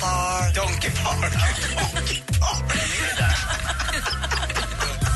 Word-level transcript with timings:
Park. 0.00 0.54
Donkey 0.54 0.90
Park. 0.90 1.32
Donkey 1.32 2.22
Park. 2.40 2.78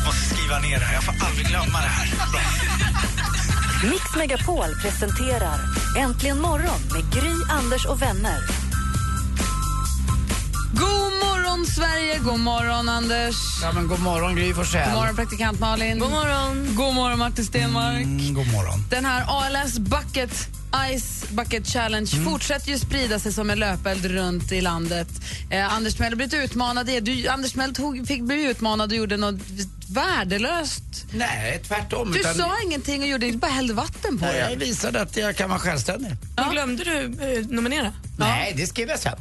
Måste 0.07 0.34
skriva 0.34 0.59
ner 0.59 0.79
det 0.79 0.84
här. 0.84 0.95
Jag 0.95 1.02
får 1.05 1.15
aldrig 1.27 1.47
glömma 1.47 1.79
det 1.80 1.88
här. 1.88 2.09
Mix 3.91 4.16
Megapol 4.16 4.74
presenterar 4.83 5.59
Äntligen 5.98 6.41
morgon 6.41 6.80
med 6.93 7.12
Gry, 7.12 7.33
Anders 7.51 7.87
och 7.87 8.02
vänner. 8.02 8.38
God 10.73 11.12
morgon, 11.24 11.66
Sverige! 11.66 12.19
God 12.19 12.41
morgon, 12.41 12.88
Anders! 12.88 13.37
Ja, 13.62 13.73
men 13.73 13.88
god 13.88 14.01
morgon, 14.01 14.37
Gry 14.37 14.55
Forssell. 14.55 14.85
God 14.91 14.95
morgon, 15.01 15.16
praktikant 15.16 15.60
Malin. 15.60 15.99
God 15.99 16.10
morgon, 16.10 16.74
God 16.77 16.95
morgon 16.95 17.19
Martin 17.19 17.45
Stenmark. 17.45 18.02
Mm, 18.02 18.35
god 18.35 18.47
morgon. 18.52 18.85
Den 18.91 19.05
här 19.05 19.24
ALS 19.29 19.79
Bucket 19.79 20.49
Ice 20.97 21.20
Bucket 21.30 21.66
Challenge 21.66 22.11
Mm. 22.12 22.25
fortsätter 22.25 22.69
ju 22.70 22.79
sprida 22.79 23.19
sig 23.19 23.33
som 23.33 23.51
en 23.51 23.59
löpeld 23.59 24.05
runt 24.05 24.52
i 24.52 24.61
landet. 24.61 25.09
Eh, 25.51 25.75
Anders 25.75 25.98
har 26.01 26.15
blivit 26.15 26.34
utmanad. 26.34 26.87
Du, 27.02 27.29
Anders 27.29 27.52
Timell 27.52 27.75
tog, 27.75 28.07
fick 28.07 28.23
bli 28.23 28.45
utmanad 28.45 28.91
och 28.93 28.96
gjorde 28.99 29.16
något 29.16 29.40
värdelöst. 29.88 30.82
Nej, 31.13 31.63
tvärtom. 31.68 32.13
Du 32.13 32.21
utan 32.21 32.35
sa 32.35 32.51
ingenting 32.65 33.02
och 33.02 33.09
gjorde 33.09 33.27
inte 33.27 33.38
bara 33.38 33.51
hällde 33.51 33.74
vatten 33.74 34.18
på 34.18 34.24
Nej, 34.24 34.46
jag 34.51 34.57
visade 34.57 35.01
att 35.02 35.16
jag 35.16 35.37
kan 35.37 35.49
vara 35.51 35.59
självständig. 35.59 36.10
Ja. 36.37 36.49
Glömde 36.52 36.85
du 36.85 37.05
eh, 37.38 37.46
nominera? 37.46 37.93
Nej, 38.18 38.55
det 38.57 38.66
skrev 38.66 38.88
jag 38.88 38.99
sen. 38.99 39.18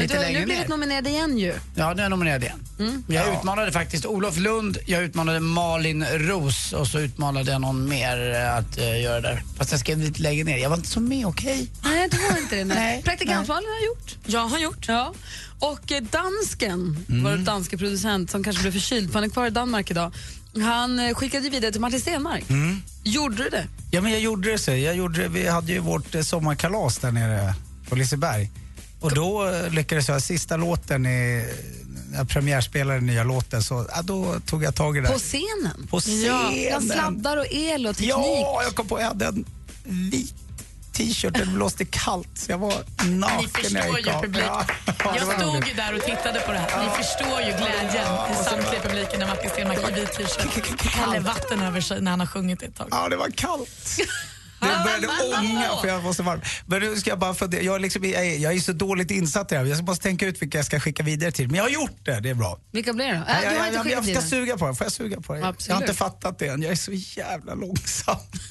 Men 0.00 0.08
Lite 0.08 0.14
du 0.14 0.24
har 0.24 0.30
ju 0.32 0.38
nu 0.38 0.44
blivit 0.44 0.62
ner. 0.62 0.68
nominerad 0.68 1.06
igen 1.06 1.38
ju. 1.38 1.54
Ja, 1.74 1.92
nu 1.94 2.00
är 2.00 2.04
jag 2.04 2.10
nominerad 2.10 2.42
igen. 2.42 2.58
Mm. 2.78 3.04
Jag 3.08 3.34
utmanade 3.34 3.72
faktiskt 3.72 4.06
Olof 4.06 4.36
Lund, 4.36 4.78
jag 4.86 5.02
utmanade 5.02 5.40
Malin 5.40 6.04
Ros 6.04 6.72
och 6.72 6.86
så 6.86 6.98
utmanade 6.98 7.52
jag 7.52 7.60
någon 7.60 7.88
mer 7.88 8.34
eh, 8.34 8.56
att 8.56 8.78
eh, 8.78 9.00
göra 9.02 9.20
det 9.20 9.28
där. 9.28 9.42
Fast 9.58 9.70
jag 9.70 9.80
skrev 9.80 9.98
lite 9.98 10.22
längre 10.22 10.44
ner. 10.44 10.56
Jag 10.58 10.70
var 10.70 10.76
inte 10.76 10.88
så 10.88 11.00
med, 11.00 11.26
okej? 11.26 11.70
Nej, 11.84 12.08
det 12.10 12.16
var 12.30 12.38
inte 12.38 12.56
det. 12.56 12.64
Nej. 12.64 12.76
Nej, 12.76 13.02
Praktikant 13.02 13.48
Malin 13.48 13.68
har 13.80 13.86
gjort. 13.86 14.16
Jag 14.26 14.46
har 14.48 14.58
gjort. 14.58 14.88
Ja. 14.88 15.14
Och 15.58 15.92
eh, 15.92 16.02
dansken, 16.02 17.04
Mm. 17.08 17.24
vår 17.24 17.36
danske 17.44 17.78
producent 17.78 18.30
som 18.30 18.44
kanske 18.44 18.62
blev 18.62 18.72
förkyld, 18.72 19.08
för 19.08 19.14
han 19.14 19.24
är 19.24 19.28
kvar 19.28 19.46
i 19.46 19.50
Danmark 19.50 19.90
idag. 19.90 20.12
Han 20.62 20.98
eh, 20.98 21.14
skickade 21.14 21.50
vidare 21.50 21.72
till 21.72 21.80
Martin 21.80 22.00
Stenmark. 22.00 22.50
Mm. 22.50 22.82
Gjorde 23.04 23.36
du 23.36 23.48
det? 23.50 23.66
Ja, 23.90 24.00
men 24.00 24.12
jag 24.12 24.20
gjorde 24.20 24.50
det 24.52 24.58
så. 24.58 24.70
Jag 24.70 24.96
gjorde 24.96 25.28
vi 25.28 25.48
hade 25.48 25.72
ju 25.72 25.78
vårt 25.78 26.14
eh, 26.14 26.22
sommarkalas 26.22 26.98
där 26.98 27.12
nere 27.12 27.54
på 27.88 27.96
Liseberg. 27.96 28.50
Och 29.00 29.14
då 29.14 29.48
eh, 29.48 29.70
lyckades 29.70 30.08
jag, 30.08 30.22
sista 30.22 30.56
låten, 30.56 31.06
i, 31.06 31.44
när 32.10 32.18
jag 32.18 32.28
premiärspelade 32.28 32.96
den 32.98 33.06
nya 33.06 33.24
låten, 33.24 33.62
så 33.62 33.86
ja, 33.94 34.02
då 34.02 34.40
tog 34.46 34.64
jag 34.64 34.74
tag 34.74 34.96
i 34.96 35.00
det. 35.00 35.08
På 35.08 35.18
scenen? 35.18 35.86
På 35.90 36.00
scenen. 36.00 36.64
Ja, 36.70 36.80
sladdar 36.80 37.36
och 37.36 37.46
el 37.50 37.86
och 37.86 37.96
teknik. 37.96 38.10
Ja, 38.14 38.60
jag 38.64 38.74
kom 38.74 38.88
på, 38.88 39.00
jag 39.00 39.06
hade 39.06 39.26
en 39.26 39.44
vit 39.84 40.34
t-shirt, 40.92 41.34
det 41.34 41.46
blåste 41.46 41.84
kallt 41.84 42.28
så 42.34 42.50
jag 42.52 42.58
var 42.58 42.74
naken 43.04 43.38
Ni 43.40 43.48
förstår 43.48 43.78
jag 43.80 43.96
gick 43.98 44.06
ju 44.06 44.12
av. 44.12 44.22
publik. 44.22 44.42
Ja, 44.46 44.64
Jag 45.16 45.40
stod 45.40 45.68
ju 45.68 45.74
där 45.74 45.94
och 45.96 46.02
tittade 46.02 46.40
på 46.40 46.52
det 46.52 46.58
här. 46.58 46.84
Ni 46.84 47.04
förstår 47.04 47.40
ju 47.40 47.46
glädjen 47.46 48.06
i 48.32 48.44
samtliga 48.44 48.80
publiken 48.82 49.20
när 49.20 49.26
Martin 49.26 49.50
Stenmarck 49.50 49.90
i 49.90 49.92
vit 50.00 50.12
t-shirt 50.12 50.80
häller 50.92 51.20
vatten 51.20 51.62
över 51.62 51.80
sig 51.80 52.00
när 52.00 52.10
han 52.10 52.20
har 52.20 52.26
sjungit 52.26 52.62
ett 52.62 52.76
tag. 52.76 52.88
Ja, 52.90 53.08
det 53.08 53.16
var 53.16 53.30
kallt. 53.30 54.00
Det 54.60 54.66
började 54.84 55.06
ånga 55.38 55.76
för 55.80 55.88
jag 55.88 56.00
var 56.00 56.12
så 56.12 56.22
varm. 56.22 56.40
Men 56.66 56.80
nu 56.80 56.96
ska 56.96 57.10
jag 57.10 57.18
bara 57.18 57.34
fundera, 57.34 57.62
jag 57.62 57.74
är, 57.74 57.78
liksom, 57.78 58.04
jag 58.04 58.26
är, 58.26 58.38
jag 58.38 58.52
är 58.52 58.60
så 58.60 58.72
dåligt 58.72 59.10
insatt 59.10 59.52
i 59.52 59.54
det 59.54 59.60
här. 59.60 59.66
Jag 59.66 59.84
måste 59.84 60.02
tänka 60.02 60.26
ut 60.26 60.42
vilka 60.42 60.58
jag 60.58 60.66
ska 60.66 60.80
skicka 60.80 61.02
vidare 61.02 61.32
till. 61.32 61.46
Men 61.48 61.56
jag 61.56 61.64
har 61.64 61.70
gjort 61.70 62.04
det, 62.04 62.20
det 62.20 62.30
är 62.30 62.34
bra. 62.34 62.58
Vilka 62.72 62.92
blir 62.92 63.06
det 63.06 63.12
då? 63.12 63.32
Äh, 63.32 63.44
jag, 63.44 63.74
jag, 63.74 63.86
jag, 63.86 63.86
jag 63.86 64.04
ska 64.04 64.28
suga 64.28 64.56
på 64.56 64.66
det, 64.66 64.74
får 64.74 64.84
jag 64.84 64.92
suga 64.92 65.20
på 65.20 65.32
det? 65.32 65.38
Jag 65.38 65.46
har 65.46 65.52
Absolut. 65.52 65.80
inte 65.80 65.94
fattat 65.94 66.38
det 66.38 66.46
än, 66.46 66.62
jag 66.62 66.72
är 66.72 66.76
så 66.76 66.92
jävla 66.92 67.54
långsam. 67.54 68.16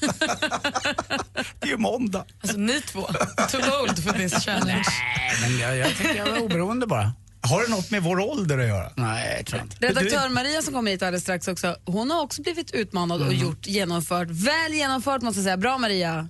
det 1.60 1.66
är 1.66 1.70
ju 1.70 1.76
måndag. 1.76 2.24
Alltså 2.42 2.58
ni 2.58 2.80
två, 2.80 3.02
too 3.50 3.82
old 3.82 4.04
for 4.04 4.12
this 4.12 4.44
challenge. 4.44 4.84
Nej, 5.16 5.50
men 5.50 5.58
jag, 5.58 5.76
jag 5.76 5.88
tycker 5.88 6.14
jag 6.14 6.30
var 6.30 6.38
oberoende 6.38 6.86
bara. 6.86 7.12
Har 7.42 7.62
det 7.62 7.70
något 7.70 7.90
med 7.90 8.02
vår 8.02 8.20
ålder 8.20 8.58
att 8.58 8.68
göra? 8.68 8.92
Nej, 8.96 9.34
jag 9.36 9.46
tror 9.46 9.62
inte. 9.62 9.86
Redaktör 9.86 10.28
Maria 10.28 10.62
som 10.62 10.74
kommer 10.74 10.90
hit 10.90 11.02
alldeles 11.02 11.22
strax 11.22 11.48
också, 11.48 11.76
hon 11.84 12.10
har 12.10 12.22
också 12.22 12.42
blivit 12.42 12.70
utmanad 12.70 13.22
och 13.22 13.34
gjort, 13.34 13.66
genomfört. 13.66 14.28
Väl 14.30 14.72
genomfört 14.74 15.22
måste 15.22 15.38
jag 15.38 15.44
säga. 15.44 15.56
Bra 15.56 15.78
Maria. 15.78 16.28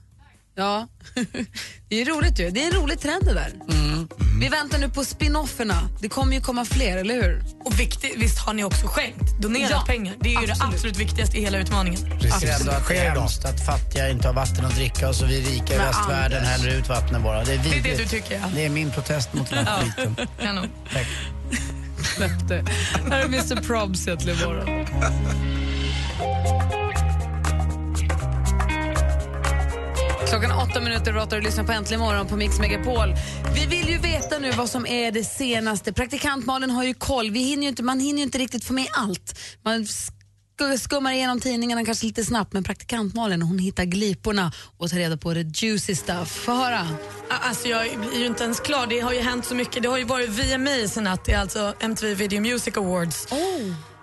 Ja, 0.54 0.88
det 1.88 2.00
är 2.00 2.04
roligt 2.04 2.40
ju. 2.40 2.50
Det 2.50 2.62
är 2.62 2.66
en 2.74 2.82
rolig 2.82 3.00
trend 3.00 3.24
det 3.24 3.34
där. 3.34 3.52
Vi 4.40 4.48
väntar 4.48 4.78
nu 4.78 4.88
på 4.88 5.04
spinofferna. 5.04 5.88
Det 6.00 6.08
kommer 6.08 6.34
ju 6.34 6.40
komma 6.40 6.64
fler, 6.64 6.96
eller 6.96 7.14
hur? 7.14 7.42
Och 7.64 7.80
viktigt, 7.80 8.14
visst 8.16 8.38
har 8.38 8.52
ni 8.54 8.64
också 8.64 8.86
skänkt, 8.86 9.40
donerat 9.40 9.70
Ja, 9.70 9.84
pengar. 9.86 10.14
Det 10.20 10.34
är 10.34 10.40
ju 10.40 10.46
det 10.46 10.52
absolut. 10.52 10.74
absolut 10.74 10.96
viktigaste 10.96 11.38
i 11.38 11.40
hela 11.40 11.58
utmaningen. 11.58 12.00
Ändå 12.12 12.70
att 12.72 12.88
det 12.88 12.96
är 12.98 13.10
hemskt 13.10 13.44
att 13.44 13.66
fattiga 13.66 14.08
inte 14.10 14.28
har 14.28 14.34
vatten 14.34 14.64
att 14.64 14.74
dricka 14.76 15.08
och 15.08 15.14
så 15.14 15.26
vi 15.26 15.40
rika 15.40 15.74
i 15.74 15.78
Men 15.78 15.86
västvärlden 15.86 16.38
Anders. 16.38 16.50
häller 16.50 16.78
ut 16.78 16.88
vattnet 16.88 17.22
bara. 17.22 17.44
Det 17.44 17.54
är, 17.54 17.58
Det 17.58 17.78
är 17.78 17.82
det 17.82 17.96
du 17.96 18.04
tycker 18.06 18.34
ja. 18.34 18.46
Det 18.54 18.64
är 18.64 18.70
min 18.70 18.90
protest 18.90 19.34
mot 19.34 19.50
den 19.50 19.66
här 19.66 19.80
skiten. 19.82 20.16
Kanon. 20.42 20.68
Tack. 20.92 21.06
Här 23.10 23.20
är 23.20 23.24
Mr 23.24 23.62
Probs 23.62 24.06
egentligen 24.08 24.38
imorgon. 24.38 24.86
Klockan 30.30 30.52
åtta 30.52 30.80
minuter 30.80 31.16
och 31.16 31.42
lyssnar 31.42 31.64
på 31.64 31.72
Äntligen 31.72 32.00
morgon 32.00 32.26
på 32.26 32.36
Mix 32.36 32.58
Megapol. 32.58 33.14
Vi 33.54 33.66
vill 33.66 33.88
ju 33.88 33.98
veta 33.98 34.38
nu 34.38 34.50
vad 34.52 34.70
som 34.70 34.86
är 34.86 35.12
det 35.12 35.24
senaste. 35.24 35.92
Praktikant 35.92 36.46
Malin 36.46 36.70
har 36.70 36.84
ju 36.84 36.94
koll. 36.94 37.30
Vi 37.30 37.40
hinner 37.42 37.68
inte, 37.68 37.82
man 37.82 38.00
hinner 38.00 38.18
ju 38.18 38.22
inte 38.24 38.38
riktigt 38.38 38.64
få 38.64 38.72
med 38.72 38.86
allt. 38.92 39.38
Man 39.64 39.84
sk- 39.84 40.78
skummar 40.78 41.12
igenom 41.12 41.40
tidningarna 41.40 41.84
kanske 41.84 42.06
lite 42.06 42.24
snabbt 42.24 42.52
men 42.52 42.64
praktikant 42.64 43.14
Malin 43.14 43.42
hon 43.42 43.58
hittar 43.58 43.84
gliporna 43.84 44.52
och 44.78 44.90
tar 44.90 44.96
reda 44.96 45.16
på 45.16 45.34
det 45.34 45.40
juicy 45.62 45.94
stuff. 45.94 46.28
Få 46.32 46.52
höra. 46.52 46.88
Alltså 47.28 47.68
jag 47.68 47.86
är 47.86 48.18
ju 48.18 48.26
inte 48.26 48.44
ens 48.44 48.60
klar. 48.60 48.86
Det 48.86 49.00
har 49.00 49.12
ju 49.12 49.20
hänt 49.20 49.44
så 49.44 49.54
mycket. 49.54 49.82
Det 49.82 49.88
har 49.88 49.98
ju 49.98 50.04
varit 50.04 50.28
VMAs 50.28 50.96
i 50.96 51.00
natt. 51.00 51.24
Det 51.24 51.32
är 51.32 51.38
alltså 51.40 51.74
MTV 51.80 52.14
Video 52.14 52.40
Music 52.40 52.76
Awards. 52.76 53.26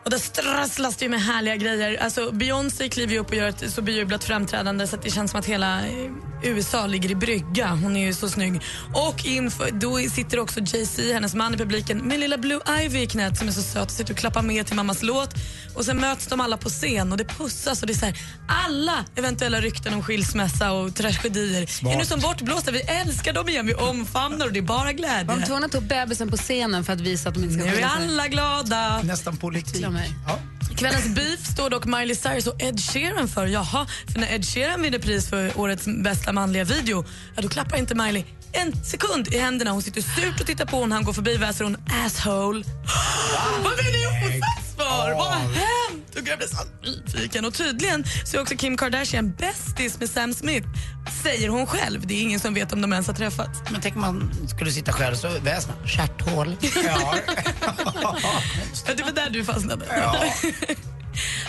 Och 0.08 0.12
det 0.12 0.20
strasslas 0.20 0.96
det 0.96 1.06
ju 1.06 1.10
med 1.10 1.22
härliga 1.22 1.56
grejer. 1.56 1.98
Alltså 1.98 2.32
Beyoncé 2.32 2.90
kliver 2.90 3.14
ju 3.14 3.20
upp 3.20 3.30
och 3.30 3.36
gör 3.36 3.48
ett 3.48 3.74
så 3.74 3.82
bejublat 3.82 4.24
framträdande 4.24 4.88
så 4.88 4.96
att 4.96 5.02
det 5.02 5.10
känns 5.10 5.32
som 5.32 5.40
att 5.40 5.46
hela 5.46 5.88
eh, 5.88 6.12
USA 6.44 6.88
ligger 6.88 7.12
i 7.12 7.16
brygga. 7.16 7.68
Hon 7.68 7.96
är 7.96 8.06
ju 8.06 8.14
så 8.14 8.30
snygg. 8.30 8.62
Och 8.94 9.26
inför, 9.26 9.72
då 9.72 9.98
sitter 9.98 10.40
också 10.40 10.60
Jay-Z, 10.60 11.14
hennes 11.14 11.36
man 11.36 11.54
i 11.54 11.58
publiken, 11.58 11.98
med 11.98 12.20
lilla 12.20 12.38
Blue 12.38 12.60
Ivy 12.82 13.02
i 13.02 13.08
knät 13.08 13.38
som 13.38 13.48
är 13.48 13.52
så 13.52 13.62
söt 13.62 13.86
och 13.86 13.92
sitter 13.92 14.14
och 14.14 14.20
klappar 14.20 14.42
med 14.42 14.66
till 14.66 14.76
mammas 14.76 15.04
låt. 15.04 15.34
Och 15.76 15.86
sen 15.86 15.98
möts 15.98 16.28
de 16.28 16.42
alla 16.42 16.58
på 16.58 16.70
scen 16.70 17.12
och 17.12 17.18
det 17.18 17.26
pussas 17.26 17.82
och 17.82 17.88
det 17.88 17.94
är 17.94 17.98
så 17.98 18.06
här, 18.06 18.20
alla 18.48 19.06
eventuella 19.16 19.62
rykten 19.62 19.94
om 19.94 20.04
skilsmässa 20.04 20.72
och 20.72 20.96
tragedier 20.96 21.62
är 21.62 21.98
nu 21.98 22.06
som 22.06 22.20
bortblåsta. 22.20 22.72
Vi 22.72 22.82
älskar 22.82 23.34
dem 23.34 23.50
igen, 23.50 23.66
vi 23.66 23.74
omfamnar 23.74 24.46
och 24.46 24.54
det 24.54 24.60
är 24.60 24.62
bara 24.62 24.78
Var 24.78 24.86
de 24.86 24.94
glädje. 24.94 25.46
tvungna 25.46 25.66
att 25.66 25.72
ta 25.72 25.78
upp 25.78 25.90
bebisen 25.90 26.30
på 26.32 26.38
scenen 26.38 26.84
för 26.84 26.94
att 26.94 27.02
visa 27.02 27.30
att 27.30 27.36
de 27.36 27.44
inte 27.44 27.56
ska 27.56 27.64
Nu 27.64 27.78
är 27.78 27.86
alla 27.86 28.28
glada. 28.28 29.02
Nästan 29.04 29.38
politik. 29.38 29.82
Mig. 29.98 30.14
Ja. 30.28 30.40
Kvällens 30.76 31.16
beef 31.16 31.46
står 31.46 31.70
dock 31.70 31.86
Miley 31.86 32.16
Cyrus 32.16 32.48
och 32.48 32.62
Ed 32.62 32.80
Sheeran 32.80 33.28
för. 33.28 33.48
Jaha, 33.48 33.88
för 34.14 34.20
när 34.20 34.34
Ed 34.34 34.46
Sheeran 34.46 34.82
vinner 34.82 35.00
pris 35.00 35.30
för 35.30 35.60
årets 35.60 35.86
bästa 36.04 36.34
manliga 36.34 36.64
video, 36.64 37.06
ja, 37.36 37.42
då 37.42 37.50
klappar 37.50 37.78
inte 37.78 37.96
Miley 37.96 38.24
en 38.52 38.86
sekund 38.86 39.28
i 39.28 39.38
händerna. 39.40 39.72
Hon 39.72 39.82
sitter 39.82 40.02
surt 40.02 40.40
och 40.42 40.46
tittar 40.48 40.66
på 40.66 40.86
när 40.86 40.96
han 40.96 41.06
går 41.06 41.14
förbi 41.14 41.38
väser 41.38 41.64
hon 41.64 41.78
asshole. 42.06 42.64
Vad 43.64 43.78
vill 43.78 43.86
ni 43.94 44.08
osas 44.08 44.76
för? 44.78 45.14
Vad 45.14 45.28
har 45.28 45.40
hänt? 45.40 46.16
Och 46.16 46.28
jag 46.28 46.38
blir 46.38 46.48
så 46.48 46.64
nyfiken. 46.84 47.46
Och 47.46 47.54
tydligen 47.54 48.06
så 48.26 48.38
är 48.38 48.42
också 48.42 48.56
Kim 48.56 48.78
Kardashian 48.78 49.32
bästis 49.32 50.00
med 50.00 50.10
Sam 50.10 50.34
Smith. 50.34 50.68
Säger 51.24 51.50
hon 51.50 51.66
själv. 51.68 52.08
Det 52.08 52.14
är 52.14 52.22
ingen 52.22 52.40
som 52.40 52.54
vet 52.54 52.74
om 52.74 52.82
de 52.82 52.94
ens 52.94 53.08
har 53.08 53.14
träffats. 53.14 53.60
Men 53.72 53.82
tänk 53.82 53.96
om 53.96 54.02
man 54.02 54.32
skulle 54.56 54.72
sitta 54.72 54.94
själv 54.94 55.16
så 55.16 55.30
väsna. 55.42 55.74
Stjärthål. 55.86 56.56
Ja. 56.86 57.16
Ja, 58.88 58.94
det 58.98 59.04
var 59.04 59.12
där 59.12 59.30
du 59.30 59.46
fastnade. 59.46 59.86
Ja, 59.90 60.16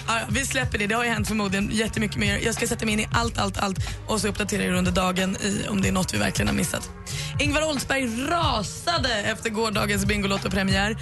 ja, 0.07 0.21
vi 0.29 0.47
släpper 0.47 0.79
det. 0.79 0.87
Det 0.87 0.95
har 0.95 1.05
ju 1.05 1.11
hänt 1.11 1.29
förmodligen 1.29 1.71
jättemycket 1.73 2.17
mer. 2.17 2.39
Jag 2.39 2.55
ska 2.55 2.67
sätta 2.67 2.85
mig 2.85 2.95
in 2.95 3.01
i 3.01 3.09
allt, 3.13 3.39
allt, 3.39 3.59
allt 3.59 3.79
och 4.07 4.21
så 4.21 4.29
uppdaterar 4.29 4.63
jag 4.63 4.73
er 4.73 4.79
under 4.79 4.93
dagen 4.93 5.37
i, 5.37 5.69
om 5.69 5.83
det 5.83 5.89
är 5.89 5.93
något 5.93 6.15
vi 6.15 6.19
verkligen 6.19 6.49
har 6.49 6.55
missat. 6.55 6.91
Ingvar 7.39 7.69
Oldsberg 7.69 8.27
rasade 8.29 9.15
efter 9.15 9.51
gårdagens 9.51 10.07
Bingolotto-premiär. 10.07 10.97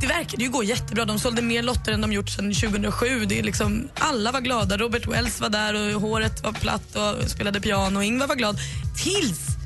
Det 0.00 0.06
verkade 0.06 0.44
ju 0.44 0.50
gå 0.50 0.62
jättebra. 0.62 1.04
De 1.04 1.18
sålde 1.18 1.42
mer 1.42 1.62
lotter 1.62 1.92
än 1.92 2.00
de 2.00 2.12
gjort 2.12 2.28
sedan 2.28 2.54
2007. 2.54 3.24
Det 3.24 3.38
är 3.38 3.42
liksom, 3.42 3.88
alla 3.98 4.32
var 4.32 4.40
glada. 4.40 4.76
Robert 4.76 5.06
Wells 5.06 5.40
var 5.40 5.48
där 5.48 5.94
och 5.94 6.00
håret 6.00 6.42
var 6.42 6.52
platt 6.52 6.96
och 6.96 7.30
spelade 7.30 7.60
piano. 7.60 8.02
Ingvar 8.02 8.26
var 8.26 8.34
glad. 8.34 8.58
Tills 9.04 9.57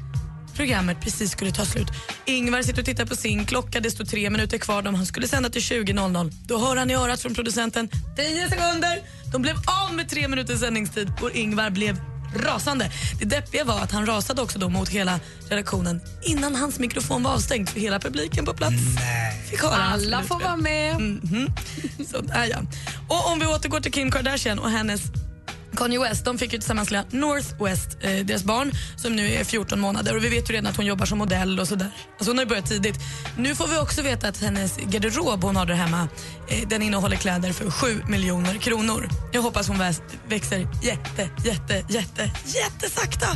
programmet 0.55 1.01
precis 1.01 1.31
skulle 1.31 1.53
ta 1.53 1.65
slut. 1.65 1.89
Ingvar 2.25 2.63
sitter 2.63 2.81
och 2.81 2.87
tittar 2.87 3.07
på 3.07 3.17
sin 3.17 3.45
klocka, 3.47 3.81
det 3.81 3.91
står 3.91 4.05
tre 4.05 4.31
minuter 4.31 4.59
kvar. 4.59 4.83
De 4.83 4.95
han 4.95 5.07
skulle 5.07 5.29
sända 5.29 5.51
till 5.51 5.63
20.00. 5.63 6.33
Då 6.47 6.59
hör 6.59 6.77
han 6.77 6.91
i 6.91 6.95
örat 6.95 7.21
från 7.21 7.35
producenten 7.35 7.89
10 8.17 8.49
sekunder. 8.49 9.01
De 9.33 9.43
blev 9.43 9.57
av 9.57 9.95
med 9.95 10.09
tre 10.09 10.29
minuters 10.29 10.61
sändningstid 10.61 11.13
och 11.21 11.31
Ingvar 11.31 11.71
blev 11.71 12.01
rasande. 12.37 12.91
Det 13.19 13.25
deppiga 13.25 13.65
var 13.65 13.81
att 13.81 13.93
han 13.93 14.07
rasade 14.07 14.43
också 14.43 14.59
då 14.59 14.69
mot 14.69 14.89
hela 14.89 15.21
redaktionen 15.49 16.01
innan 16.23 16.57
hans 16.57 16.79
mikrofon 16.79 17.23
var 17.23 17.31
avstängd 17.33 17.69
för 17.69 17.81
hela 17.81 17.99
publiken 17.99 18.45
på 18.45 18.55
plats. 18.55 18.77
Fick 19.51 19.63
höra 19.63 19.83
Alla 19.83 20.23
får 20.23 20.41
vara 20.41 20.57
med. 20.57 21.01
Mhm. 21.01 21.49
Så 22.11 22.21
där 22.21 22.45
ja. 22.45 22.59
Och 23.09 23.33
om 23.33 23.39
vi 23.39 23.47
återgår 23.47 23.81
till 23.81 23.93
Kim 23.93 24.11
Kardashian 24.11 24.59
och 24.59 24.71
hennes 24.71 25.03
Kanye 25.77 26.01
West, 26.01 26.25
de 26.25 26.39
fick 26.39 26.53
ju 26.53 26.59
tillsammans 26.59 26.91
lilla 26.91 27.05
Northwest, 27.11 27.89
eh, 28.01 28.25
deras 28.25 28.45
barn, 28.45 28.73
som 28.97 29.17
nu 29.17 29.35
är 29.35 29.45
14 29.45 29.81
månader. 29.81 30.17
Och 30.17 30.25
Vi 30.25 30.29
vet 30.29 30.51
ju 30.51 30.55
redan 30.55 30.71
att 30.71 30.77
hon 30.77 30.87
jobbar 30.87 31.07
som 31.07 31.19
modell 31.19 31.61
och 31.61 31.69
sådär. 31.69 31.91
Alltså 32.19 32.31
hon 32.31 32.39
har 32.39 32.45
ju 32.45 32.49
börjat 32.49 32.67
tidigt. 32.67 32.97
Nu 33.37 33.55
får 33.55 33.67
vi 33.67 33.79
också 33.79 34.03
veta 34.03 34.29
att 34.29 34.41
hennes 34.41 34.77
garderob 34.77 35.43
hon 35.45 35.57
har 35.57 35.67
där 35.67 35.75
hemma, 35.75 36.09
eh, 36.49 36.69
den 36.69 36.83
innehåller 36.83 37.17
kläder 37.17 37.53
för 37.53 37.71
7 37.71 38.03
miljoner 38.09 38.55
kronor. 38.55 39.09
Jag 39.33 39.43
hoppas 39.43 39.69
hon 39.69 39.79
växer 40.29 40.69
jätte, 40.83 41.31
jätte, 41.45 41.85
jätte, 41.89 42.31
jättesakta. 42.47 43.27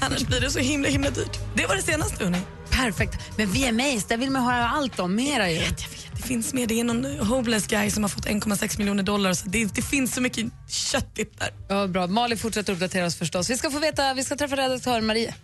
Annars 0.00 0.26
blir 0.26 0.40
det 0.40 0.50
så 0.50 0.58
himla, 0.58 0.88
himla 0.88 1.10
dyrt. 1.10 1.38
Det 1.54 1.66
var 1.66 1.76
det 1.76 1.82
senaste 1.82 2.24
hörni. 2.24 2.38
Perfekt. 2.70 3.36
Men 3.36 3.52
VMAs, 3.52 4.04
där 4.04 4.16
vill 4.16 4.30
man 4.30 4.42
höra 4.42 4.68
allt 4.68 5.00
om. 5.00 5.14
Mera 5.14 5.50
ju. 5.50 5.56
Jag 5.56 5.64
vet, 5.64 5.84
det 6.20 6.26
finns 6.26 6.54
mer. 6.54 6.66
Det 6.66 6.80
är 6.80 6.84
någon 6.84 7.04
homeless 7.04 7.66
guy 7.66 7.90
som 7.90 8.04
har 8.04 8.08
fått 8.08 8.26
1,6 8.26 8.78
miljoner 8.78 9.02
dollar. 9.02 9.34
Så 9.34 9.48
det, 9.48 9.74
det 9.74 9.82
finns 9.82 10.14
så 10.14 10.20
mycket 10.20 10.46
köttigt 10.68 11.38
där. 11.38 11.50
Ja, 11.68 11.86
bra. 11.86 12.06
Malin 12.06 12.38
fortsätter 12.38 12.72
uppdatera 12.72 13.06
oss 13.06 13.16
förstås. 13.16 13.50
Vi 13.50 13.56
ska 13.56 13.70
få 13.70 13.78
veta, 13.78 14.14
vi 14.14 14.24
ska 14.24 14.36
träffa 14.36 14.56
redaktör 14.56 15.00
Maria. 15.00 15.34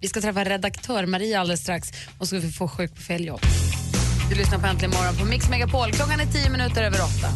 Vi 0.00 0.08
ska 0.08 0.20
träffa 0.20 0.44
redaktör 0.44 1.06
Maria 1.06 1.40
alldeles 1.40 1.60
strax 1.60 1.88
och 2.18 2.28
så 2.28 2.36
ska 2.36 2.46
vi 2.46 2.52
få 2.52 2.68
sjuk 2.68 2.94
på 2.94 3.00
fel 3.00 3.24
jobb. 3.24 3.40
Du 4.30 4.34
lyssnar 4.34 4.58
på 4.58 4.66
Äntligen 4.66 4.90
morgon 4.90 5.16
på 5.16 5.24
Mix 5.24 5.50
Megapol. 5.50 5.92
Klockan 5.92 6.20
är 6.20 6.26
tio 6.26 6.50
minuter 6.50 6.82
över 6.82 6.98
åtta. 6.98 7.28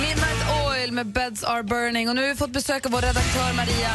Midnight 0.00 0.42
Oil 0.66 0.92
med 0.92 1.06
Beds 1.06 1.44
Are 1.44 1.62
Burning. 1.62 2.08
Och 2.08 2.14
nu 2.16 2.22
har 2.22 2.28
vi 2.28 2.34
fått 2.34 2.52
besök 2.52 2.86
av 2.86 2.92
vår 2.92 3.00
redaktör 3.00 3.52
Maria. 3.56 3.90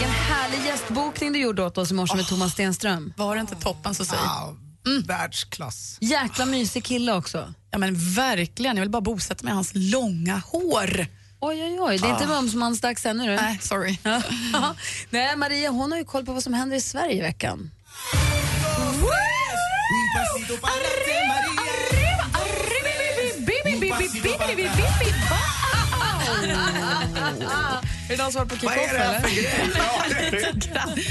Vilken 0.00 0.14
härlig 0.14 0.66
gästbokning 0.66 1.32
du 1.32 1.38
gjorde 1.38 1.64
åt 1.64 1.78
oss 1.78 1.90
i 1.90 1.94
morse 1.94 2.16
med 2.16 2.26
Thomas 2.26 2.52
Stenström. 2.52 3.12
Var 3.16 3.34
det 3.34 3.40
inte 3.40 3.54
toppen 3.54 3.94
så 3.94 4.04
säg. 4.04 4.18
Wow. 4.18 4.58
Världsklass. 5.06 5.98
Jäkla 6.00 6.46
mysig 6.46 6.84
kille 6.84 7.12
också. 7.12 7.54
Ja 7.70 7.78
men 7.78 8.14
verkligen, 8.14 8.76
jag 8.76 8.82
vill 8.82 8.90
bara 8.90 9.00
bosätta 9.00 9.44
mig 9.44 9.50
i 9.50 9.54
hans 9.54 9.72
långa 9.74 10.42
hår. 10.46 11.06
Oj, 11.40 11.62
oj, 11.64 11.80
oj. 11.80 11.98
Det 11.98 12.06
är 12.06 12.12
inte 12.12 12.26
mumsmansdags 12.26 13.06
ännu. 13.06 13.26
du. 13.26 13.36
Nej, 13.36 13.58
sorry. 13.62 13.98
Nej, 15.10 15.36
Maria 15.36 15.70
hon 15.70 15.92
har 15.92 15.98
ju 15.98 16.04
koll 16.04 16.24
på 16.24 16.32
vad 16.32 16.42
som 16.42 16.54
händer 16.54 16.76
i 16.76 16.80
Sverige 16.80 17.14
i 17.14 17.20
veckan. 17.20 17.70
Är 28.10 28.16
det 28.16 28.22
någon 28.22 28.32
som 28.32 28.38
har 28.38 28.46
på 28.46 28.66
Vad 28.66 28.74
är 28.74 28.92
det 28.92 28.98
här 28.98 29.20
för 29.20 29.28
grej? 29.28 31.06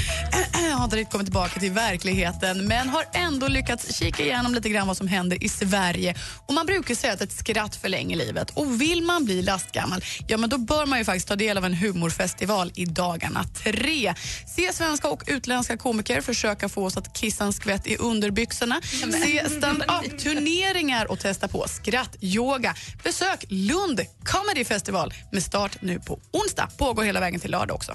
Jag 0.52 0.60
har 0.76 0.84
inte 0.84 0.96
riktigt 0.96 1.12
kommit 1.12 1.26
tillbaka 1.26 1.60
till 1.60 1.72
verkligheten 1.72 2.66
men 2.66 2.88
har 2.88 3.04
ändå 3.12 3.48
lyckats 3.48 3.94
kika 3.96 4.22
igenom 4.22 4.54
lite 4.54 4.68
grann 4.68 4.86
vad 4.86 4.96
som 4.96 5.08
händer 5.08 5.44
i 5.44 5.48
Sverige. 5.48 6.14
Och 6.46 6.54
Man 6.54 6.66
brukar 6.66 6.94
säga 6.94 7.12
att 7.12 7.20
ett 7.20 7.32
skratt 7.32 7.76
förlänger 7.76 8.16
livet. 8.16 8.50
Och 8.50 8.80
Vill 8.80 9.02
man 9.02 9.24
bli 9.24 9.42
lastgammal, 9.42 10.04
ja 10.28 10.36
men 10.36 10.50
då 10.50 10.58
bör 10.58 10.86
man 10.86 10.98
ju 10.98 11.04
faktiskt 11.04 11.28
ta 11.28 11.36
del 11.36 11.58
av 11.58 11.64
en 11.64 11.74
humorfestival 11.74 12.72
i 12.74 12.84
dagarna 12.84 13.44
tre. 13.44 14.14
Se 14.56 14.72
svenska 14.72 15.08
och 15.08 15.22
utländska 15.26 15.76
komiker 15.76 16.20
försöka 16.20 16.68
få 16.68 16.84
oss 16.84 16.96
att 16.96 17.16
kissa 17.16 17.44
en 17.44 17.52
skvätt 17.52 17.86
i 17.86 17.96
underbyxorna. 17.96 18.80
Se 19.24 19.48
stand-up-turneringar 19.48 21.10
och 21.10 21.20
testa 21.20 21.48
på 21.48 21.68
skrattyoga. 21.68 22.74
Besök 23.04 23.44
Lund 23.48 24.00
Comedy 24.24 24.64
Festival 24.64 25.14
med 25.32 25.42
start 25.42 25.82
nu 25.82 25.98
på 25.98 26.20
onsdag. 26.32 26.68
Pågår 26.90 27.02
hela 27.02 27.20
vägen 27.20 27.40
till 27.40 27.50
lördag 27.50 27.74
också. 27.74 27.92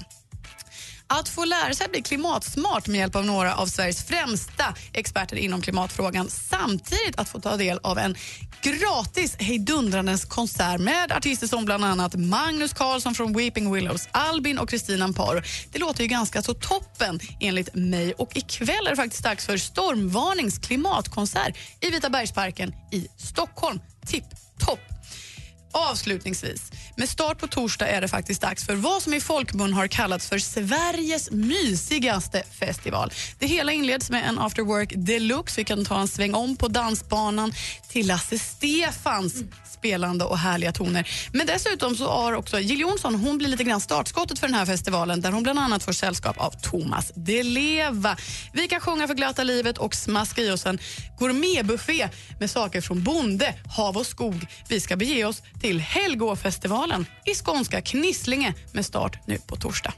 Att 1.06 1.28
få 1.28 1.44
lära 1.44 1.74
sig 1.74 1.84
att 1.84 1.92
bli 1.92 2.02
klimatsmart 2.02 2.86
med 2.86 2.98
hjälp 2.98 3.16
av 3.16 3.24
några 3.24 3.54
av 3.54 3.66
Sveriges 3.66 4.04
främsta 4.04 4.74
experter 4.92 5.36
inom 5.36 5.62
klimatfrågan 5.62 6.30
samtidigt 6.30 7.18
att 7.18 7.28
få 7.28 7.40
ta 7.40 7.56
del 7.56 7.80
av 7.82 7.98
en 7.98 8.14
gratis 8.62 9.36
hejdundrandes 9.38 10.24
konsert 10.24 10.80
med 10.80 11.12
artister 11.12 11.46
som 11.46 11.64
bland 11.64 11.84
annat 11.84 12.14
Magnus 12.14 12.72
Carlsson 12.72 13.14
från 13.14 13.32
Weeping 13.32 13.72
Willows, 13.72 14.08
Albin 14.12 14.58
och 14.58 14.68
Kristina 14.68 15.04
Amparo. 15.04 15.40
Det 15.72 15.78
låter 15.78 16.02
ju 16.02 16.08
ganska 16.08 16.42
så 16.42 16.54
toppen 16.54 17.20
enligt 17.40 17.74
mig 17.74 18.12
och 18.12 18.36
ikväll 18.36 18.86
är 18.86 18.90
det 18.90 18.96
faktiskt 18.96 19.24
dags 19.24 19.46
för 19.46 19.56
Stormvarnings 19.56 20.58
klimatkonsert 20.58 21.56
i 21.80 21.90
Vita 21.90 22.10
bergsparken 22.10 22.74
i 22.92 23.08
Stockholm. 23.16 23.80
Tipp 24.06 24.24
topp! 24.58 24.95
Avslutningsvis, 25.76 26.72
med 26.96 27.08
start 27.08 27.38
på 27.38 27.46
torsdag 27.46 27.88
är 27.88 28.00
det 28.00 28.08
faktiskt 28.08 28.40
dags 28.40 28.66
för 28.66 28.74
vad 28.74 29.02
som 29.02 29.14
i 29.14 29.20
folkmun 29.20 29.72
har 29.72 29.86
kallats 29.86 30.28
för 30.28 30.38
Sveriges 30.38 31.30
mysigaste 31.30 32.42
festival. 32.60 33.12
Det 33.38 33.46
hela 33.46 33.72
inleds 33.72 34.10
med 34.10 34.28
en 34.28 34.38
after 34.38 34.62
work 34.62 34.92
deluxe. 34.96 35.60
Vi 35.60 35.64
kan 35.64 35.84
ta 35.84 36.00
en 36.00 36.08
sväng 36.08 36.34
om 36.34 36.56
på 36.56 36.68
dansbanan 36.68 37.52
till 37.88 38.06
Lasse 38.06 38.38
Stefans 38.38 39.34
spelande 39.78 40.24
och 40.24 40.38
härliga 40.38 40.72
toner. 40.72 41.08
Men 41.32 41.46
dessutom 41.46 41.96
så 41.96 42.08
har 42.08 42.32
också 42.32 42.60
Jill 42.60 42.80
Johnson, 42.80 43.14
hon 43.14 43.38
blir 43.38 43.48
lite 43.48 43.64
grann 43.64 43.80
startskottet 43.80 44.38
för 44.38 44.46
den 44.46 44.54
här 44.54 44.66
festivalen 44.66 45.20
där 45.20 45.32
hon 45.32 45.42
bland 45.42 45.58
annat 45.58 45.82
får 45.82 45.92
sällskap 45.92 46.38
av 46.38 46.50
Thomas 46.50 47.12
Di 47.14 47.42
Leva. 47.42 48.16
Vi 48.52 48.68
kan 48.68 48.80
sjunga 48.80 49.06
för 49.06 49.14
glatta 49.14 49.42
livet 49.42 49.78
och 49.78 49.94
smaska 49.94 50.42
i 50.42 50.50
oss 50.50 50.66
en 50.66 50.78
gourmetbuffé 51.18 52.08
med 52.40 52.50
saker 52.50 52.80
från 52.80 53.02
bonde, 53.02 53.54
hav 53.76 53.96
och 53.96 54.06
skog. 54.06 54.46
Vi 54.68 54.80
ska 54.80 54.96
bege 54.96 55.24
oss 55.24 55.42
till 55.60 55.65
Helgåfestivalen 55.74 57.06
i 57.24 57.34
skånska 57.34 57.80
Knislinge 57.80 58.54
med 58.72 58.86
start 58.86 59.18
nu 59.26 59.38
på 59.38 59.56
torsdag. 59.56 59.92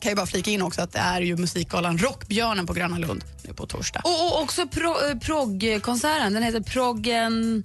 Kan 0.00 0.12
ju 0.12 0.16
bara 0.16 0.26
flika 0.26 0.50
in 0.50 0.62
också 0.62 0.82
att 0.82 0.92
det 0.92 0.98
är 0.98 1.20
ju 1.20 1.36
musikgalan 1.36 1.98
Rockbjörnen 1.98 2.66
på 2.66 2.72
Gröna 2.72 2.98
Lund 2.98 3.24
nu 3.42 3.52
på 3.52 3.66
torsdag. 3.66 4.00
Och, 4.04 4.26
och 4.26 4.42
också 4.42 4.66
pro, 4.68 5.08
eh, 5.10 5.18
proggkonserten, 5.18 6.32
den 6.32 6.42
heter 6.42 6.60
Proggen 6.60 7.64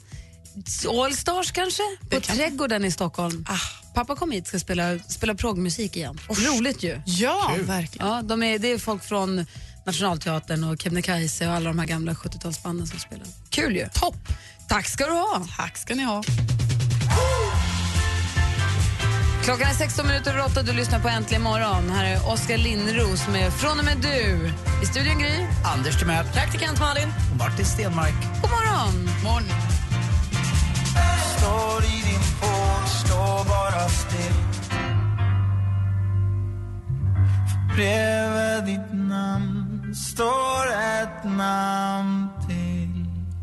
Allstars 1.04 1.52
kanske? 1.52 1.84
På 2.10 2.20
Trädgården 2.20 2.86
i 2.86 2.92
Stockholm. 2.92 3.46
Ah. 3.50 3.84
Pappa 3.94 4.16
kom 4.16 4.32
hit 4.32 4.44
och 4.44 4.48
ska 4.48 4.60
spela, 4.60 5.00
spela 5.00 5.36
proggmusik 5.36 5.96
igen. 5.96 6.20
Roligt 6.30 6.84
ju. 6.84 7.02
Ja, 7.06 7.56
verkligen. 7.60 8.08
Ja, 8.08 8.22
de 8.22 8.44
är, 8.44 8.60
det 8.60 8.68
är 8.68 8.78
folk 8.78 9.04
från 9.04 9.46
Nationalteatern 9.86 10.64
och 10.64 10.82
Kebnekaise 10.82 11.48
och 11.48 11.54
alla 11.54 11.70
de 11.70 11.80
här 11.80 11.86
gamla 11.86 12.14
70-talsbanden 12.14 12.86
som 12.86 13.00
spelar. 13.00 13.26
Kul 13.50 13.76
ju. 13.76 13.88
Topp! 13.94 14.16
Tack 14.68 14.88
ska 14.88 15.06
du 15.06 15.12
ha. 15.12 15.46
Tack 15.58 15.78
ska 15.78 15.96
ni 15.96 16.04
ha. 16.04 16.24
Klockan 19.44 19.68
är 19.68 19.74
16 19.74 20.08
minuter 20.08 20.32
över 20.32 20.46
8 20.46 20.62
du 20.62 20.74
lyssnar 20.74 21.00
på 21.00 21.08
Äntligen 21.08 21.42
morgon. 21.42 21.90
Här 21.90 22.06
är 22.06 22.32
Oskar 22.32 22.58
Lindros 22.58 23.28
med 23.28 23.54
Från 23.54 23.80
och 23.80 23.86
med 23.86 23.98
du. 23.98 24.52
I 24.84 24.86
studion 24.86 25.20
Gry. 25.20 25.46
Anders 25.76 26.00
Timell. 26.00 26.26
Praktikant 26.26 26.80
Malin. 26.80 27.10
Och 27.32 27.38
Martin 27.38 27.66
Stenmark. 27.66 28.14
God 28.42 28.52
morgon. 28.52 29.10
Morgon. 29.24 29.50
Står 31.38 31.84
i 31.84 32.02
din 32.10 32.24
port, 32.40 32.90
står 32.90 33.50
bara 33.50 33.90
still 33.90 34.34
Bredvid 37.76 38.66
ditt 38.66 38.94
namn 38.94 39.96
står 39.96 40.68
ett 40.68 41.24
namn 41.24 42.23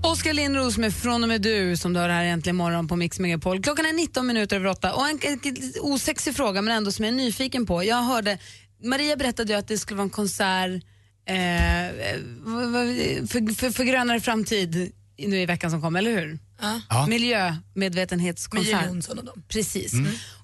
Oskar 0.02 0.32
Lindros 0.32 0.78
med 0.78 0.94
Från 0.94 1.22
och 1.22 1.28
med 1.28 1.42
du 1.42 1.76
som 1.76 1.92
du 1.92 2.00
hör 2.00 2.08
här 2.08 2.24
äntligen 2.24 2.56
morgon 2.56 2.88
på 2.88 2.96
Mix 2.96 3.18
Megapol. 3.18 3.62
Klockan 3.62 3.86
är 3.86 3.92
19 3.92 4.26
minuter 4.26 4.56
över 4.56 4.66
8 4.66 4.94
och 4.94 5.08
en, 5.08 5.18
en, 5.22 5.40
en 5.44 5.56
osexig 5.80 6.36
fråga 6.36 6.62
men 6.62 6.76
ändå 6.76 6.92
som 6.92 7.04
jag 7.04 7.12
är 7.12 7.16
nyfiken 7.16 7.66
på. 7.66 7.84
Jag 7.84 8.02
hörde, 8.02 8.38
Maria 8.82 9.16
berättade 9.16 9.52
ju 9.52 9.58
att 9.58 9.68
det 9.68 9.78
skulle 9.78 9.96
vara 9.96 10.04
en 10.04 10.10
konsert 10.10 10.70
eh, 11.26 11.34
för, 13.26 13.54
för, 13.54 13.70
för 13.70 13.84
grönare 13.84 14.20
framtid 14.20 14.92
nu 15.18 15.40
i 15.40 15.46
veckan 15.46 15.70
som 15.70 15.80
kom, 15.80 15.96
eller 15.96 16.10
hur? 16.10 16.38
Ja. 16.60 16.80
Ja. 16.88 17.00
Med 17.00 17.08
Miljömedvetenhetskonsert. 17.08 18.66
Jill 18.66 18.88
Johnson 18.88 19.18
och 19.18 19.24
dem. 19.24 19.42
Precis. 19.48 19.92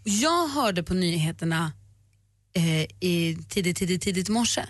Och 0.05 0.09
jag 0.09 0.49
hörde 0.49 0.83
på 0.83 0.95
nyheterna 0.95 1.73
eh, 2.57 2.83
i 3.01 3.39
tidigt, 3.49 3.77
tidigt, 3.77 4.03
tidigt 4.03 4.29
morse 4.29 4.63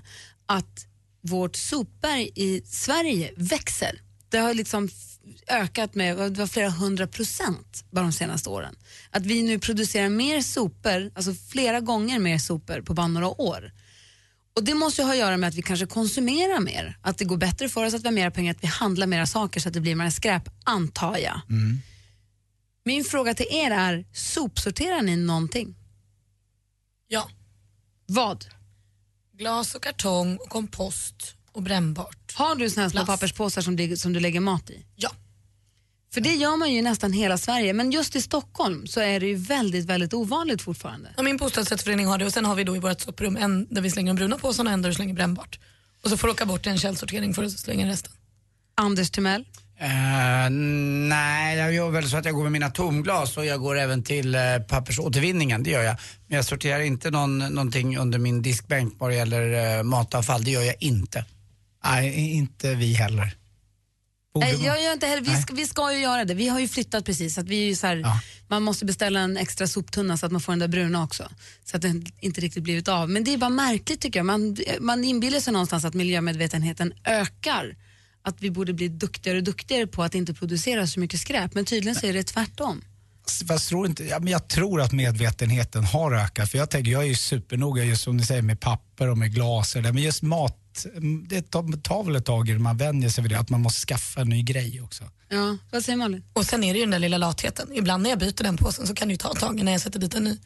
att 0.47 0.87
vårt 1.21 1.57
sopberg 1.57 2.31
i 2.35 2.63
Sverige 2.67 3.33
växer. 3.37 4.01
Det 4.37 4.41
har 4.41 4.55
liksom 4.55 4.89
ökat 5.47 5.95
med 5.95 6.17
det 6.17 6.39
var 6.39 6.47
flera 6.47 6.71
hundra 6.71 7.07
procent 7.07 7.85
bara 7.91 8.03
de 8.03 8.13
senaste 8.13 8.49
åren. 8.49 8.77
Att 9.11 9.27
vi 9.27 9.43
nu 9.43 9.59
producerar 9.59 10.09
mer 10.09 10.41
sopor, 10.41 11.11
alltså 11.15 11.35
flera 11.35 11.81
gånger 11.81 12.19
mer 12.19 12.39
sopor 12.39 12.81
på 12.81 12.95
bara 12.95 13.07
några 13.07 13.41
år. 13.41 13.73
Och 14.57 14.65
Det 14.65 14.75
måste 14.75 15.01
ju 15.01 15.07
ha 15.07 15.13
att 15.13 15.19
göra 15.19 15.37
med 15.37 15.49
att 15.49 15.55
vi 15.55 15.63
kanske 15.63 15.87
konsumerar 15.87 16.61
mer, 16.61 16.99
att 17.03 17.19
det 17.19 17.25
går 17.25 17.37
bättre 17.37 17.69
för 17.69 17.85
oss, 17.85 17.95
att 17.95 18.03
vi 18.03 18.07
har 18.07 18.13
mer 18.13 18.31
pengar, 18.31 18.51
att 18.55 18.63
vi 18.63 18.67
handlar 18.67 19.07
mera 19.07 19.27
saker 19.27 19.61
så 19.61 19.69
att 19.69 19.75
det 19.75 19.81
blir 19.81 19.95
mer 19.95 20.11
skräp, 20.11 20.49
antar 20.65 21.17
jag. 21.19 21.41
Min 22.85 23.05
fråga 23.05 23.35
till 23.35 23.47
er 23.51 23.71
är, 23.71 24.05
sopsorterar 24.13 25.03
ni 25.03 25.17
någonting? 25.17 25.75
Ja. 27.09 27.31
Vad? 28.07 28.45
Glas 29.33 29.75
och 29.75 29.83
kartong 29.83 30.37
och 30.37 30.49
kompost 30.49 31.37
och 31.57 31.63
brännbart. 31.63 32.33
Har 32.35 32.55
du 32.57 32.71
såna 32.71 32.83
här 32.83 32.91
små 32.91 32.99
Plast. 32.99 33.07
papperspåsar 33.07 33.63
som, 33.63 33.77
du- 33.77 33.97
som 33.97 34.13
du 34.13 34.21
lägger 34.21 34.41
mat 34.41 34.71
i? 34.71 34.85
Ja. 34.97 35.11
För 36.15 36.21
det 36.21 36.35
gör 36.35 36.57
man 36.57 36.73
ju 36.73 36.79
i 36.79 36.83
nästan 36.83 37.13
hela 37.13 37.39
Sverige, 37.39 37.73
men 37.73 37.91
just 37.91 38.17
i 38.17 38.23
Stockholm 38.23 38.87
så 38.87 39.01
är 39.01 39.21
det 39.21 39.27
ju 39.27 39.35
väldigt, 39.37 39.85
väldigt 39.85 40.15
ovanligt 40.15 40.63
fortfarande. 40.63 41.09
Ja, 41.17 41.23
min 41.23 41.37
bostadsrättsförening 41.37 42.07
har 42.07 42.19
det 42.19 42.25
och 42.27 42.33
sen 42.33 42.45
har 42.45 42.55
vi 42.55 42.65
då 42.65 42.77
i 42.77 42.79
vårt 42.79 43.01
soprum 43.01 43.37
en 43.37 43.67
där 43.71 43.83
vi 43.83 43.91
slänger 43.91 44.13
de 44.13 44.17
bruna 44.17 44.39
påsarna 44.39 44.71
och 44.71 44.75
en 44.75 44.83
där 44.83 44.89
vi 44.89 44.95
slänger 44.95 45.15
brännbart. 45.15 45.59
Och 46.05 46.11
så 46.11 46.17
får 46.17 46.29
du 46.29 46.33
åka 46.33 46.47
bort 46.47 46.63
till 46.63 46.73
en 46.73 46.79
källsortering 46.79 47.35
för 47.35 47.45
att 47.45 47.53
slänga 47.53 47.87
resten. 47.89 48.13
Anders 48.75 49.11
Timell? 49.11 49.45
Eh, 49.81 50.51
nej, 50.51 51.59
jag 51.59 51.75
gör 51.75 51.91
väl 51.91 52.11
så 52.11 52.17
att 52.17 52.25
jag 52.25 52.35
går 52.35 52.43
med 52.43 52.53
mina 52.53 52.71
tomglas 52.71 53.37
och 53.37 53.47
jag 53.47 53.61
går 53.61 53.79
även 53.79 54.03
till 54.03 54.35
eh, 54.35 54.41
pappersåtervinningen, 54.69 55.63
det 55.63 55.71
gör 55.71 55.83
jag. 55.83 55.97
Men 56.27 56.37
jag 56.37 56.45
sorterar 56.45 56.81
inte 56.81 57.11
någon, 57.11 57.39
någonting 57.39 57.99
under 57.99 58.19
min 58.19 58.43
diskbänk 58.43 58.95
vad 58.99 59.11
det 59.11 59.15
gäller 59.17 59.77
eh, 59.79 59.83
matavfall, 59.83 60.45
det 60.45 60.51
gör 60.51 60.63
jag 60.63 60.77
inte. 60.81 61.25
Nej, 61.91 62.31
inte 62.33 62.75
vi 62.75 62.93
heller. 62.95 63.37
Borde 64.35 64.47
Nej, 64.47 64.57
man? 64.57 64.67
jag 64.67 64.83
gör 64.83 64.93
inte 64.93 65.07
heller. 65.07 65.23
Vi 65.23 65.43
ska, 65.43 65.55
vi 65.55 65.67
ska 65.67 65.93
ju 65.93 65.99
göra 65.99 66.25
det. 66.25 66.35
Vi 66.35 66.49
har 66.49 66.61
ju 66.61 66.69
flyttat 66.69 67.05
precis. 67.05 67.35
Så 67.35 67.41
att 67.41 67.49
vi 67.49 67.71
är 67.71 67.75
så 67.75 67.87
här, 67.87 67.97
Ja. 67.97 68.21
Man 68.49 68.63
måste 68.63 68.85
beställa 68.85 69.21
en 69.21 69.37
extra 69.37 69.67
soptunna 69.67 70.17
så 70.17 70.27
att 70.27 70.33
man 70.33 70.41
får 70.41 70.53
den 70.53 70.59
där 70.59 70.69
bruna 70.69 71.05
också. 71.05 71.29
Så 71.65 71.77
att 71.77 71.83
den 71.83 72.07
inte 72.21 72.41
riktigt 72.41 72.63
blivit 72.63 72.89
av. 72.89 73.11
Men 73.11 73.25
det 73.25 73.33
är 73.35 73.39
bara 73.39 73.51
märkligt 73.51 74.01
tycker 74.01 74.19
jag. 74.19 74.27
Man, 74.27 74.57
man 74.81 75.05
inbillar 75.05 75.41
sig 75.41 75.53
någonstans 75.53 75.85
att 75.85 75.95
miljömedvetenheten 75.95 76.93
ökar. 77.05 77.77
Att 78.23 78.37
vi 78.43 78.51
borde 78.51 78.73
bli 78.73 78.89
duktigare 78.89 79.39
och 79.39 79.45
duktigare 79.45 79.87
på 79.87 80.03
att 80.03 80.15
inte 80.15 80.35
producera 80.35 80.87
så 80.87 81.01
mycket 81.01 81.21
skräp. 81.21 81.55
Men 81.55 81.65
tydligen 81.65 81.95
så 81.95 82.07
är 82.07 82.13
det 82.13 82.23
tvärtom. 82.23 82.83
Fast 83.49 83.69
tror 83.69 83.87
inte, 83.87 84.05
ja, 84.05 84.19
men 84.19 84.29
jag 84.33 84.49
tror 84.49 84.81
att 84.81 84.93
medvetenheten 84.93 85.85
har 85.85 86.13
ökat. 86.13 86.51
För 86.51 86.59
jag 86.59 86.71
tänker, 86.71 86.91
jag 86.93 87.03
är 87.03 87.07
ju 87.07 87.15
supernoga 87.15 87.85
just 87.85 88.03
som 88.03 88.17
ni 88.17 88.25
säger 88.25 88.43
med 88.43 88.61
papper 88.61 89.09
och 89.09 89.19
med 89.19 89.35
glas. 89.35 89.77
och 89.77 89.83
det, 89.83 89.93
Men 89.93 90.03
just 90.03 90.23
mat, 90.23 90.59
mm, 90.85 91.27
det 91.29 91.51
tar, 91.51 92.05
väl 92.05 92.17
ett 92.17 92.25
tag 92.25 92.49
innan 92.49 92.63
man 92.63 92.77
vänjer 92.77 93.09
sig 93.09 93.23
vid 93.23 93.31
det. 93.31 93.39
Att 93.39 93.51
man 93.51 93.61
måste 93.61 93.87
skaffa 93.87 94.21
en 94.21 94.29
ny 94.29 94.43
grej 94.43 94.81
också. 94.83 95.05
Ja, 95.29 95.57
vad 95.73 95.85
säger 95.85 95.97
Malin? 95.97 96.25
Och 96.33 96.45
sen 96.45 96.65
är 96.65 96.73
det 96.73 96.79
ju 96.79 96.85
den 96.85 96.91
där 96.91 96.99
lilla 96.99 97.19
latheten. 97.19 97.69
Ibland 97.73 98.03
när 98.03 98.11
jag 98.11 98.19
byter 98.19 98.43
den 98.43 98.57
påsen 98.57 98.87
så 98.87 98.95
kan 98.95 99.09
det 99.09 99.13
ju 99.13 99.19
ta 99.19 99.33
ett 99.33 99.41
tag 99.41 99.63
när 99.63 99.73
jag 99.73 99.81
sätter 99.81 99.99
dit 99.99 100.15
en 100.15 100.25
ny. 100.25 100.39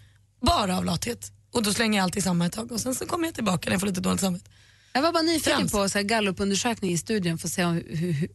Bara 0.42 0.76
av 0.78 0.84
lathet. 0.84 1.32
Och 1.52 1.62
då 1.62 1.72
slänger 1.72 1.98
jag 1.98 2.04
alltid 2.04 2.22
samma 2.24 2.46
ett 2.46 2.52
tag 2.52 2.72
och 2.72 2.80
sen 2.80 2.94
så 2.94 3.06
kommer 3.06 3.24
jag 3.26 3.34
tillbaka 3.34 3.68
när 3.70 3.74
jag 3.74 3.80
får 3.80 3.86
lite 3.86 4.00
dåligt 4.00 4.20
samvete. 4.20 4.50
Jag 4.92 5.02
var 5.02 5.12
bara 5.12 5.22
nyfiken 5.22 5.56
Frans. 5.58 5.72
på 5.72 5.88
så 5.88 5.98
här 5.98 6.02
gallupundersökning 6.04 6.90
i 6.90 6.98
studion 6.98 7.38
för 7.38 7.48
att 7.48 7.52
se 7.52 7.64
om, 7.64 7.74
hur, 7.74 8.12
hur, 8.12 8.28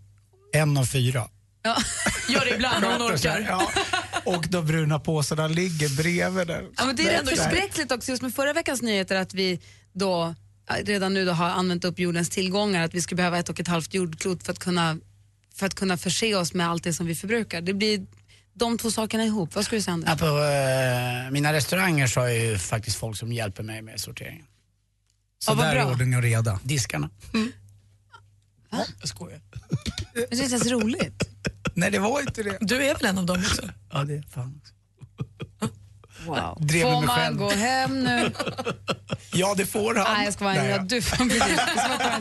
En 0.53 0.77
av 0.77 0.85
fyra. 0.85 1.27
ja. 1.63 1.77
Gör 2.29 2.45
det 2.45 2.55
ibland 2.55 2.85
om 2.85 2.91
man 2.91 3.01
orkar. 3.01 3.45
Ja. 3.49 3.71
Och 4.25 4.45
de 4.49 4.65
bruna 4.67 4.99
påsarna 4.99 5.47
ligger 5.47 5.89
bredvid 5.97 6.47
den. 6.47 6.65
Ja, 6.77 6.85
men 6.85 6.95
det 6.95 7.07
är 7.07 7.19
rätt 7.23 7.29
förskräckligt 7.29 7.91
också 7.91 8.11
just 8.11 8.21
med 8.21 8.35
förra 8.35 8.53
veckans 8.53 8.81
nyheter 8.81 9.15
att 9.15 9.33
vi 9.33 9.59
då 9.93 10.35
redan 10.67 11.13
nu 11.13 11.25
då 11.25 11.31
har 11.31 11.49
använt 11.49 11.85
upp 11.85 11.99
jordens 11.99 12.29
tillgångar, 12.29 12.83
att 12.85 12.93
vi 12.93 13.01
skulle 13.01 13.17
behöva 13.17 13.37
ett 13.39 13.49
och 13.49 13.59
ett 13.59 13.67
halvt 13.67 13.93
jordklot 13.93 14.43
för 14.43 14.51
att 14.51 14.59
kunna, 14.59 14.97
för 15.55 15.65
att 15.65 15.75
kunna 15.75 15.97
förse 15.97 16.35
oss 16.35 16.53
med 16.53 16.69
allt 16.69 16.83
det 16.83 16.93
som 16.93 17.05
vi 17.05 17.15
förbrukar. 17.15 17.61
Det 17.61 17.73
blir 17.73 18.05
de 18.53 18.77
två 18.77 18.91
sakerna 18.91 19.25
ihop. 19.25 19.55
Vad 19.55 19.65
skulle 19.65 19.79
du 19.79 19.83
säga 19.83 19.93
Anders? 19.93 20.09
Ja, 20.09 20.17
på 20.17 20.25
eh, 20.25 21.31
mina 21.31 21.53
restauranger 21.53 22.07
så 22.07 22.19
har 22.19 22.27
jag 22.27 22.37
ju 22.37 22.57
faktiskt 22.57 22.97
folk 22.97 23.17
som 23.17 23.33
hjälper 23.33 23.63
mig 23.63 23.81
med 23.81 23.99
sorteringen. 23.99 24.45
Så 25.39 25.51
Ja, 25.51 25.55
där 25.55 25.75
är 25.75 25.91
ordning 25.91 26.15
och 26.15 26.21
reda. 26.21 26.59
Diskarna. 26.63 27.09
Ja, 28.71 28.85
jag 28.99 29.09
skojar. 29.09 29.41
Det 30.13 30.19
är 30.19 30.43
inte 30.43 30.55
ens 30.55 30.67
roligt. 30.71 31.23
Nej, 31.73 31.91
det 31.91 31.99
var 31.99 32.21
inte 32.21 32.43
det. 32.43 32.57
Du 32.61 32.75
är 32.83 32.95
väl 32.95 33.05
en 33.05 33.17
av 33.17 33.25
dem 33.25 33.37
också? 33.37 33.69
Ja, 33.91 34.03
det 34.03 34.13
är 34.13 34.21
fan. 34.21 34.61
Wow. 36.25 36.57
Drev 36.59 36.81
Får 36.81 36.89
mig 36.91 37.01
man 37.07 37.15
själv. 37.15 37.37
gå 37.37 37.49
hem 37.49 38.03
nu? 38.03 38.31
Ja, 39.37 39.53
det 39.57 39.65
får 39.65 39.95
han. 39.95 40.13
Nej, 40.15 40.25
jag 40.25 40.33
ska 40.33 40.43
vara 40.45 40.53
Nej, 40.55 40.69
ja, 40.69 40.77
du 40.77 41.01
får 41.01 41.15
kvar 41.15 41.47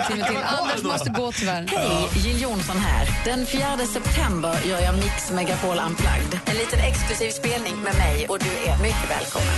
en 0.01 0.07
timme 0.13 0.29
till. 0.29 0.37
Anders 0.61 0.83
måste 0.83 1.11
gå 1.11 1.33
tyvärr. 1.33 1.67
Hej, 1.69 2.09
Jill 2.25 2.43
Johnson 2.43 2.77
här. 2.77 3.09
Den 3.25 3.47
4 3.47 3.79
september 3.93 4.59
gör 4.65 4.81
jag 4.81 4.95
Mix 4.95 5.31
Megapol 5.31 5.79
Unplugged. 5.87 6.41
En 6.47 6.57
liten 6.57 6.79
exklusiv 6.81 7.31
spelning 7.31 7.77
med 7.77 7.95
mig 7.97 8.27
och 8.29 8.39
du 8.39 8.71
är 8.71 8.79
mycket 8.83 9.11
välkommen. 9.11 9.55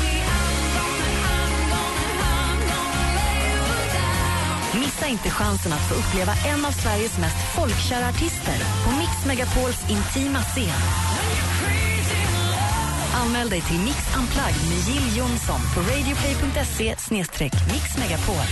Missa 4.74 5.06
inte 5.06 5.30
chansen 5.30 5.72
att 5.72 5.88
få 5.88 5.94
uppleva 5.94 6.32
en 6.32 6.64
av 6.64 6.70
Sveriges 6.72 7.18
mest 7.18 7.36
folkkära 7.54 8.08
artister 8.08 8.58
på 8.84 8.90
Mix 8.90 9.26
Megapols 9.26 9.82
intima 9.90 10.42
scen. 10.42 10.80
Anmäl 13.22 13.48
dig 13.50 13.60
till 13.60 13.78
Mix 13.78 13.96
Unplugged 14.18 14.68
med 14.68 14.94
Jill 14.94 15.16
Johnson 15.16 15.60
på 15.74 15.80
radioplay.se 15.80 16.96
mixmegapol. 17.72 18.46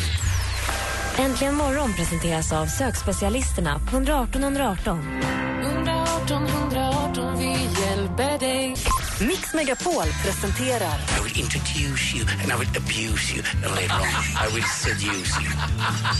Äntligen 1.18 1.54
morgon 1.54 1.94
presenteras 1.94 2.52
av 2.52 2.66
sökspecialisterna 2.66 3.78
på 3.78 3.96
118 3.96 4.42
118. 4.42 5.22
118 5.62 6.46
118, 6.46 7.38
vi 7.38 7.50
hjälper 7.80 8.38
dig. 8.38 8.76
Mix 9.20 9.54
Megapol 9.54 10.04
presenterar 10.24 10.98
I 11.18 11.22
will 11.24 11.40
introduce 11.40 12.16
you 12.16 12.26
and 12.42 12.52
I 12.52 12.56
will 12.58 12.76
abuse 12.76 13.34
you 13.34 13.42
and 13.64 13.74
later 13.74 13.94
on 13.94 14.08
I 14.44 14.54
will 14.54 14.64
seduce 14.64 15.40
you. 15.40 15.50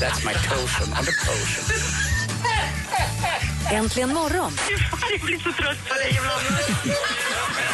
That's 0.01 0.25
my 0.25 0.35
potion 0.35 0.89
on 0.99 1.05
the 1.05 1.15
potion. 1.27 2.13
Äntligen 3.73 4.14
morgon 4.14 4.52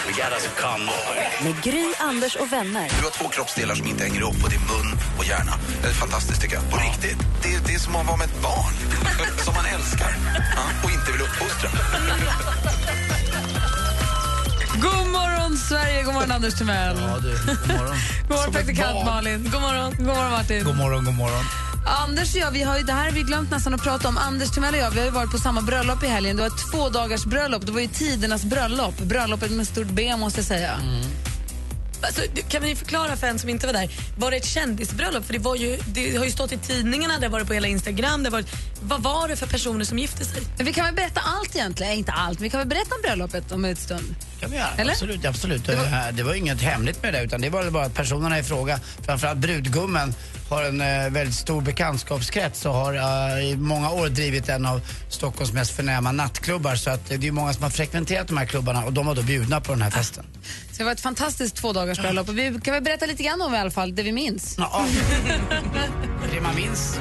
We 0.06 0.12
got 0.12 0.32
us 0.32 0.46
a 0.46 0.50
convoy. 0.60 0.94
med 1.42 1.62
Gry, 1.62 1.84
Anders 1.98 2.36
och 2.36 2.52
vänner. 2.52 2.88
Du 2.98 3.04
har 3.04 3.10
två 3.10 3.28
kroppsdelar 3.28 3.74
som 3.74 3.86
inte 3.86 4.04
hänger 4.04 4.20
ihop 4.20 4.44
och 4.44 4.50
det 4.50 4.56
är 4.56 4.60
mun 4.60 4.98
och 5.18 5.24
hjärna. 5.24 5.52
Det 5.82 5.88
är 5.88 5.92
fantastiskt 5.92 6.40
tycker 6.42 6.54
jag. 6.54 6.70
På 6.70 6.76
riktigt. 6.76 7.18
Det 7.42 7.54
är, 7.54 7.60
det 7.66 7.74
är 7.74 7.78
som 7.78 7.96
att 7.96 8.06
vara 8.06 8.16
med 8.16 8.26
ett 8.26 8.42
barn. 8.42 8.74
som 9.44 9.54
man 9.54 9.64
älskar. 9.66 10.14
Ja, 10.56 10.62
och 10.84 10.90
inte 10.90 11.12
vill 11.12 11.20
uppfostra. 11.20 11.70
God 14.82 15.06
morgon 15.08 15.56
Sverige, 15.56 16.02
god 16.02 16.14
morgon 16.14 16.30
Anders 16.32 16.54
Timell. 16.54 16.96
Ja 17.00 17.18
du, 17.18 17.30
god 17.46 17.76
morgon. 17.78 17.96
God 18.28 18.36
morgon 18.36 18.52
praktikant 18.52 19.04
Malin. 19.04 19.50
God 19.52 19.60
morgon. 19.62 19.94
God 19.98 20.06
morgon 20.06 20.30
Martin. 20.30 20.64
God 20.64 20.76
morgon, 20.76 21.04
god 21.04 21.14
morgon. 21.14 21.44
Anders 21.86 22.34
och 22.34 22.40
jag, 22.40 22.50
vi 22.50 22.62
har 22.62 22.76
ju, 22.78 22.82
det 22.84 22.92
här 22.92 23.04
har 23.04 23.10
vi 23.12 23.22
glömt 23.22 23.50
nästan 23.50 23.74
att 23.74 23.82
prata 23.82 24.08
om. 24.08 24.18
Anders 24.18 24.50
Timell 24.50 24.74
och 24.74 24.80
jag, 24.80 24.90
vi 24.90 24.98
har 24.98 25.06
ju 25.06 25.12
varit 25.12 25.30
på 25.30 25.38
samma 25.38 25.60
bröllop 25.60 26.02
i 26.04 26.06
helgen. 26.06 26.36
Det 26.36 26.42
var 26.42 26.48
ett 26.48 26.70
två 26.72 26.88
dagars 26.88 27.24
bröllop. 27.24 27.66
Det 27.66 27.72
var 27.72 27.80
ju 27.80 27.86
tidernas 27.88 28.44
bröllop. 28.44 28.98
Bröllopet 28.98 29.50
med 29.50 29.66
stort 29.66 29.86
B 29.90 30.16
måste 30.16 30.38
jag 30.40 30.46
säga. 30.46 30.70
Alltså, 32.02 32.22
du- 32.34 32.42
kan 32.42 32.62
vi 32.62 32.76
förklara 32.76 33.16
för 33.16 33.26
en 33.26 33.38
som 33.38 33.48
inte 33.48 33.66
var 33.66 33.72
där, 33.74 33.90
var 34.18 34.30
det 34.30 34.36
ett 34.36 34.44
kändisbröllop? 34.46 35.24
För 35.26 35.32
det, 35.32 35.38
var 35.38 35.56
ju, 35.56 35.78
det 35.86 36.16
har 36.16 36.24
ju 36.24 36.30
stått 36.30 36.52
i 36.52 36.56
tidningarna, 36.58 37.18
det 37.18 37.26
har 37.26 37.30
varit 37.32 37.46
på 37.46 37.52
hela 37.54 37.68
Instagram. 37.68 38.22
Det 38.22 38.30
varit, 38.30 38.46
vad 38.82 39.02
var 39.02 39.28
det 39.28 39.36
för 39.36 39.46
personer 39.46 39.84
som 39.84 39.98
gifte 39.98 40.24
sig? 40.24 40.42
Men 40.56 40.66
vi 40.66 40.72
kan 40.72 40.84
väl 40.84 40.94
berätta 40.94 41.20
allt 41.20 41.56
egentligen? 41.56 41.92
Inte 41.92 42.12
allt, 42.12 42.38
men 42.38 42.42
vi 42.42 42.50
kan 42.50 42.58
väl 42.60 42.68
berätta 42.68 42.94
om 42.94 43.00
bröllopet 43.02 43.52
om 43.52 43.64
en 43.64 43.76
stund. 43.76 44.14
kan 44.40 44.50
vi 44.50 44.56
göra. 44.56 44.70
Eller? 44.76 44.92
Absolut, 44.92 45.24
absolut. 45.24 45.66
Det 45.66 45.76
var, 45.76 46.12
det 46.12 46.22
var 46.22 46.34
inget 46.34 46.62
hemligt 46.62 47.02
med 47.02 47.14
det 47.14 47.22
utan 47.22 47.40
det 47.40 47.50
var 47.50 47.70
bara 47.70 47.84
att 47.84 47.94
personerna 47.94 48.38
i 48.38 48.42
fråga, 48.42 48.80
framförallt 49.06 49.38
brudgummen, 49.38 50.14
har 50.50 50.62
en 50.62 50.80
eh, 50.80 51.10
väldigt 51.10 51.34
stor 51.34 51.62
bekantskapskrets 51.62 52.66
och 52.66 52.74
har 52.74 52.94
eh, 52.94 53.44
i 53.44 53.56
många 53.56 53.90
år 53.90 54.08
drivit 54.08 54.48
en 54.48 54.66
av 54.66 54.80
Stockholms 55.08 55.52
mest 55.52 55.76
förnäma 55.76 56.12
nattklubbar. 56.12 56.74
Så 56.74 56.90
att, 56.90 57.10
eh, 57.10 57.18
det 57.18 57.28
är 57.28 57.32
många 57.32 57.52
som 57.52 57.62
har 57.62 57.70
frekventerat 57.70 58.28
de 58.28 58.36
här 58.36 58.46
klubbarna 58.46 58.84
och 58.84 58.92
de 58.92 59.06
var 59.06 59.14
då 59.14 59.22
bjudna 59.22 59.60
på 59.60 59.72
den 59.72 59.82
här 59.82 59.90
festen. 59.90 60.24
Så 60.72 60.78
det 60.78 60.84
var 60.84 60.92
ett 60.92 61.00
fantastiskt 61.00 61.56
två 61.56 61.72
dagars 61.72 61.98
bröllop. 61.98 62.28
Och 62.28 62.38
vi 62.38 62.60
kan 62.64 62.74
väl 62.74 62.82
berätta 62.82 63.06
lite 63.06 63.22
grann 63.22 63.42
om 63.42 63.54
i 63.54 63.58
alla 63.58 63.70
fall 63.70 63.94
det 63.94 64.02
vi 64.02 64.12
minns. 64.12 64.54
Ja, 64.58 64.84
det 66.34 66.40
man 66.40 66.54
minns. 66.54 67.00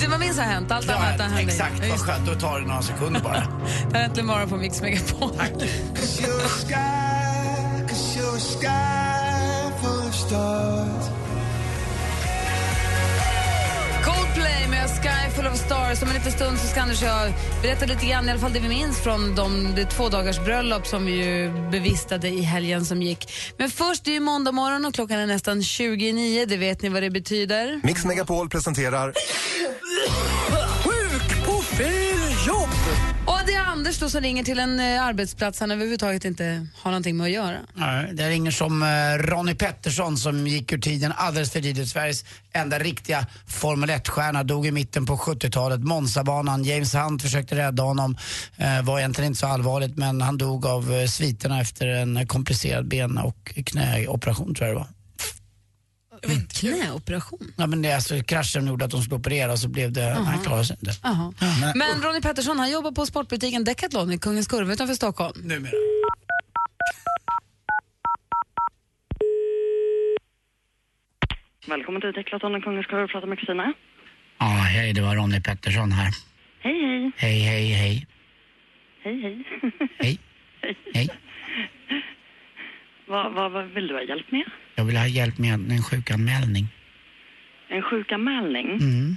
Det 0.00 0.08
man 0.08 0.20
minns 0.20 0.38
har 0.38 0.44
hänt, 0.44 0.70
allt 0.70 0.90
annat 0.90 1.20
har 1.20 1.28
hänt. 1.28 1.48
Exakt, 1.48 1.88
vad 1.90 1.98
skönt. 1.98 2.26
Då 2.26 2.34
tar 2.34 2.60
det 2.60 2.66
några 2.66 2.82
sekunder 2.82 3.20
bara. 3.20 3.34
Det 3.90 3.96
här 3.96 4.04
är 4.04 4.08
Äntligen 4.08 4.26
morgon 4.26 4.48
på 4.48 4.56
Mix 4.56 4.80
Megapol. 4.82 5.30
Cause 5.30 6.22
you're 6.22 6.44
a 6.44 6.48
sky, 6.48 7.88
cause 7.88 8.18
you're 8.18 8.36
a 8.36 8.40
sky 8.40 9.82
full 9.82 10.08
of 10.08 10.14
stars. 10.14 11.09
Sky 15.02 15.30
full 15.36 15.46
of 15.46 15.56
stars. 15.56 16.02
Om 16.02 16.08
en 16.08 16.14
liten 16.14 16.32
stund 16.32 16.58
så 16.58 16.66
ska 16.66 16.80
Anders 16.80 17.02
och 17.02 17.08
jag 17.08 17.32
berätta 17.62 17.86
lite 17.86 18.06
grann, 18.06 18.28
i 18.28 18.30
alla 18.30 18.40
fall 18.40 18.52
det 18.52 18.60
vi 18.60 18.68
minns 18.68 19.00
från 19.00 19.34
de, 19.34 19.74
det 19.76 19.84
två 19.84 20.08
dagars 20.08 20.40
bröllop 20.44 20.86
som 20.86 21.06
vi 21.06 21.12
ju 21.12 21.52
bevistade 21.70 22.28
i 22.28 22.42
helgen 22.42 22.84
som 22.84 23.02
gick. 23.02 23.32
Men 23.56 23.70
först, 23.70 24.04
det 24.04 24.10
är 24.10 24.12
ju 24.12 24.20
måndag 24.20 24.52
morgon 24.52 24.84
och 24.84 24.94
klockan 24.94 25.18
är 25.18 25.26
nästan 25.26 25.62
29. 25.62 26.46
Det 26.46 26.56
vet 26.56 26.82
ni 26.82 26.88
vad 26.88 27.02
det 27.02 27.10
betyder. 27.10 27.80
Mix 27.84 28.04
Megapol 28.04 28.48
presenterar 28.48 29.14
Anders 33.80 33.98
då 33.98 34.10
som 34.10 34.20
ringer 34.20 34.44
till 34.44 34.58
en 34.58 34.80
eh, 34.80 35.02
arbetsplats 35.02 35.60
han 35.60 35.70
överhuvudtaget 35.70 36.24
inte 36.24 36.66
har 36.76 36.90
någonting 36.90 37.16
med 37.16 37.24
att 37.24 37.30
göra. 37.30 37.58
Nej, 37.74 38.10
det 38.12 38.28
ringer 38.28 38.50
som 38.50 38.82
eh, 38.82 38.86
Ronnie 39.18 39.54
Pettersson 39.54 40.16
som 40.16 40.46
gick 40.46 40.72
ur 40.72 40.78
tiden 40.78 41.12
alldeles 41.16 41.52
för 41.52 41.60
tidigt. 41.60 41.88
Sveriges 41.88 42.24
enda 42.52 42.78
riktiga 42.78 43.26
Formel 43.46 43.90
1-stjärna 43.90 44.42
dog 44.42 44.66
i 44.66 44.70
mitten 44.70 45.06
på 45.06 45.16
70-talet. 45.16 45.80
Monzabanan, 45.80 46.64
James 46.64 46.94
Hunt 46.94 47.22
försökte 47.22 47.56
rädda 47.56 47.82
honom. 47.82 48.16
Eh, 48.56 48.82
var 48.82 48.98
egentligen 48.98 49.26
inte 49.26 49.40
så 49.40 49.46
allvarligt 49.46 49.96
men 49.96 50.20
han 50.20 50.38
dog 50.38 50.66
av 50.66 50.94
eh, 50.94 51.06
sviterna 51.06 51.60
efter 51.60 51.86
en 51.86 52.26
komplicerad 52.26 52.88
ben 52.88 53.18
och 53.18 53.54
knäoperation 53.66 54.54
tror 54.54 54.68
jag 54.68 54.76
det 54.76 54.80
var. 54.80 54.99
Knäoperation? 56.60 57.52
Ja, 57.56 57.66
men 57.66 57.82
det 57.82 57.88
är 57.88 57.94
alltså 57.94 58.22
kraschen 58.22 58.66
gjorde 58.66 58.84
att 58.84 58.90
de 58.90 59.02
skulle 59.02 59.16
operera 59.16 59.52
och 59.52 59.58
så 59.58 59.68
blev 59.68 59.92
det, 59.92 60.12
Aha. 60.12 60.22
han 60.22 60.38
klarade 60.38 60.64
sig 60.64 60.76
inte. 60.80 60.92
Jaha. 61.02 61.32
Men 61.74 62.02
Ronny 62.02 62.20
Pettersson 62.20 62.58
han 62.58 62.70
jobbar 62.70 62.92
på 62.92 63.06
sportbutiken 63.06 63.64
Decathlon 63.64 64.12
i 64.12 64.18
Kungens 64.18 64.46
Kurva 64.48 64.72
utanför 64.72 64.94
Stockholm. 64.94 65.40
Numera. 65.42 65.72
Välkommen 71.68 72.00
till 72.00 72.12
Decathlon 72.12 72.62
Kungens 72.62 72.86
Kurva, 72.86 73.06
prata 73.08 73.26
med 73.26 73.38
Kristina. 73.38 73.72
Ja, 74.38 74.46
hej, 74.46 74.92
det 74.92 75.00
var 75.00 75.16
Ronny 75.16 75.40
Pettersson 75.40 75.92
här. 75.92 76.10
Hej, 76.60 76.80
hej. 76.82 77.12
Hej, 77.16 77.40
hej, 77.40 77.72
hej. 77.72 78.06
Hej, 79.02 79.22
hej. 79.22 79.44
Hej. 79.98 80.18
Hej. 80.94 81.08
vad, 83.08 83.32
vad, 83.34 83.52
vad 83.52 83.64
vill 83.68 83.86
du 83.86 83.94
ha 83.94 84.02
hjälp 84.02 84.32
med? 84.32 84.44
Jag 84.74 84.84
vill 84.84 84.96
ha 84.96 85.06
hjälp 85.06 85.38
med 85.38 85.52
en 85.52 85.82
sjukanmälning. 85.82 86.68
En 87.68 87.82
sjukanmälning? 87.82 88.66
Mm. 88.66 89.16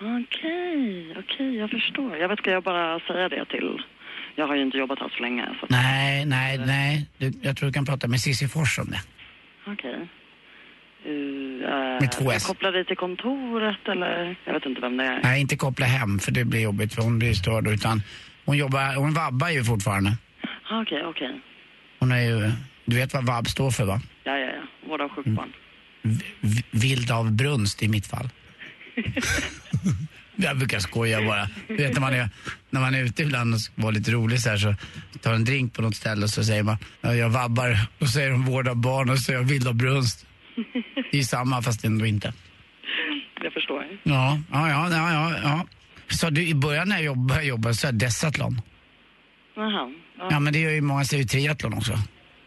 Okej, 0.00 1.14
okej, 1.18 1.56
jag 1.56 1.70
förstår. 1.70 2.16
Jag 2.16 2.28
vet, 2.28 2.38
ska 2.38 2.50
jag 2.50 2.62
bara 2.62 3.00
säga 3.00 3.28
det 3.28 3.44
till... 3.44 3.82
Jag 4.34 4.46
har 4.46 4.54
ju 4.54 4.62
inte 4.62 4.78
jobbat 4.78 4.98
här 4.98 5.08
så 5.16 5.22
länge, 5.22 5.46
så... 5.60 5.66
Nej, 5.68 6.24
nej, 6.26 6.58
nej. 6.58 7.08
Du, 7.18 7.32
jag 7.42 7.56
tror 7.56 7.66
du 7.66 7.72
kan 7.72 7.84
prata 7.84 8.08
med 8.08 8.20
Cissi 8.20 8.48
Fors 8.48 8.78
om 8.78 8.86
det. 8.90 9.00
Okej. 9.66 10.08
Uh, 11.06 11.12
uh, 11.12 12.00
Med 12.00 12.12
två 12.12 12.30
S. 12.30 12.46
koppla 12.46 12.70
dig 12.70 12.84
till 12.84 12.96
kontoret, 12.96 13.88
eller? 13.88 14.36
Jag 14.44 14.52
vet 14.52 14.66
inte 14.66 14.80
vem 14.80 14.96
det 14.96 15.04
är. 15.04 15.20
Nej, 15.22 15.40
inte 15.40 15.56
koppla 15.56 15.86
hem 15.86 16.18
för 16.18 16.32
det 16.32 16.44
blir 16.44 16.60
jobbigt 16.60 16.94
för 16.94 17.02
hon 17.02 17.18
blir 17.18 17.32
störd 17.32 17.68
utan 17.68 18.02
hon 18.44 18.56
jobbar, 18.56 18.96
hon 18.96 19.14
vabbar 19.14 19.48
ju 19.48 19.64
fortfarande. 19.64 20.10
Okej, 20.70 21.04
okej. 21.04 21.40
Hon 21.98 22.12
är 22.12 22.20
ju, 22.20 22.52
du 22.84 22.96
vet 22.96 23.14
vad 23.14 23.26
vabb 23.26 23.48
står 23.48 23.70
för 23.70 23.84
va? 23.84 24.00
Ja, 24.24 24.38
ja, 24.38 24.46
ja. 24.46 24.59
Vård 24.90 25.00
av 25.00 25.08
sjukt 25.08 25.28
barn. 25.28 25.52
V- 26.02 26.62
vild 26.70 27.10
av 27.10 27.32
brunst 27.32 27.82
i 27.82 27.88
mitt 27.88 28.06
fall. 28.06 28.28
Jag 30.36 30.58
brukar 30.58 30.78
skoja 30.78 31.22
bara. 31.26 31.48
Du 31.68 31.76
vet 31.76 31.92
när 31.94 32.00
man 32.00 32.14
är, 32.14 32.28
när 32.70 32.80
man 32.80 32.94
är 32.94 33.04
ute 33.04 33.22
ibland 33.22 33.54
och 33.54 33.60
vara 33.74 33.90
lite 33.90 34.10
rolig 34.10 34.40
så 34.40 34.50
här 34.50 34.56
så 34.56 34.74
tar 35.20 35.34
en 35.34 35.44
drink 35.44 35.74
på 35.74 35.82
något 35.82 35.96
ställe 35.96 36.22
och 36.24 36.30
så 36.30 36.44
säger 36.44 36.62
man 36.62 36.76
"Ja, 37.00 37.14
jag 37.14 37.30
vabbar 37.30 37.78
och 37.98 38.06
så 38.06 38.12
säger 38.12 38.30
de 38.30 38.44
vård 38.44 38.68
av 38.68 38.76
barn 38.76 39.10
och 39.10 39.16
så 39.18 39.22
säger 39.22 39.38
jag 39.38 39.46
vild 39.46 39.68
av 39.68 39.74
brunst. 39.74 40.26
Det 41.12 41.18
är 41.18 41.22
samma 41.22 41.62
fast 41.62 41.84
ändå 41.84 42.06
inte. 42.06 42.32
Jag 43.42 43.52
förstår. 43.52 43.84
Ja, 44.02 44.38
ja, 44.52 44.70
ja, 44.70 44.90
ja, 44.90 45.32
ja. 45.42 45.66
Så 46.08 46.30
du, 46.30 46.48
i 46.48 46.54
början 46.54 46.88
när 46.88 46.96
jag 46.96 47.04
jobbade, 47.04 47.42
jobbade 47.42 47.74
så 47.74 47.86
är 47.88 47.92
decathlon. 47.92 48.60
Jaha. 49.56 49.92
Ja. 50.18 50.28
Ja, 50.30 50.40
men 50.40 50.52
det 50.52 50.58
gör 50.58 50.70
ju 50.70 50.80
många 50.80 51.04
säger 51.04 51.22
ju 51.22 51.28
triathlon 51.28 51.74
också. 51.74 51.92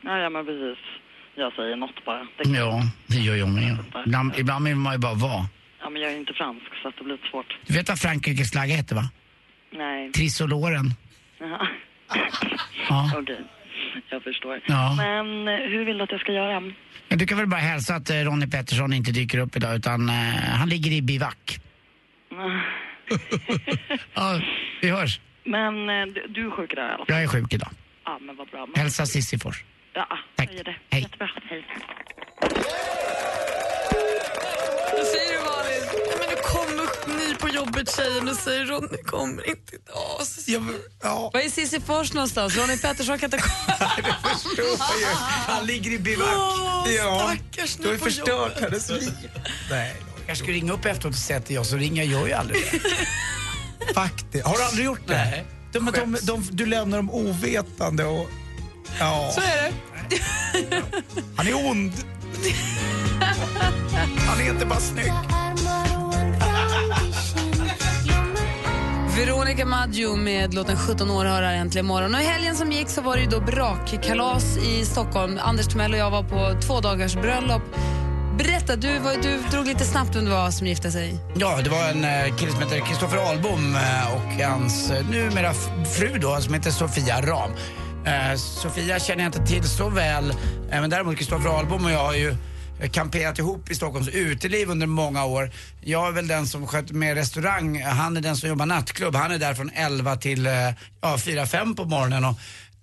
Ja, 0.04 0.18
ja, 0.18 0.30
men 0.30 0.46
precis. 0.46 0.78
Jag 1.36 1.54
säger 1.54 1.76
något 1.76 2.06
bara. 2.06 2.20
Det 2.20 2.50
Ja, 2.50 2.82
det 3.08 3.18
gör 3.18 3.36
jag 3.36 3.50
med. 3.50 3.78
Ibland, 4.06 4.34
ibland 4.38 4.66
vill 4.66 4.76
man 4.76 4.94
ju 4.94 5.00
bara 5.00 5.14
vara. 5.14 5.46
Ja, 5.82 5.90
men 5.90 6.02
jag 6.02 6.12
är 6.12 6.18
inte 6.18 6.34
fransk, 6.34 6.66
så 6.82 6.88
att 6.88 6.98
det 6.98 7.04
blir 7.04 7.14
lite 7.14 7.28
svårt. 7.28 7.58
Du 7.68 7.74
vet 7.74 7.90
vad 7.90 8.00
Frankrikes 8.00 8.52
flagga 8.52 8.76
heter 8.76 8.96
va? 8.96 9.10
Nej. 9.72 10.12
Trisoloren. 10.12 10.86
Jaha. 11.40 11.68
Ja. 12.90 13.12
Okej, 13.18 13.42
jag 14.10 14.24
förstår. 14.24 14.60
Ja. 14.66 14.94
Men 14.98 15.48
eh, 15.48 15.70
hur 15.70 15.86
vill 15.86 15.98
du 15.98 16.04
att 16.04 16.12
jag 16.12 16.20
ska 16.22 16.32
göra? 16.32 16.72
Ja, 17.08 17.16
du 17.16 17.28
kan 17.28 17.38
väl 17.38 17.48
bara 17.48 17.62
hälsa 17.62 17.96
att 17.96 18.10
eh, 18.10 18.16
Ronny 18.16 18.48
Pettersson 18.48 18.94
inte 18.94 19.12
dyker 19.12 19.38
upp 19.38 19.56
idag 19.56 19.76
utan 19.76 20.10
eh, 20.10 20.16
han 20.60 20.70
ligger 20.70 20.92
i 20.92 21.02
bivack. 21.02 21.60
Ja, 24.14 24.42
vi 24.82 24.90
hörs. 24.90 25.20
Men 25.44 25.86
du, 26.30 26.46
är 26.46 26.52
sjuk 26.52 26.74
idag 26.74 26.86
i 26.86 26.88
alla 26.88 26.98
fall? 26.98 27.06
Jag 27.08 27.24
är 27.24 27.28
sjuk 27.28 27.54
idag. 27.54 27.70
Ja, 28.06 28.20
men 28.22 28.36
vad 28.36 28.48
bra. 28.48 28.68
Hälsa 28.76 29.06
Cissi 29.06 29.40
Fors. 29.40 29.64
Ja, 29.96 30.08
Tack. 30.36 30.50
jag 30.50 30.56
gör 30.58 30.64
det. 30.64 30.76
Hej. 30.90 31.02
Jättebra. 31.02 31.30
Hej. 31.50 31.66
Vad 34.98 35.08
säger 35.08 35.32
du 35.34 35.40
Malin? 35.40 35.84
Ja, 36.06 36.16
Men 36.20 36.30
nu 36.30 36.36
kommer 36.44 37.28
ny 37.28 37.36
på 37.36 37.50
jobbet 37.50 37.96
tjejen 37.96 38.30
och 38.30 38.36
säger 38.36 38.66
Ronny 38.66 39.04
kommer 39.06 39.50
inte 39.50 39.76
idag. 39.76 40.28
Så... 40.28 40.60
Var 41.34 41.40
är 41.40 41.50
Cissi 41.50 41.80
Fors 41.80 42.14
någonstans? 42.14 42.58
Ronny 42.58 42.78
Pettersson 42.78 43.20
kan 43.20 43.28
inte 43.34 43.38
komma. 43.38 43.92
Han 45.48 45.66
ligger 45.66 45.92
i 45.92 46.00
bivack. 46.00 46.28
Ja. 46.98 47.36
stackars 47.52 47.76
Du 47.76 47.86
har 47.86 47.94
ju 47.94 48.00
förstört 48.00 48.62
hennes 48.62 48.90
liv. 48.90 49.12
Nej. 49.70 49.96
Jag 50.28 50.38
ska 50.38 50.48
ringa 50.48 50.74
upp 50.74 50.86
efteråt 50.86 51.14
och 51.14 51.20
säga 51.20 51.40
att 51.40 51.46
det 51.46 51.54
jag, 51.54 51.66
så 51.66 51.78
ringer 51.78 52.04
jag 52.04 52.28
ju 52.28 52.34
aldrig 52.34 52.62
det. 52.72 53.94
Faktiskt. 53.94 54.46
Har 54.46 54.58
du 54.58 54.64
aldrig 54.64 54.86
gjort 54.86 55.08
det? 55.08 55.14
Nej. 55.14 55.46
De, 55.72 55.92
de, 55.96 56.18
de, 56.22 56.48
du 56.52 56.66
lämnar 56.66 56.98
dem 56.98 57.12
ovetande 57.12 58.06
och... 58.06 58.30
Ja. 59.00 59.32
Så 59.34 59.42
är 59.42 59.72
det. 60.10 60.82
Han 61.36 61.48
är 61.48 61.70
ond. 61.70 61.94
Han 64.28 64.42
är 64.42 64.50
inte 64.50 64.66
bara 64.66 64.80
snygg. 64.80 65.14
Veronica 69.18 69.66
Maggio 69.66 70.16
med 70.16 70.54
låten 70.54 70.78
17 70.78 71.12
år 71.12 71.26
har 71.26 71.42
här 71.42 71.54
äntligen 71.54 71.86
morgon. 71.86 72.16
Och 72.16 72.22
I 72.22 72.24
helgen 72.24 72.56
som 72.56 72.72
gick 72.72 72.90
så 72.90 73.02
var 73.02 73.16
det 73.16 73.22
ju 73.22 73.30
då 73.30 73.40
brakkalas 73.40 74.58
i 74.58 74.86
Stockholm. 74.86 75.40
Anders 75.42 75.68
Timell 75.68 75.94
och 75.94 75.98
jag 76.00 76.12
var 76.12 76.24
på 76.24 76.62
två 76.62 76.80
dagars 76.80 77.16
bröllop. 77.16 77.62
Berätta, 78.38 78.76
du, 78.76 79.00
var, 79.00 79.14
du 79.22 79.38
drog 79.52 79.66
lite 79.66 79.86
snabbt 79.86 80.16
vem 80.16 80.26
det 80.26 80.32
var 80.32 80.52
som 80.52 80.68
gifte 80.68 80.92
sig. 80.92 81.16
Ja, 81.36 81.60
det 81.64 81.70
var 81.70 81.90
en 81.90 82.04
eh, 82.04 82.36
kille 82.36 82.52
som 82.52 82.62
heter 82.62 82.80
Kristoffer 82.80 83.18
Ahlbom 83.18 83.76
eh, 83.76 84.14
och 84.14 84.44
hans 84.50 84.92
eh, 84.92 85.10
numera 85.10 85.54
fru 85.98 86.18
då, 86.22 86.38
som 86.42 86.54
heter 86.54 86.72
Sofia 86.72 87.22
Ram. 87.22 87.52
Eh, 88.06 88.36
Sofia 88.36 89.00
känner 89.00 89.24
jag 89.24 89.28
inte 89.28 89.46
till 89.46 89.64
så 89.64 89.90
väl, 89.90 90.30
eh, 90.30 90.82
men 90.82 90.90
däremot 90.90 91.18
Kristoffer 91.18 91.50
Ahlbom 91.50 91.86
och 91.86 91.92
jag 91.92 92.06
har 92.06 92.14
ju 92.14 92.36
kamperat 92.92 93.40
ihop 93.40 93.72
i 93.72 93.76
Stockholms 93.76 94.08
uteliv 94.08 94.70
under 94.70 94.88
många 94.88 95.26
år. 95.26 95.52
Jag 95.82 96.08
är 96.08 96.12
väl 96.12 96.28
den 96.28 96.48
som 96.48 96.68
sköter 96.68 96.94
med 96.94 97.16
restaurang, 97.16 97.82
han 97.82 98.18
är 98.18 98.22
den 98.22 98.38
som 98.38 98.50
jobbar 98.50 98.66
nattklubb. 98.66 99.16
Han 99.16 99.32
är 99.32 99.40
där 99.40 99.54
från 99.54 99.70
11 99.70 100.16
till 100.16 100.46
eh, 100.46 100.54
ja, 101.02 101.16
4-5 101.18 101.76
på 101.76 101.86
morgonen. 101.86 102.26
Och, 102.26 102.36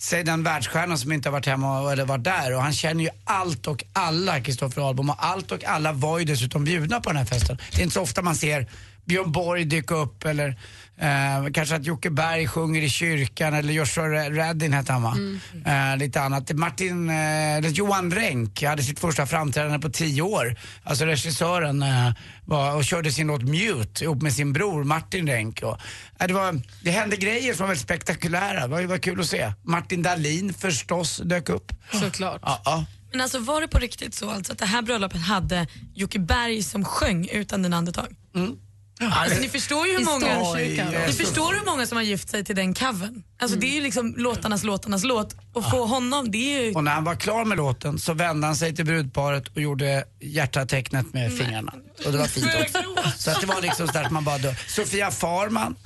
Säg 0.02 0.24
den 0.24 0.42
världsstjärnan 0.42 0.98
som 0.98 1.12
inte 1.12 1.28
har 1.28 1.32
varit 1.32 1.46
hemma 1.46 1.92
eller 1.92 2.04
varit 2.04 2.24
där 2.24 2.54
och 2.54 2.62
han 2.62 2.72
känner 2.72 3.04
ju 3.04 3.10
allt 3.24 3.66
och 3.66 3.84
alla, 3.92 4.40
Kristoffer 4.40 4.82
Ahlbom. 4.82 5.10
Och 5.10 5.16
allt 5.18 5.52
och 5.52 5.64
alla 5.64 5.92
var 5.92 6.18
ju 6.18 6.24
dessutom 6.24 6.64
bjudna 6.64 7.00
på 7.00 7.10
den 7.10 7.16
här 7.16 7.24
festen. 7.24 7.58
Det 7.70 7.78
är 7.78 7.82
inte 7.82 7.94
så 7.94 8.02
ofta 8.02 8.22
man 8.22 8.36
ser 8.36 8.66
Björn 9.10 9.32
Borg 9.32 9.64
dyka 9.64 9.94
upp 9.94 10.24
eller 10.24 10.48
eh, 10.98 11.52
kanske 11.52 11.76
att 11.76 11.86
Jocke 11.86 12.10
Berg 12.10 12.46
sjunger 12.46 12.82
i 12.82 12.88
kyrkan 12.88 13.54
eller 13.54 13.72
Joshua 13.72 14.30
Radin 14.30 14.72
hette 14.72 14.92
han 14.92 15.02
va? 15.02 15.16
Eh, 15.66 15.96
lite 15.96 16.20
annat. 16.20 16.52
Martin, 16.52 17.10
eh, 17.10 17.56
eller 17.56 17.68
Johan 17.68 18.10
Renck 18.10 18.62
hade 18.62 18.82
sitt 18.82 19.00
första 19.00 19.26
framträdande 19.26 19.78
på 19.78 19.90
tio 19.90 20.22
år. 20.22 20.56
Alltså 20.82 21.04
regissören 21.04 21.82
eh, 21.82 22.12
var, 22.44 22.76
och 22.76 22.84
körde 22.84 23.12
sin 23.12 23.26
låt 23.26 23.42
Mute 23.42 24.04
ihop 24.04 24.22
med 24.22 24.32
sin 24.32 24.52
bror 24.52 24.84
Martin 24.84 25.26
Renck. 25.26 25.62
Och, 25.62 25.78
eh, 26.20 26.26
det, 26.26 26.34
var, 26.34 26.60
det 26.82 26.90
hände 26.90 27.16
grejer 27.16 27.54
som 27.54 27.62
var 27.62 27.68
väldigt 27.68 27.84
spektakulära. 27.84 28.60
Det 28.60 28.68
var, 28.68 28.80
det 28.80 28.86
var 28.86 28.98
kul 28.98 29.20
att 29.20 29.26
se. 29.26 29.52
Martin 29.62 30.02
Dahlin 30.02 30.54
förstås 30.54 31.20
dök 31.24 31.48
upp. 31.48 31.72
Såklart. 31.92 32.40
Ja, 32.44 32.62
ja. 32.64 32.84
Men 33.12 33.20
alltså 33.20 33.38
var 33.38 33.60
det 33.60 33.68
på 33.68 33.78
riktigt 33.78 34.14
så 34.14 34.30
alltså 34.30 34.52
att 34.52 34.58
det 34.58 34.66
här 34.66 34.82
bröllopet 34.82 35.20
hade 35.20 35.66
Jocke 35.94 36.18
Berg 36.18 36.62
som 36.62 36.84
sjöng 36.84 37.28
utan 37.32 37.62
dina 37.62 37.76
andetag? 37.76 38.16
Alltså, 39.00 39.40
ni 39.40 39.48
förstår 39.48 39.86
ju 39.86 39.98
hur 39.98 40.04
många, 40.04 40.38
ni 41.06 41.12
förstår 41.12 41.54
hur 41.54 41.64
många 41.66 41.86
som 41.86 41.96
har 41.96 42.02
gift 42.02 42.28
sig 42.30 42.44
till 42.44 42.56
den 42.56 42.74
covern. 42.74 43.22
Alltså 43.40 43.56
det 43.58 43.66
är 43.66 43.74
ju 43.74 43.80
liksom 43.80 44.14
låtarnas 44.16 44.64
låtarnas 44.64 45.04
låt 45.04 45.36
och 45.52 45.70
få 45.70 45.86
honom, 45.86 46.30
det 46.30 46.38
är 46.56 46.62
ju... 46.64 46.74
Och 46.74 46.84
när 46.84 46.92
han 46.92 47.04
var 47.04 47.14
klar 47.14 47.44
med 47.44 47.56
låten 47.58 47.98
så 47.98 48.14
vände 48.14 48.46
han 48.46 48.56
sig 48.56 48.76
till 48.76 48.84
brudparet 48.84 49.48
och 49.48 49.60
gjorde 49.62 50.04
hjärtatecknet 50.20 51.12
med 51.12 51.32
fingrarna. 51.32 51.72
Och 52.06 52.12
det 52.12 52.18
var 52.18 52.26
fint 52.26 52.46
också. 52.62 52.78
Så 53.18 53.30
att 53.30 53.40
det 53.40 53.46
var 53.46 53.60
liksom 53.62 53.86
sådär 53.86 54.04
att 54.04 54.10
man 54.12 54.24
bara 54.24 54.38
dö. 54.38 54.54
Sofia 54.68 55.10
Farman, 55.10 55.76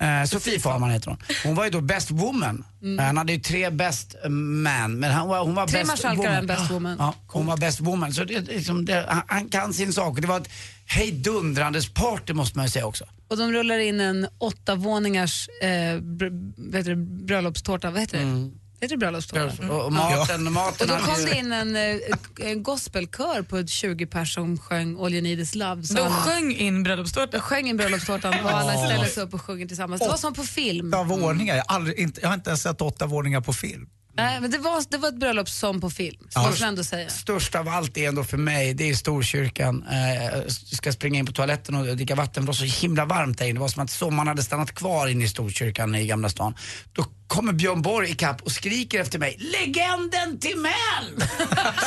eh, 0.00 0.24
Sofie 0.28 0.60
Farman 0.60 0.90
heter 0.90 1.08
hon. 1.10 1.18
Hon 1.44 1.54
var 1.54 1.64
ju 1.64 1.70
då 1.70 1.80
best 1.80 2.10
woman. 2.10 2.64
Eh, 2.98 3.04
Han 3.04 3.16
hade 3.16 3.32
ju 3.32 3.40
tre 3.40 3.70
best 3.70 4.14
man, 4.28 4.98
men 4.98 5.10
han 5.10 5.28
var, 5.28 5.38
hon 5.44 5.54
var 5.54 5.62
Mm. 5.62 5.72
Tre 5.72 5.84
best 5.84 6.04
woman. 6.18 6.46
best 6.46 6.70
woman. 6.70 6.96
Ja, 6.98 7.14
hon 7.26 7.46
var 7.46 7.56
best 7.56 7.80
woman. 7.80 8.12
Så 8.14 8.24
det, 8.24 8.40
liksom, 8.40 8.84
det, 8.84 9.06
han, 9.08 9.22
han 9.26 9.48
kan 9.48 9.72
sin 9.74 9.92
sak. 9.92 10.14
Och 10.14 10.20
Det 10.20 10.26
var 10.28 10.40
ett 10.40 10.48
hejdundrandes 10.86 11.88
party 11.94 12.32
måste 12.32 12.58
man 12.58 12.66
ju 12.66 12.70
säga 12.70 12.86
också. 12.86 13.04
Och 13.28 13.36
de 13.36 13.52
rullar 13.52 13.78
in 13.78 14.00
en 14.00 14.28
åtta 14.38 14.74
våningars 14.74 15.48
eh, 15.62 15.66
br- 16.00 16.52
vad 16.56 16.74
heter 16.76 16.90
det, 16.90 16.96
bröllopstårta. 16.96 17.90
Vad 17.90 18.00
heter 18.00 18.16
det? 18.18 18.22
Mm. 18.24 18.52
Heter 18.80 18.94
det 18.96 18.98
bröllopstårta? 18.98 19.68
Och, 19.70 19.84
och 19.84 19.92
maten, 19.92 20.52
maten 20.52 20.90
Och 20.90 20.98
då 20.98 21.04
kom 21.06 21.24
det 21.24 21.38
in 21.38 21.52
en, 21.52 21.76
eh, 21.76 21.96
en 22.40 22.62
gospelkör 22.62 23.42
på 23.42 23.66
20 23.66 24.06
personer 24.06 24.46
som 24.56 24.58
sjöng 24.58 25.04
All 25.04 25.12
you 25.12 25.22
need 25.22 25.40
is 25.40 25.54
love. 25.54 25.82
Så 25.82 25.94
De 25.94 26.00
alla- 26.00 26.14
sjöng 26.14 26.54
in 26.54 26.82
bröllopstårtan? 26.82 27.28
De 27.32 27.40
sjöng 27.40 27.68
in 27.68 27.76
bröllopstårtan 27.76 28.34
och 28.44 28.50
alla 28.50 28.86
ställde 28.86 29.06
sig 29.08 29.22
upp 29.22 29.34
och 29.34 29.40
sjöng 29.42 29.68
tillsammans. 29.68 30.00
Det 30.02 30.08
var 30.08 30.16
som 30.16 30.34
på 30.34 30.42
film. 30.42 30.88
Åtta 30.88 31.02
våningar. 31.02 31.56
Jag, 31.56 31.64
har 31.68 31.74
aldrig, 31.76 31.98
inte, 31.98 32.20
jag 32.20 32.28
har 32.28 32.34
inte 32.34 32.50
ens 32.50 32.62
sett 32.62 32.80
åtta 32.80 33.06
våningar 33.06 33.40
på 33.40 33.52
film. 33.52 33.88
Nej, 34.16 34.40
men 34.40 34.50
det 34.50 34.58
var, 34.58 34.84
det 34.90 34.96
var 34.98 35.08
ett 35.08 35.14
bröllop 35.18 35.48
som 35.48 35.80
på 35.80 35.90
film, 35.90 36.28
Ja. 36.34 36.46
måste 36.46 36.66
ändå 36.66 36.84
säga. 36.84 37.08
Störst 37.08 37.54
av 37.54 37.68
allt 37.68 37.96
är 37.96 38.08
ändå 38.08 38.24
för 38.24 38.36
mig, 38.36 38.74
det 38.74 38.90
är 38.90 38.94
Storkyrkan. 38.94 39.84
Eh, 39.92 40.40
ska 40.48 40.92
springa 40.92 41.18
in 41.18 41.26
på 41.26 41.32
toaletten 41.32 41.74
och 41.74 41.96
dricka 41.96 42.14
vatten, 42.14 42.42
det 42.42 42.46
var 42.46 42.54
så 42.54 42.64
himla 42.64 43.04
varmt 43.04 43.38
där 43.38 43.44
inne. 43.46 43.54
Det 43.54 43.60
var 43.60 43.68
som 43.68 43.82
att 43.82 43.90
sommaren 43.90 44.28
hade 44.28 44.42
stannat 44.42 44.74
kvar 44.74 45.08
inne 45.08 45.24
i 45.24 45.28
Storkyrkan 45.28 45.94
i 45.94 46.06
Gamla 46.06 46.28
stan. 46.28 46.54
Då 46.92 47.04
kommer 47.34 47.52
Björn 47.52 47.82
Borg 47.82 48.10
ikapp 48.10 48.42
och 48.42 48.52
skriker 48.52 49.00
efter 49.00 49.18
mig, 49.18 49.36
legenden 49.38 50.38
till 50.40 50.56
Mell! 50.58 51.28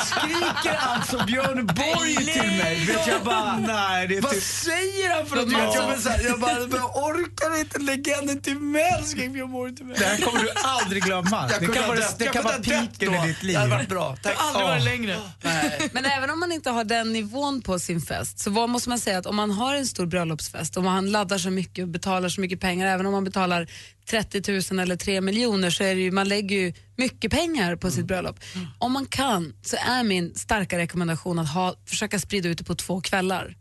skriker 0.06 0.78
alltså 0.80 1.26
Björn 1.26 1.66
Borg 1.68 2.16
till 2.16 2.52
mig. 2.52 2.86
Vet 2.86 3.08
jag 3.08 3.24
bara, 3.24 3.58
Nej, 3.58 4.08
det 4.08 4.18
är 4.18 4.22
vad 4.22 4.32
typ- 4.32 4.44
säger 4.44 5.16
han 5.16 5.26
för 5.26 5.36
något? 5.36 5.52
Jag, 5.52 5.76
jag, 5.76 5.86
bara 5.88 5.98
så 5.98 6.10
här, 6.10 6.24
jag 6.26 6.40
bara, 6.40 6.52
jag 6.52 6.98
orkar 6.98 7.60
inte 7.60 7.80
legenden 7.80 8.42
till 8.42 8.60
Mell, 8.60 9.04
skrek 9.06 9.32
Björn 9.34 9.52
Borg 9.52 9.76
till 9.76 9.86
mig. 9.86 9.96
Det 10.00 10.06
här 10.06 10.18
kommer 10.18 10.40
du 10.44 10.50
aldrig 10.64 11.04
glömma. 11.04 11.50
Jag 11.52 11.62
Det 11.62 11.68
kan 11.80 11.88
vara, 11.88 12.00
det 12.18 12.26
kan 12.26 12.44
vara 12.44 12.58
piken 12.58 13.14
i 13.16 13.28
ditt 13.28 13.44
liv. 13.44 13.54
Det 13.54 13.60
hade 13.60 13.72
varit 13.76 13.90
bra. 13.90 14.16
Tack. 14.24 14.36
Aldrig 14.38 14.66
varit 14.68 14.84
Ja. 14.84 14.92
längre. 14.92 15.18
Men 15.92 16.06
även 16.06 16.30
om 16.30 16.40
man 16.40 16.52
inte 16.52 16.70
har 16.70 16.84
den 16.84 17.14
nivån 17.14 17.62
på 17.62 17.80
sin 17.80 18.02
fest 18.02 18.40
så 18.40 18.50
vad 18.50 18.70
måste 18.70 18.90
man 18.90 19.00
säga 19.00 19.18
att 19.18 19.26
om 19.26 19.36
man 19.36 19.52
har 19.52 19.76
en 19.76 19.88
stor 19.88 20.06
bröllopsfest 20.06 20.78
och 20.78 20.84
man 20.84 21.12
laddar 21.12 21.38
så 21.38 21.50
mycket 21.50 21.82
och 21.84 21.88
betalar 21.88 22.30
så 22.30 22.42
mycket 22.42 22.60
pengar, 22.62 22.88
även 22.88 23.06
om 23.06 23.12
man 23.12 23.24
betalar 23.24 23.68
30 24.10 24.74
000 24.74 24.80
eller 24.80 24.96
3 24.96 25.22
miljoner 25.22 25.70
så 25.70 25.84
är 25.84 25.96
det 25.96 26.02
ju, 26.02 26.12
man 26.12 26.28
lägger 26.28 26.56
ju 26.56 26.74
mycket 26.96 27.32
pengar 27.32 27.76
på 27.76 27.91
sitt 27.91 28.06
bröllop. 28.06 28.39
Om 28.80 28.91
man 28.91 29.06
kan 29.06 29.54
så 29.62 29.76
är 29.76 30.04
min 30.04 30.36
starka 30.36 30.78
rekommendation 30.78 31.39
att 31.39 31.54
ha, 31.54 31.76
försöka 31.86 32.20
sprida 32.20 32.50
ut 32.50 32.58
det 32.58 32.63
på 32.63 32.76
två 32.76 33.02
kvällar. 33.02 33.58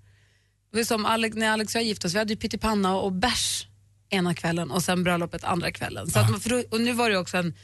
Det 0.72 0.76
var 0.76 0.84
som 0.84 1.06
Alex, 1.06 1.36
när 1.36 1.50
Alex 1.50 1.74
och 1.74 1.80
jag 1.80 1.86
gifte 1.86 2.06
oss, 2.06 2.14
vi 2.14 2.18
hade 2.18 2.32
ju 2.32 2.36
pyttipanna 2.36 2.96
och 2.96 3.12
bärs 3.12 3.66
ena 4.10 4.34
kvällen 4.34 4.70
och 4.70 4.82
sen 4.82 5.04
bröllopet 5.04 5.44
andra 5.44 5.72
kvällen. 5.72 6.10
Så 6.10 6.18
att 6.18 6.30
man, 6.30 6.40
för 6.40 6.50
då, 6.50 6.62
och 6.70 6.80
nu 6.80 6.92
var 6.92 7.10
det 7.10 7.18
också 7.18 7.36
en 7.36 7.54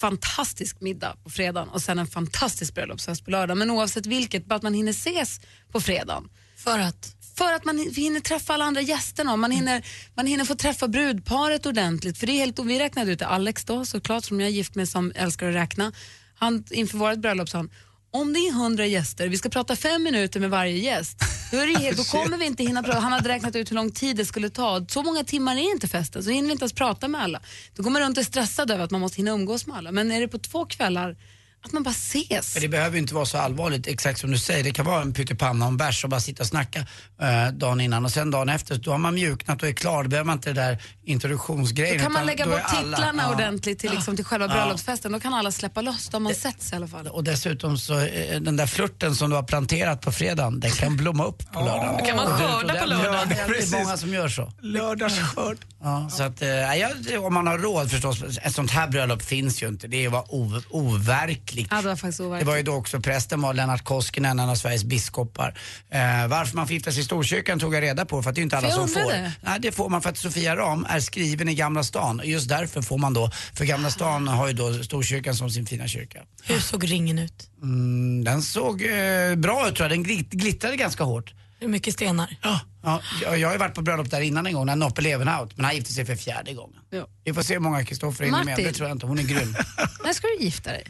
fantastisk 0.00 0.80
middag 0.80 1.16
på 1.24 1.30
fredagen 1.30 1.68
och 1.68 1.82
sen 1.82 1.98
en 1.98 2.06
fantastisk 2.06 2.74
bröllopsfest 2.74 3.24
på 3.24 3.30
lördag. 3.30 3.56
Men 3.58 3.70
oavsett 3.70 4.06
vilket, 4.06 4.46
bara 4.46 4.54
att 4.54 4.62
man 4.62 4.74
hinner 4.74 4.90
ses 4.90 5.40
på 5.72 5.80
fredagen. 5.80 6.28
För 6.56 6.78
att? 6.78 7.14
För 7.38 7.52
att 7.52 7.64
man 7.64 7.78
hinner 7.78 8.20
träffa 8.20 8.54
alla 8.54 8.64
andra 8.64 8.80
gästerna 8.80 9.36
man 9.36 9.50
hinner, 9.50 9.86
man 10.14 10.26
hinner 10.26 10.44
få 10.44 10.54
träffa 10.54 10.88
brudparet 10.88 11.66
ordentligt. 11.66 12.18
För 12.18 12.26
det 12.26 12.32
är 12.32 12.36
helt, 12.36 12.58
vi 12.58 12.78
räknade 12.78 13.12
ut 13.12 13.18
det, 13.18 13.26
Alex 13.26 13.64
då 13.64 13.84
såklart 13.84 14.24
som 14.24 14.40
jag 14.40 14.48
är 14.48 14.52
gift 14.52 14.74
med 14.74 14.88
som 14.88 15.12
älskar 15.14 15.48
att 15.48 15.54
räkna. 15.54 15.92
Han, 16.38 16.64
inför 16.70 16.98
vårt 16.98 17.18
bröllop 17.18 17.48
sa 17.48 17.58
han, 17.58 17.70
om 18.10 18.32
det 18.32 18.38
är 18.38 18.52
hundra 18.52 18.86
gäster, 18.86 19.28
vi 19.28 19.38
ska 19.38 19.48
prata 19.48 19.76
fem 19.76 20.02
minuter 20.02 20.40
med 20.40 20.50
varje 20.50 20.76
gäst, 20.78 21.18
då, 21.50 21.56
är 21.56 21.66
det 21.66 21.78
helt, 21.78 21.96
då 21.96 22.04
kommer 22.18 22.36
vi 22.36 22.46
inte 22.46 22.62
hinna 22.62 22.82
prata. 22.82 22.98
Han 22.98 23.12
hade 23.12 23.28
räknat 23.28 23.56
ut 23.56 23.70
hur 23.70 23.76
lång 23.76 23.90
tid 23.90 24.16
det 24.16 24.24
skulle 24.24 24.50
ta. 24.50 24.86
Så 24.88 25.02
många 25.02 25.24
timmar 25.24 25.56
är 25.56 25.72
inte 25.72 25.88
festen, 25.88 26.24
så 26.24 26.30
hinner 26.30 26.46
vi 26.46 26.52
inte 26.52 26.62
ens 26.62 26.72
prata 26.72 27.08
med 27.08 27.22
alla. 27.22 27.40
Då 27.74 27.82
går 27.82 27.90
man 27.90 28.02
runt 28.02 28.16
och 28.16 28.22
är 28.22 28.26
stressad 28.26 28.70
över 28.70 28.84
att 28.84 28.90
man 28.90 29.00
måste 29.00 29.16
hinna 29.16 29.30
umgås 29.30 29.66
med 29.66 29.76
alla. 29.76 29.92
Men 29.92 30.12
är 30.12 30.20
det 30.20 30.28
på 30.28 30.38
två 30.38 30.66
kvällar, 30.66 31.16
att 31.68 31.72
man 31.72 31.82
bara 31.82 31.90
ses. 31.90 32.54
Men 32.54 32.62
det 32.62 32.68
behöver 32.68 32.92
ju 32.96 32.98
inte 33.02 33.14
vara 33.14 33.26
så 33.26 33.38
allvarligt, 33.38 33.86
exakt 33.86 34.20
som 34.20 34.30
du 34.30 34.38
säger. 34.38 34.64
Det 34.64 34.70
kan 34.70 34.86
vara 34.86 35.02
en 35.02 35.12
pyttipanna 35.12 35.64
och 35.64 35.70
en 35.70 35.76
bärs 35.76 36.04
och 36.04 36.10
bara 36.10 36.20
sitta 36.20 36.42
och 36.42 36.46
snacka 36.46 36.78
eh, 37.20 37.48
dagen 37.52 37.80
innan 37.80 38.04
och 38.04 38.10
sen 38.10 38.30
dagen 38.30 38.48
efter, 38.48 38.74
då 38.76 38.90
har 38.90 38.98
man 38.98 39.14
mjuknat 39.14 39.62
och 39.62 39.68
är 39.68 39.72
klar. 39.72 40.02
Då 40.02 40.08
behöver 40.08 40.26
man 40.26 40.36
inte 40.36 40.52
det 40.52 40.60
där 40.60 40.82
introduktionsgrejen. 41.04 41.96
Då 41.98 42.02
kan 42.02 42.12
man 42.12 42.26
lägga 42.26 42.44
då 42.44 42.50
bort 42.50 42.60
är 42.60 42.64
alla- 42.64 42.96
titlarna 42.96 43.22
ja. 43.22 43.34
ordentligt 43.34 43.78
till, 43.78 43.90
liksom, 43.90 44.16
till 44.16 44.24
själva 44.24 44.46
Ja. 44.46 44.52
bröllopsfesten. 44.54 45.12
Då 45.12 45.20
kan 45.20 45.34
alla 45.34 45.52
släppa 45.52 45.80
loss. 45.80 46.08
Då 46.08 46.14
har 46.14 46.20
man 46.20 46.34
setts 46.34 46.72
i 46.72 46.76
alla 46.76 46.88
fall. 46.88 47.06
Och 47.06 47.24
dessutom 47.24 47.78
så, 47.78 47.98
eh, 48.00 48.40
den 48.40 48.56
där 48.56 48.66
flörten 48.66 49.14
som 49.16 49.30
du 49.30 49.36
har 49.36 49.42
planterat 49.42 50.00
på 50.00 50.12
fredagen, 50.12 50.60
den 50.60 50.70
kan 50.70 50.96
blomma 50.96 51.24
upp 51.24 51.52
på 51.52 51.60
lördagen. 51.60 51.96
Det 51.98 52.06
kan 52.06 52.16
man 52.16 52.26
det- 52.26 52.32
skörda 52.48 52.74
på 52.80 52.86
lördagen. 52.86 53.14
Ja, 53.14 53.24
det 53.28 53.34
är 53.40 53.46
Precis. 53.48 53.72
många 53.72 53.96
som 53.96 54.12
gör 54.14 54.28
så. 54.28 54.52
Lördagsskörd. 54.62 55.56
Ja, 55.82 56.08
så 56.12 56.22
att, 56.22 56.42
eh, 56.42 56.48
ja, 56.48 56.88
om 57.20 57.34
man 57.34 57.46
har 57.46 57.58
råd 57.58 57.90
förstås. 57.90 58.22
Ett 58.42 58.54
sånt 58.54 58.70
här 58.70 58.88
bröllop 58.88 59.22
finns 59.22 59.62
ju 59.62 59.68
inte. 59.68 59.88
Det 59.88 60.08
var 60.08 60.24
o- 60.34 60.62
overkligt. 61.66 61.68
Ja, 61.70 61.82
det 61.82 61.88
var 61.88 61.96
faktiskt 61.96 62.18
Det 62.18 62.44
var 62.44 62.56
ju 62.56 62.62
då 62.62 62.72
också 62.74 63.00
prästen 63.00 63.40
var 63.40 63.54
Lennart 63.54 63.84
Koskinen, 63.84 64.38
en 64.38 64.48
av 64.48 64.54
Sveriges 64.54 64.84
biskopar. 64.84 65.58
Eh, 65.90 66.00
varför 66.28 66.56
man 66.56 66.66
får 66.66 66.74
gifta 66.74 66.92
sig 66.92 67.00
i 67.00 67.04
Storkyrkan 67.04 67.58
tog 67.60 67.74
jag 67.74 67.82
reda 67.82 68.04
på 68.04 68.22
för 68.22 68.30
att 68.30 68.34
det 68.34 68.40
är 68.40 68.42
inte 68.42 68.58
alla 68.58 68.70
som 68.70 68.88
får. 68.88 69.00
undrade. 69.00 69.32
Nej, 69.42 69.58
det 69.60 69.72
får 69.72 69.88
man 69.88 70.02
för 70.02 70.10
att 70.10 70.18
Sofia 70.18 70.56
Ram 70.56 70.86
är 70.88 71.00
skriven 71.00 71.48
i 71.48 71.54
Gamla 71.54 71.82
stan. 71.84 72.20
Just 72.24 72.48
därför 72.48 72.82
får 72.82 72.98
man 72.98 73.14
då, 73.14 73.30
för 73.54 73.64
Gamla 73.64 73.90
stan 73.90 74.28
har 74.28 74.46
ju 74.48 74.52
då 74.52 74.82
Storkyrkan 74.82 75.34
som 75.34 75.50
sin 75.50 75.66
fina 75.66 75.88
kyrka. 75.88 76.18
Hur 76.44 76.58
såg 76.60 76.90
ringen 76.90 77.18
ut? 77.18 77.50
Mm, 77.62 78.24
den 78.24 78.42
såg 78.42 78.82
eh, 78.82 79.34
bra 79.36 79.68
ut 79.68 79.74
tror 79.76 79.84
jag, 79.84 79.90
den 79.98 80.04
glit- 80.04 80.30
glittrade 80.30 80.76
ganska 80.76 81.04
hårt. 81.04 81.34
Hur 81.60 81.68
mycket 81.68 81.94
stenar? 81.94 82.36
Ja, 82.42 82.60
ja, 82.82 83.00
jag, 83.22 83.46
har 83.48 83.52
ju 83.52 83.58
varit 83.58 83.74
på 83.74 83.82
bröllop 83.82 84.10
där 84.10 84.20
innan 84.20 84.46
en 84.46 84.52
gång 84.52 84.66
när 84.66 84.76
Noppe 84.76 85.00
Levenhaut, 85.02 85.56
men 85.56 85.64
han 85.64 85.74
gifte 85.76 85.92
sig 85.92 86.04
för 86.06 86.16
fjärde 86.16 86.52
gången. 86.52 86.76
Ja. 86.90 87.06
Vi 87.24 87.34
får 87.34 87.42
se 87.42 87.54
hur 87.54 87.60
många 87.60 87.84
Kristoffer 87.84 88.24
hinner 88.24 88.44
med, 88.44 88.56
det 88.56 88.72
tror 88.72 88.88
jag 88.88 88.94
inte. 88.96 89.06
Hon 89.06 89.18
är 89.18 89.22
grym. 89.22 89.54
När 90.04 90.12
ska 90.12 90.26
du 90.38 90.44
gifta 90.44 90.70
dig? 90.70 90.84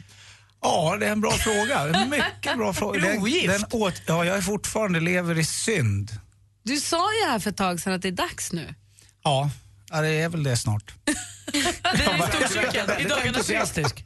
Ja, 0.61 0.97
det 0.99 1.07
är 1.07 1.11
en 1.11 1.21
bra 1.21 1.31
fråga. 1.31 2.05
Mycket 2.09 2.57
bra 2.57 2.73
fråga. 2.73 3.13
Ogift? 3.19 3.47
Den 3.47 3.81
åt, 3.81 4.01
ja, 4.07 4.25
jag 4.25 4.37
är 4.37 4.41
fortfarande 4.41 4.99
lever 4.99 5.37
i 5.39 5.45
synd. 5.45 6.11
Du 6.63 6.77
sa 6.77 7.13
ju 7.13 7.31
här 7.31 7.39
för 7.39 7.49
ett 7.49 7.57
tag 7.57 7.79
sedan 7.79 7.93
att 7.93 8.01
det 8.01 8.07
är 8.07 8.11
dags 8.11 8.51
nu. 8.51 8.73
Ja, 9.23 9.49
ja 9.89 10.01
det 10.01 10.07
är 10.09 10.29
väl 10.29 10.43
det 10.43 10.57
snart. 10.57 10.93
Vi 11.53 11.59
är 12.77 13.23
i. 13.23 13.27
Entusiastisk. 13.27 14.03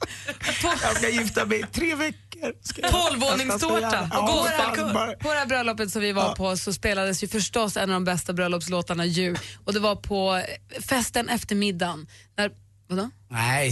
Jag 0.83 0.95
ska 0.97 1.09
gifta 1.09 1.45
mig 1.45 1.59
i 1.59 1.63
tre 1.71 1.95
veckor. 1.95 2.53
Tolvvåningstårta 2.91 4.01
och. 4.01 4.09
Ja, 4.11 4.93
bara- 4.93 5.13
På 5.15 5.33
det 5.33 5.39
här 5.39 5.45
bröllopet 5.45 5.91
som 5.91 6.01
vi 6.01 6.11
var 6.11 6.35
på 6.35 6.57
så 6.57 6.73
spelades 6.73 7.23
ju 7.23 7.27
förstås 7.27 7.77
en 7.77 7.83
av 7.89 7.93
de 7.93 8.03
bästa 8.03 8.33
bröllopslåtarna 8.33 9.05
ju. 9.05 9.35
Och 9.65 9.73
det 9.73 9.79
var 9.79 9.95
på 9.95 10.43
festen 10.81 11.29
efter 11.29 11.55
middagen. 11.55 12.07
När, 12.37 12.51
vadå? 12.87 13.09
Nej, 13.29 13.71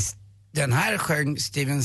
den 0.52 0.74
här 0.74 0.98
sjöng 0.98 1.38
Steven 1.40 1.84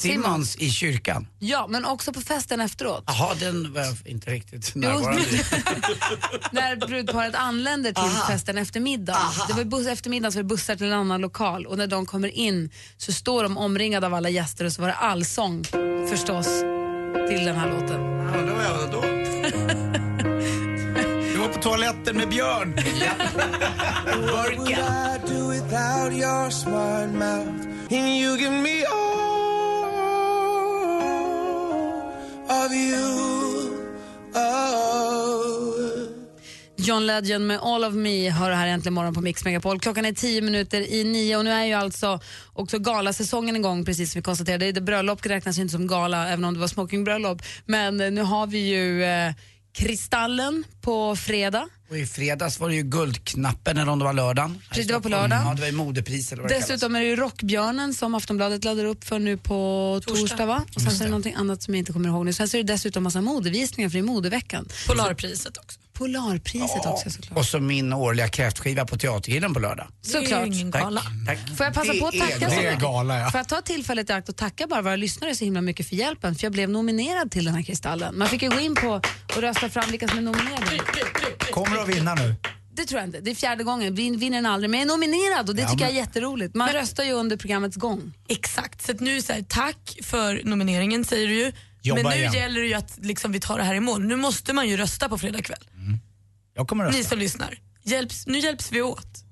Simmons 0.00 0.56
i 0.56 0.70
kyrkan. 0.70 1.26
Ja, 1.38 1.66
men 1.68 1.84
också 1.84 2.12
på 2.12 2.20
festen 2.20 2.60
efteråt. 2.60 3.04
Jaha, 3.06 3.34
den 3.34 3.72
var 3.72 3.80
jag 3.80 3.96
inte 4.04 4.30
riktigt 4.30 4.74
närvarande 4.74 5.22
när 6.50 6.76
brudparet 6.86 7.34
anländer 7.34 7.92
till 7.92 8.10
festen 8.28 8.58
efter 8.58 8.80
middagen. 8.80 9.20
Det 9.48 9.52
var 9.54 9.64
buss, 9.64 9.86
efter 9.86 10.10
middagen 10.10 10.32
så 10.32 10.38
var 10.38 10.42
det 10.42 10.48
bussar 10.48 10.76
till 10.76 10.86
en 10.86 10.92
annan 10.92 11.20
lokal 11.20 11.66
och 11.66 11.78
när 11.78 11.86
de 11.86 12.06
kommer 12.06 12.28
in 12.28 12.70
så 12.96 13.12
står 13.12 13.42
de 13.42 13.58
omringade 13.58 14.06
av 14.06 14.14
alla 14.14 14.28
gäster 14.28 14.64
och 14.64 14.72
så 14.72 14.80
var 14.82 14.88
det 14.88 14.94
allsång 14.94 15.64
förstås 16.10 16.46
till 17.28 17.44
den 17.44 17.56
här 17.56 17.70
låten. 17.70 18.00
Ja, 18.00 18.40
då 18.46 18.54
var 18.54 18.62
jag 18.62 18.90
då. 18.92 19.00
Du 21.32 21.36
var 21.38 21.48
på 21.48 21.62
toaletten 21.62 22.16
med 22.16 22.28
Björn. 22.28 22.74
What 24.32 24.70
John 37.00 37.06
Legend 37.06 37.46
med 37.46 37.58
All 37.62 37.84
of 37.84 37.94
Me 37.94 38.30
hör 38.30 38.50
här 38.50 38.66
äntligen 38.66 38.94
morgon 38.94 39.14
på 39.14 39.20
Mix 39.20 39.44
Megapol. 39.44 39.80
Klockan 39.80 40.04
är 40.04 40.12
tio 40.12 40.42
minuter 40.42 40.80
i 40.80 41.04
nio 41.04 41.36
och 41.36 41.44
nu 41.44 41.50
är 41.50 41.64
ju 41.64 41.72
alltså 41.72 42.20
också 42.52 42.78
galasäsongen 42.78 43.56
igång 43.56 43.84
precis 43.84 44.12
som 44.12 44.18
vi 44.18 44.22
konstaterade. 44.22 44.72
Det 44.72 44.80
bröllop 44.80 45.26
räknas 45.26 45.58
ju 45.58 45.62
inte 45.62 45.72
som 45.72 45.86
gala 45.86 46.28
även 46.28 46.44
om 46.44 46.54
det 46.54 46.60
var 46.60 46.68
smokingbröllop. 46.68 47.42
Men 47.64 48.00
eh, 48.00 48.10
nu 48.10 48.22
har 48.22 48.46
vi 48.46 48.58
ju 48.58 49.04
eh, 49.04 49.32
Kristallen 49.72 50.64
på 50.80 51.16
fredag. 51.16 51.68
Och 51.90 51.98
i 51.98 52.06
fredags 52.06 52.60
var 52.60 52.68
det 52.68 52.74
ju 52.74 52.82
Guldknappen 52.82 53.78
eller 53.78 53.92
om 53.92 53.98
det 53.98 54.04
var 54.04 54.12
lördagen. 54.12 54.58
Precis, 54.68 54.86
det 54.86 54.92
var 54.92 55.00
på 55.00 55.08
lördagen. 55.08 55.46
Ja, 55.46 55.54
det 55.54 55.60
var 55.60 55.68
ju 55.68 55.72
modepris 55.72 56.32
eller 56.32 56.42
vad 56.42 56.50
det 56.50 56.58
Dessutom 56.58 56.94
är 56.94 57.00
det 57.00 57.06
ju 57.06 57.16
Rockbjörnen 57.16 57.94
som 57.94 58.14
Aftonbladet 58.14 58.64
laddar 58.64 58.84
upp 58.84 59.04
för 59.04 59.18
nu 59.18 59.36
på 59.36 60.00
torsdag, 60.06 60.46
va? 60.46 60.64
Och 60.74 60.82
sen 60.82 60.90
så 60.90 61.02
är 61.02 61.04
det 61.04 61.10
någonting 61.10 61.34
annat 61.34 61.62
som 61.62 61.74
jag 61.74 61.78
inte 61.78 61.92
kommer 61.92 62.08
ihåg 62.08 62.24
nu. 62.24 62.32
Sen 62.32 62.48
så 62.48 62.56
är 62.56 62.62
det 62.62 62.72
dessutom 62.72 63.02
massa 63.02 63.20
modevisningar 63.20 63.90
för 63.90 63.94
det 63.94 64.00
är 64.00 64.02
modeveckan. 64.02 64.68
Polarpriset 64.86 65.56
också. 65.58 65.80
Polarpriset 66.04 66.62
också 66.70 66.82
kallas. 66.82 67.14
såklart. 67.14 67.38
Och 67.38 67.44
så 67.44 67.60
min 67.60 67.92
årliga 67.92 68.28
kräftskiva 68.28 68.84
på 68.84 68.96
Teatergillen 68.96 69.54
på 69.54 69.60
lördag. 69.60 69.86
Såklart. 70.02 70.48
Tack. 70.72 70.82
Tack. 71.26 71.56
Får 71.56 71.66
jag 71.66 71.74
passa 71.74 71.94
på 72.00 72.06
att 72.06 72.14
är 72.14 72.18
tacka 72.20 72.34
så 72.34 72.40
Det 72.40 72.46
är 72.66 72.70
mycket? 72.70 72.80
gala, 72.80 73.18
ja. 73.18 73.30
Får 73.30 73.38
jag 73.38 73.48
ta 73.48 73.60
tillfället 73.60 74.10
i 74.10 74.12
akt 74.12 74.28
och 74.28 74.36
tacka 74.36 74.66
bara 74.66 74.82
våra 74.82 74.96
lyssnare 74.96 75.34
så 75.34 75.44
himla 75.44 75.60
mycket 75.60 75.88
för 75.88 75.96
hjälpen 75.96 76.34
för 76.34 76.44
jag 76.44 76.52
blev 76.52 76.70
nominerad 76.70 77.30
till 77.30 77.44
den 77.44 77.54
här 77.54 77.62
kristallen. 77.62 78.18
Man 78.18 78.28
fick 78.28 78.42
ju 78.42 78.48
gå 78.50 78.60
in 78.60 78.74
på 78.74 78.88
och 79.36 79.42
rösta 79.42 79.68
fram 79.68 79.90
vilka 79.90 80.08
som 80.08 80.18
är 80.18 80.22
nominerade. 80.22 80.78
Kommer 81.50 81.76
du 81.76 81.80
att 81.82 81.88
vinna 81.88 82.14
nu? 82.14 82.34
Det 82.74 82.84
tror 82.86 83.00
jag 83.00 83.08
inte. 83.08 83.20
Det 83.20 83.30
är 83.30 83.34
fjärde 83.34 83.64
gången. 83.64 83.94
Vin, 83.94 84.18
vinner 84.18 84.36
den 84.38 84.46
aldrig. 84.46 84.70
Men 84.70 84.80
jag 84.80 84.86
är 84.86 84.92
nominerad 84.92 85.48
och 85.48 85.54
det 85.56 85.62
Ja, 85.62 85.68
tycker 85.68 85.84
jag 85.84 85.92
men- 85.92 85.96
är 86.02 86.06
jätteroligt. 86.06 86.54
Man 86.54 86.68
röstar 86.68 87.04
ju 87.04 87.12
under 87.12 87.36
programmets 87.36 87.76
gång. 87.76 88.12
Exakt, 88.28 88.82
så 88.86 88.92
att 88.92 89.00
nu 89.00 89.22
så 89.22 89.32
här, 89.32 89.44
tack 89.48 89.98
för 90.02 90.40
nomineringen 90.44 91.04
säger 91.04 91.26
du 91.28 91.34
ju. 91.34 91.52
Jobba 91.82 92.02
Men 92.02 92.10
nu 92.12 92.18
igen. 92.18 92.32
gäller 92.32 92.60
det 92.60 92.66
ju 92.66 92.74
att 92.74 92.98
liksom, 93.02 93.32
vi 93.32 93.40
tar 93.40 93.58
det 93.58 93.64
här 93.64 93.74
i 93.74 93.80
mål. 93.80 94.02
Nu 94.02 94.16
måste 94.16 94.52
man 94.52 94.68
ju 94.68 94.76
rösta 94.76 95.08
på 95.08 95.18
fredag 95.18 95.42
kväll. 95.42 95.64
Jag 96.54 96.68
kommer 96.68 96.84
att 96.84 96.92
Ni 96.92 96.98
rösta. 96.98 97.10
som 97.10 97.18
lyssnar, 97.18 97.58
hjälps, 97.82 98.26
nu 98.26 98.38
hjälps 98.38 98.72
vi 98.72 98.82
åt. 98.82 99.24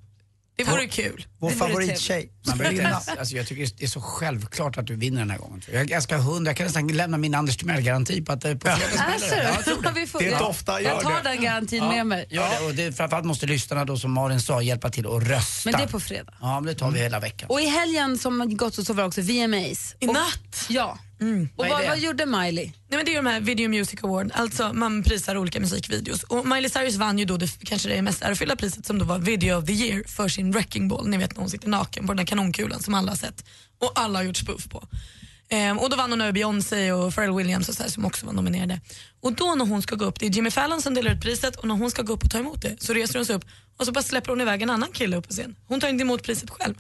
Det 0.57 0.65
vore 0.65 0.87
kul. 0.87 1.27
Vår 1.39 1.51
Det 1.51 1.57
favorittjej. 1.57 2.33
Inte, 2.47 2.89
alltså 3.19 3.37
jag 3.37 3.47
tycker 3.47 3.69
det 3.79 3.85
är 3.85 3.89
så 3.89 4.01
självklart 4.01 4.79
att 4.79 4.87
du 4.87 4.97
vinner 4.97 5.19
den 5.19 5.31
här 5.31 5.39
gången. 5.39 5.63
Jag, 5.73 5.91
jag 5.91 6.03
ska 6.03 6.17
ha 6.17 6.23
hundra, 6.23 6.51
jag 6.51 6.57
kan 6.57 6.67
nästan 6.67 6.89
lämna 6.89 7.17
min 7.19 7.35
Anders 7.35 7.57
Timell-garanti 7.57 8.25
på 8.25 8.33
att 8.33 8.41
det 8.41 8.49
är 8.49 8.55
på 8.55 8.67
fredag 8.69 9.05
Alltså, 9.13 9.35
det. 9.35 9.43
Ja, 9.43 9.51
jag 9.55 9.65
tror 9.65 9.83
det. 9.83 9.93
vi 9.95 10.07
får, 10.07 10.23
jag, 10.23 10.33
jag 10.83 11.01
tar 11.01 11.23
den 11.23 11.43
garantin 11.43 11.85
med 11.89 12.07
mig. 12.07 12.27
Ja, 12.31 12.51
det, 12.61 12.67
och 12.67 12.75
det, 12.75 12.97
framförallt 12.97 13.27
måste 13.27 13.47
lyssnarna 13.47 13.85
då 13.85 13.97
som 13.97 14.13
Malin 14.13 14.41
sa 14.41 14.63
hjälpa 14.63 14.91
till 14.91 15.07
att 15.07 15.23
rösta. 15.23 15.71
Men 15.71 15.79
det 15.81 15.85
är 15.85 15.89
på 15.89 16.01
fredag. 16.01 16.35
Ja, 16.41 16.61
men 16.61 16.67
det 16.75 16.79
tar 16.79 16.91
vi 16.91 17.01
hela 17.01 17.21
veckan. 17.21 17.49
Och 17.51 17.61
i 17.61 17.67
helgen 17.67 18.19
som 18.19 18.57
gått 18.57 18.75
så 18.75 18.93
var 18.93 19.03
det 19.03 19.09
också 19.09 19.21
VMAs. 19.21 19.95
I 20.01 20.07
natt? 20.07 20.67
Ja. 20.69 20.99
Mm. 21.21 21.49
Och 21.57 21.67
vad, 21.69 21.85
vad 21.85 21.99
gjorde 21.99 22.27
Miley? 22.27 22.65
Nej, 22.65 22.73
men 22.89 23.05
det 23.05 23.13
är 23.13 23.17
de 23.17 23.27
här 23.27 23.41
Video 23.41 23.69
Music 23.69 24.05
Award, 24.05 24.33
alltså 24.35 24.73
man 24.73 25.03
prisar 25.03 25.37
olika 25.37 25.61
musikvideos. 25.61 26.23
Och 26.23 26.47
Miley 26.47 26.71
Cyrus 26.71 26.97
vann 26.97 27.19
ju 27.19 27.25
då 27.25 27.37
det, 27.37 27.51
kanske 27.65 27.89
det 27.89 28.03
mest 28.03 28.23
ärofyllda 28.23 28.57
priset 28.57 28.87
som 28.87 28.99
då 28.99 29.05
var 29.05 29.19
Video 29.19 29.59
of 29.59 29.67
the 29.67 29.73
Year 29.73 30.03
för 30.09 30.29
sin 30.29 30.53
Wrecking 30.53 30.89
Ball. 30.89 31.09
Ni 31.09 31.17
vet 31.17 31.35
när 31.37 31.41
hon 31.41 31.51
sitter 31.51 31.69
naken 31.69 32.07
på 32.07 32.13
den 32.13 32.17
där 32.17 32.25
kanonkulan 32.25 32.83
som 32.83 32.95
alla 32.95 33.11
har 33.11 33.17
sett 33.17 33.45
och 33.79 33.93
alla 33.95 34.19
har 34.19 34.25
gjort 34.25 34.37
spoof 34.37 34.69
på. 34.69 34.89
Ehm, 35.49 35.79
och 35.79 35.91
då 35.91 35.97
vann 35.97 36.11
hon 36.11 36.21
över 36.21 36.33
Beyoncé 36.33 36.93
och 36.93 37.15
Pharrell 37.15 37.35
Williams 37.35 37.69
och 37.69 37.75
så 37.75 37.83
här, 37.83 37.91
som 37.91 38.05
också 38.05 38.27
var 38.27 38.33
nominerade. 38.33 38.81
Och 39.21 39.33
då 39.33 39.55
när 39.55 39.67
hon 39.67 39.83
ska 39.83 39.97
gå 39.97 40.05
upp, 40.05 40.21
det 40.21 40.27
är 40.27 40.31
Jimmy 40.31 40.51
Fallon 40.51 40.83
som 40.83 40.95
delar 40.95 41.13
ut 41.13 41.21
priset 41.21 41.57
och 41.57 41.69
när 41.69 41.75
hon 41.75 41.91
ska 41.91 42.03
gå 42.03 42.13
upp 42.13 42.25
och 42.25 42.31
ta 42.31 42.39
emot 42.39 42.63
det 42.63 42.77
så 42.79 42.93
reser 42.93 43.19
hon 43.19 43.27
sig 43.27 43.37
upp 43.37 43.45
och 43.77 43.87
så 43.87 43.93
bara 43.93 44.03
släpper 44.03 44.31
hon 44.31 44.41
iväg 44.41 44.63
en 44.63 44.71
annan 44.71 44.93
kille 44.93 45.17
upp 45.17 45.29
på 45.29 45.33
scen. 45.33 45.57
Hon 45.67 45.81
tar 45.81 45.89
inte 45.89 46.03
emot 46.03 46.23
priset 46.23 46.51
själv. 46.51 46.75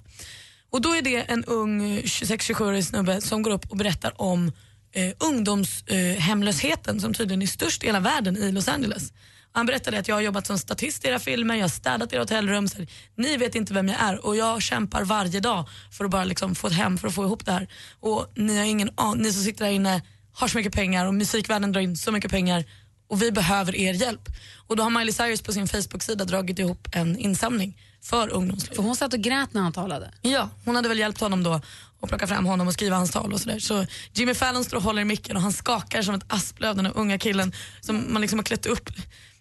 Och 0.70 0.80
då 0.80 0.96
är 0.96 1.02
det 1.02 1.16
en 1.16 1.44
ung 1.44 1.82
eh, 1.82 2.02
26-27-årig 2.02 2.84
snubbe 2.84 3.20
som 3.20 3.42
går 3.42 3.50
upp 3.50 3.70
och 3.70 3.76
berättar 3.76 4.22
om 4.22 4.52
eh, 4.92 5.12
ungdomshemlösheten 5.18 6.96
eh, 6.96 7.00
som 7.00 7.14
tydligen 7.14 7.42
är 7.42 7.46
störst 7.46 7.82
i 7.82 7.86
hela 7.86 8.00
världen 8.00 8.36
i 8.36 8.52
Los 8.52 8.68
Angeles. 8.68 9.12
Han 9.52 9.66
berättade 9.66 9.98
att 9.98 10.08
jag 10.08 10.14
har 10.14 10.22
jobbat 10.22 10.46
som 10.46 10.58
statist 10.58 11.04
i 11.04 11.08
era 11.08 11.18
filmer, 11.18 11.54
jag 11.54 11.62
har 11.62 11.68
städat 11.68 12.12
era 12.12 12.20
hotellrum. 12.20 12.68
Så 12.68 12.78
här, 12.78 12.88
ni 13.16 13.36
vet 13.36 13.54
inte 13.54 13.74
vem 13.74 13.88
jag 13.88 14.00
är 14.00 14.26
och 14.26 14.36
jag 14.36 14.62
kämpar 14.62 15.04
varje 15.04 15.40
dag 15.40 15.68
för 15.92 16.04
att 16.04 16.10
bara 16.10 16.24
liksom 16.24 16.54
få 16.54 16.66
ett 16.66 16.72
hem, 16.72 16.98
för 16.98 17.08
att 17.08 17.14
få 17.14 17.24
ihop 17.24 17.46
det 17.46 17.52
här. 17.52 17.68
Och 18.00 18.32
ni 18.36 18.58
har 18.58 18.64
ingen 18.64 18.90
ah, 18.94 19.14
ni 19.14 19.32
som 19.32 19.42
sitter 19.42 19.64
där 19.64 19.72
inne 19.72 20.02
har 20.32 20.48
så 20.48 20.58
mycket 20.58 20.72
pengar 20.72 21.06
och 21.06 21.14
musikvärlden 21.14 21.72
drar 21.72 21.80
in 21.80 21.96
så 21.96 22.12
mycket 22.12 22.30
pengar 22.30 22.64
och 23.08 23.22
vi 23.22 23.32
behöver 23.32 23.76
er 23.76 23.94
hjälp. 23.94 24.28
Och 24.66 24.76
då 24.76 24.82
har 24.82 24.90
Miley 24.90 25.12
Cyrus 25.12 25.42
på 25.42 25.52
sin 25.52 25.68
Facebook-sida 25.68 26.24
dragit 26.24 26.58
ihop 26.58 26.88
en 26.92 27.18
insamling 27.18 27.76
för 28.02 28.32
ungdomsliv. 28.32 28.74
För 28.74 28.82
hon 28.82 28.96
satt 28.96 29.14
och 29.14 29.20
grät 29.20 29.54
när 29.54 29.60
han 29.60 29.72
talade. 29.72 30.10
Ja, 30.22 30.50
hon 30.64 30.76
hade 30.76 30.88
väl 30.88 30.98
hjälpt 30.98 31.20
honom 31.20 31.42
då 31.42 31.60
att 32.00 32.08
plocka 32.08 32.26
fram 32.26 32.46
honom 32.46 32.66
och 32.66 32.72
skriva 32.72 32.96
hans 32.96 33.10
tal 33.10 33.32
och 33.32 33.40
sådär. 33.40 33.58
Så 33.58 33.86
Jimmy 34.12 34.34
Fallon 34.34 34.64
står 34.64 34.76
och 34.76 34.82
håller 34.82 35.02
i 35.02 35.04
micken 35.04 35.36
och 35.36 35.42
han 35.42 35.52
skakar 35.52 36.02
som 36.02 36.14
ett 36.14 36.24
asplöv, 36.32 36.76
den 36.76 36.86
unga 36.86 37.18
killen 37.18 37.52
som 37.80 38.12
man 38.12 38.22
liksom 38.22 38.38
har 38.38 38.44
klätt 38.44 38.66
upp 38.66 38.90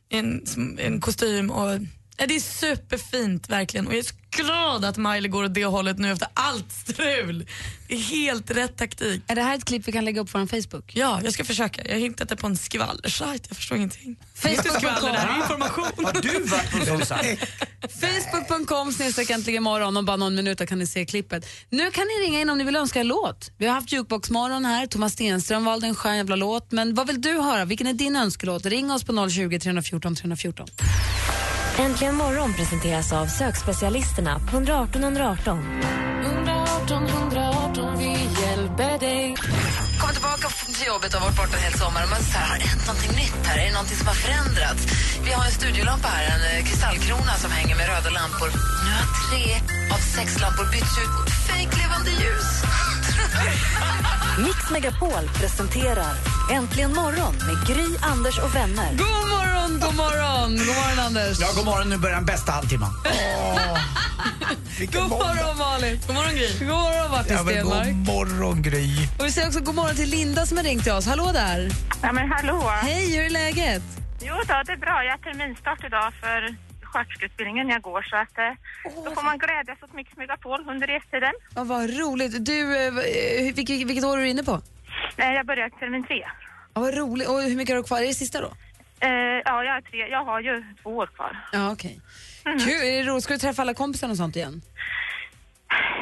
i 0.09 0.17
en, 0.17 0.43
en 0.77 1.01
kostym. 1.01 1.51
Och, 1.51 1.79
det 2.25 2.35
är 2.35 2.39
superfint 2.39 3.49
verkligen 3.49 3.87
och 3.87 3.93
jag 3.93 3.99
är 3.99 4.03
så 4.03 4.15
glad 4.29 4.85
att 4.85 4.97
Miley 4.97 5.27
går 5.27 5.43
åt 5.43 5.53
det 5.53 5.65
hållet 5.65 5.97
nu 5.97 6.11
efter 6.11 6.27
allt 6.33 6.71
strul. 6.71 7.47
Det 7.87 7.93
är 7.93 7.99
helt 7.99 8.51
rätt 8.51 8.77
taktik. 8.77 9.23
Är 9.27 9.35
det 9.35 9.41
här 9.41 9.55
ett 9.57 9.65
klipp 9.65 9.87
vi 9.87 9.91
kan 9.91 10.05
lägga 10.05 10.21
upp 10.21 10.31
på 10.31 10.39
vår 10.39 10.45
Facebook? 10.45 10.95
Ja, 10.95 11.21
jag 11.23 11.33
ska 11.33 11.43
försöka. 11.43 11.81
Jag 11.85 11.93
har 11.93 11.99
hittat 11.99 12.29
det 12.29 12.35
på 12.35 12.47
en 12.47 12.57
skvallersajt, 12.57 13.45
jag 13.47 13.57
förstår 13.57 13.77
ingenting. 13.77 14.15
Facebook.com. 14.35 14.79
skvaller, 14.79 15.11
det 15.11 15.19
här 15.19 15.37
är 15.37 15.41
information. 15.41 16.05
Har 16.05 16.21
du 16.21 16.43
varit 16.43 17.07
på 17.07 17.15
en? 17.15 17.37
Facebook.com 17.89 18.91
snedstreck 18.91 19.29
äntligen 19.29 19.57
imorgon. 19.57 19.97
Om 19.97 20.05
bara 20.05 20.17
någon 20.17 20.35
minut 20.35 20.69
kan 20.69 20.79
ni 20.79 20.87
se 20.87 21.05
klippet. 21.05 21.45
Nu 21.69 21.91
kan 21.91 22.03
ni 22.07 22.25
ringa 22.25 22.41
in 22.41 22.49
om 22.49 22.57
ni 22.57 22.63
vill 22.63 22.75
önska 22.75 22.99
en 22.99 23.07
låt. 23.07 23.51
Vi 23.57 23.67
har 23.67 23.73
haft 23.73 23.91
Jukebox-morgon 23.91 24.65
här. 24.65 24.87
Thomas 24.87 25.13
Stenström 25.13 25.65
valde 25.65 25.87
en 25.87 25.95
skön 25.95 26.17
jävla 26.17 26.35
låt. 26.35 26.71
Men 26.71 26.95
vad 26.95 27.07
vill 27.07 27.21
du 27.21 27.41
höra? 27.41 27.65
Vilken 27.65 27.87
är 27.87 27.93
din 27.93 28.15
önskelåt? 28.15 28.65
Ring 28.65 28.91
oss 28.91 29.03
på 29.03 29.29
020 29.29 29.59
314 29.59 30.15
314. 30.15 30.67
Äntligen 31.79 32.15
morgon 32.15 32.53
presenteras 32.53 33.13
av 33.13 33.25
sökspecialisterna 33.25 34.39
på 34.39 34.57
118 34.57 35.03
118. 35.03 35.59
118 36.25 37.03
118, 37.07 37.97
vi 37.97 38.09
hjälper 38.41 38.99
dig. 38.99 39.35
Kommer 39.99 40.13
tillbaka 40.13 40.47
till 40.77 40.87
jobbet 40.87 41.13
och 41.13 41.19
har 41.19 41.27
varit 41.27 41.37
borta 41.41 41.55
en 41.57 41.63
hel 41.63 41.77
sommar 41.83 42.01
och 42.05 42.09
man 42.09 42.23
säger, 42.31 42.47
har 42.53 42.57
det 42.61 42.67
hänt 42.73 42.87
någonting 42.87 43.13
nytt 43.23 43.41
här? 43.47 43.57
Är 43.61 43.65
det 43.67 43.75
någonting 43.79 43.97
som 44.01 44.07
har 44.07 44.19
förändrats? 44.25 44.81
Vi 45.25 45.31
har 45.37 45.45
en 45.49 45.55
studiolampa 45.59 46.07
här, 46.07 46.23
en 46.33 46.43
eh, 46.49 46.65
kristallkrona 46.67 47.33
som 47.43 47.51
hänger 47.57 47.75
med 47.79 47.85
röda 47.91 48.09
lampor. 48.19 48.49
Nu 48.85 48.91
har 48.99 49.07
tre 49.27 49.45
av 49.95 50.01
sex 50.15 50.27
lampor 50.43 50.65
bytts 50.73 50.95
ut 51.03 51.11
mot 51.17 51.29
fejklevande 51.49 52.11
ljus. 52.21 52.49
Mix 54.45 54.59
Megapol 54.73 55.23
presenterar 55.39 56.13
Äntligen 56.51 56.93
morgon 56.93 57.33
med 57.47 57.57
Gry, 57.67 57.87
Anders 58.13 58.37
och 58.39 58.55
vänner. 58.55 58.89
God 59.05 59.27
morgon, 59.35 59.71
god 59.83 59.95
morgon! 59.95 60.49
God 60.57 60.75
morgon, 60.81 60.99
Anders. 61.07 61.39
Ja, 61.39 61.47
god 61.55 61.65
morgon. 61.65 61.89
Nu 61.89 61.97
börjar 61.97 62.15
den 62.15 62.25
bästa 62.25 62.51
halvtimman. 62.51 62.93
God 64.93 65.09
morgon, 65.09 65.57
Malin. 65.57 65.99
God 66.07 66.15
morgon, 66.15 66.33
Gry. 66.35 66.59
God 66.59 66.67
morgon, 66.67 67.11
Martin 67.11 67.33
Ja, 67.35 67.43
Stenmark. 67.43 67.87
god 67.87 67.95
morgon, 68.15 68.61
Gry. 68.61 68.87
Och 69.19 69.25
vi 69.25 69.31
säger 69.31 69.47
också 69.47 69.59
god 69.59 69.75
morgon 69.75 69.95
till 69.95 70.09
Linda 70.09 70.45
som 70.45 70.57
har 70.57 70.63
ringt 70.63 70.83
till 70.83 70.91
oss. 70.91 71.05
Hallå 71.07 71.31
där! 71.33 71.69
Ja, 72.03 72.11
men 72.11 72.31
hallå. 72.31 72.59
Hej, 72.81 73.15
hur 73.17 73.25
är 73.25 73.29
läget? 73.29 73.83
Jo 74.21 74.35
då, 74.47 74.61
det 74.65 74.71
är 74.71 74.77
bra. 74.77 75.03
Jag 75.03 75.11
har 75.11 75.17
terminstart 75.17 75.83
idag 75.85 76.13
för 76.21 76.55
sköterskeutbildningen 76.81 77.69
jag 77.69 77.81
går 77.81 78.01
så 78.01 78.15
att 78.15 78.37
eh, 78.37 78.51
då 79.05 79.11
får 79.15 79.21
man 79.23 79.37
glädjas 79.37 79.77
åt 79.83 79.93
Mix 79.93 80.17
Megapol 80.17 80.59
under 80.69 80.87
restiden. 80.87 81.33
Ja, 81.55 81.63
vad 81.63 81.97
roligt. 81.99 82.45
Du, 82.45 82.85
eh, 82.85 82.93
v- 82.93 83.51
vilket, 83.55 83.87
vilket 83.87 84.03
år 84.05 84.17
är 84.17 84.21
du 84.21 84.29
inne 84.29 84.43
på? 84.43 84.61
Nej, 85.15 85.35
jag 85.35 85.45
börjar 85.45 85.69
termin 85.69 86.03
tre. 86.07 86.25
Ja, 86.73 86.81
vad 86.81 86.93
roligt. 86.97 87.27
Och 87.27 87.41
hur 87.41 87.55
mycket 87.55 87.75
har 87.75 87.81
du 87.81 87.87
kvar? 87.87 87.97
Är 88.01 88.07
det 88.07 88.13
sista 88.13 88.41
då? 88.41 88.47
Eh, 88.99 89.09
ja, 89.45 89.63
jag 89.63 89.77
är 89.77 89.81
tre. 89.81 89.99
Jag 90.07 90.25
har 90.25 90.39
ju 90.41 90.63
två 90.83 90.89
år 90.97 91.07
kvar. 91.15 91.37
Ja, 91.53 91.71
okej. 91.71 92.01
Kul. 92.65 92.81
Är 92.87 93.03
det 93.03 93.09
roligt? 93.11 93.23
Ska 93.23 93.33
du 93.33 93.39
träffa 93.39 93.61
alla 93.61 93.73
kompisar 93.73 94.09
och 94.09 94.17
sånt 94.17 94.35
igen? 94.35 94.61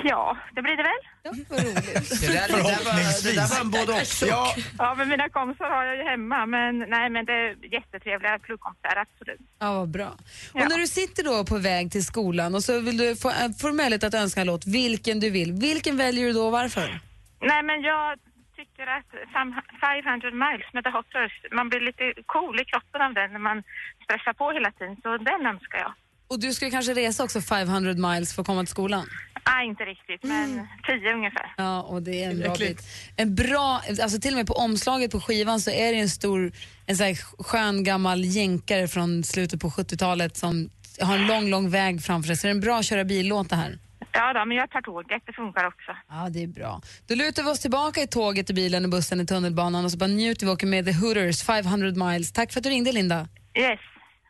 Ja, 0.03 0.37
det 0.55 0.61
blir 0.61 0.75
det 0.77 0.83
väl. 0.83 1.01
Ja, 1.23 1.31
vad 1.49 1.59
roligt. 1.59 2.21
Det 2.21 2.27
där, 2.27 2.47
det 2.47 2.57
där, 2.57 2.63
var, 2.63 3.23
det 3.23 3.35
där 3.35 3.49
var 3.53 3.61
en 3.61 3.71
både 3.71 3.93
också. 4.01 4.25
Ja, 4.25 4.55
Ja, 4.77 4.95
men 4.97 5.09
mina 5.09 5.29
kompisar 5.29 5.69
har 5.69 5.83
jag 5.83 5.97
ju 5.97 6.03
hemma. 6.03 6.45
Men 6.45 6.79
nej, 6.79 7.09
men 7.09 7.25
det 7.25 7.33
är 7.33 7.55
jättetrevliga 7.71 8.39
pluggkompisar, 8.39 8.95
absolut. 8.97 9.39
Ja, 9.59 9.73
vad 9.79 9.89
bra. 9.89 10.11
Ja. 10.53 10.63
Och 10.63 10.69
när 10.69 10.77
du 10.77 10.87
sitter 10.87 11.23
då 11.23 11.45
på 11.45 11.57
väg 11.57 11.91
till 11.91 12.05
skolan 12.05 12.55
och 12.55 12.63
så 12.63 12.79
vill 12.79 12.97
du 12.97 13.15
få, 13.15 13.29
äh, 13.29 13.35
får 13.61 13.67
du 13.67 13.73
möjlighet 13.73 14.03
att 14.03 14.13
önska 14.13 14.41
en 14.41 14.47
låt, 14.47 14.65
vilken 14.67 15.19
du 15.19 15.29
vill. 15.29 15.51
Vilken 15.53 15.97
väljer 15.97 16.25
du 16.27 16.33
då 16.33 16.45
och 16.45 16.51
varför? 16.51 16.99
Nej, 17.41 17.63
men 17.63 17.81
jag 17.81 18.19
tycker 18.55 18.87
att 18.97 19.09
fem- 19.33 19.61
500 19.81 20.31
miles 20.31 20.73
med 20.73 20.83
The 20.83 20.89
Hot 20.89 21.05
man 21.51 21.69
blir 21.69 21.79
lite 21.79 22.13
cool 22.25 22.61
i 22.61 22.65
kroppen 22.65 23.01
av 23.01 23.13
den 23.13 23.31
när 23.33 23.39
man 23.39 23.63
stressar 24.03 24.33
på 24.33 24.51
hela 24.51 24.71
tiden. 24.71 24.95
Så 25.03 25.17
den 25.17 25.45
önskar 25.45 25.77
jag. 25.85 25.93
Och 26.27 26.39
du 26.39 26.53
ska 26.53 26.69
kanske 26.69 26.93
resa 26.93 27.23
också 27.23 27.41
500 27.41 27.93
miles 27.93 28.33
för 28.33 28.41
att 28.41 28.47
komma 28.47 28.61
till 28.61 28.71
skolan? 28.71 29.07
Nej, 29.47 29.67
inte 29.67 29.83
riktigt, 29.83 30.23
men 30.23 30.67
10 30.87 31.13
ungefär. 31.13 31.53
Ja, 31.57 31.81
och 31.81 32.01
det 32.01 32.23
är 32.23 32.29
en 32.29 32.39
bra 32.39 32.55
bit. 32.55 32.81
En 33.15 33.35
bra, 33.35 33.81
alltså 34.01 34.19
till 34.19 34.33
och 34.33 34.37
med 34.37 34.47
på 34.47 34.53
omslaget 34.53 35.11
på 35.11 35.21
skivan 35.21 35.61
så 35.61 35.71
är 35.71 35.93
det 35.93 35.99
en 35.99 36.09
stor, 36.09 36.51
en 36.85 36.97
sån 36.97 37.05
här 37.05 37.43
skön 37.43 37.83
gammal 37.83 38.25
jänkare 38.25 38.87
från 38.87 39.23
slutet 39.23 39.61
på 39.61 39.69
70-talet 39.69 40.37
som 40.37 40.69
har 41.01 41.17
en 41.17 41.27
lång, 41.27 41.49
lång 41.49 41.69
väg 41.69 42.03
framför 42.03 42.27
sig. 42.27 42.37
Så 42.37 42.47
det 42.47 42.51
är 42.51 42.55
en 42.55 42.61
bra 42.61 42.83
köra 42.83 43.03
bil-låt 43.03 43.49
det 43.49 43.55
här. 43.55 43.77
Ja, 44.11 44.33
då, 44.33 44.45
men 44.45 44.57
jag 44.57 44.69
tar 44.69 44.81
tåget, 44.81 45.23
det 45.25 45.33
funkar 45.33 45.67
också. 45.67 45.91
Ja, 46.09 46.29
det 46.29 46.43
är 46.43 46.47
bra. 46.47 46.81
Då 47.07 47.15
lutar 47.15 47.43
vi 47.43 47.49
oss 47.49 47.59
tillbaka 47.59 48.01
i 48.01 48.07
tåget, 48.07 48.49
i 48.49 48.53
bilen, 48.53 48.85
i 48.85 48.87
bussen, 48.87 49.21
i 49.21 49.25
tunnelbanan 49.25 49.85
och 49.85 49.91
så 49.91 49.97
bara 49.97 50.07
njuter 50.07 50.45
vi 50.45 50.49
och 50.49 50.53
åker 50.53 50.67
med 50.67 50.85
The 50.85 50.91
Hooters 50.91 51.43
500 51.43 51.91
miles. 52.05 52.31
Tack 52.31 52.51
för 52.51 52.59
att 52.59 52.63
du 52.63 52.69
ringde 52.69 52.91
Linda. 52.91 53.27
Yes, 53.57 53.79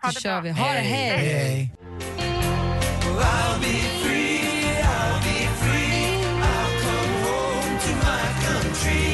ha 0.01 0.11
det 0.11 0.21
kör 0.21 0.31
bra. 0.31 0.41
vi. 0.41 0.49
Ha 0.49 0.73
det, 0.73 0.79
hej! 0.79 1.17
hej. 1.17 1.71
I'll 3.17 3.59
be 3.59 3.77
free, 4.01 4.41
I'll 4.83 5.19
be 5.29 5.39
free. 5.61 6.17
I'll 6.51 6.73
come 6.85 7.13
home 7.27 7.79
to 7.85 7.91
my 8.07 8.25
country. 8.47 9.05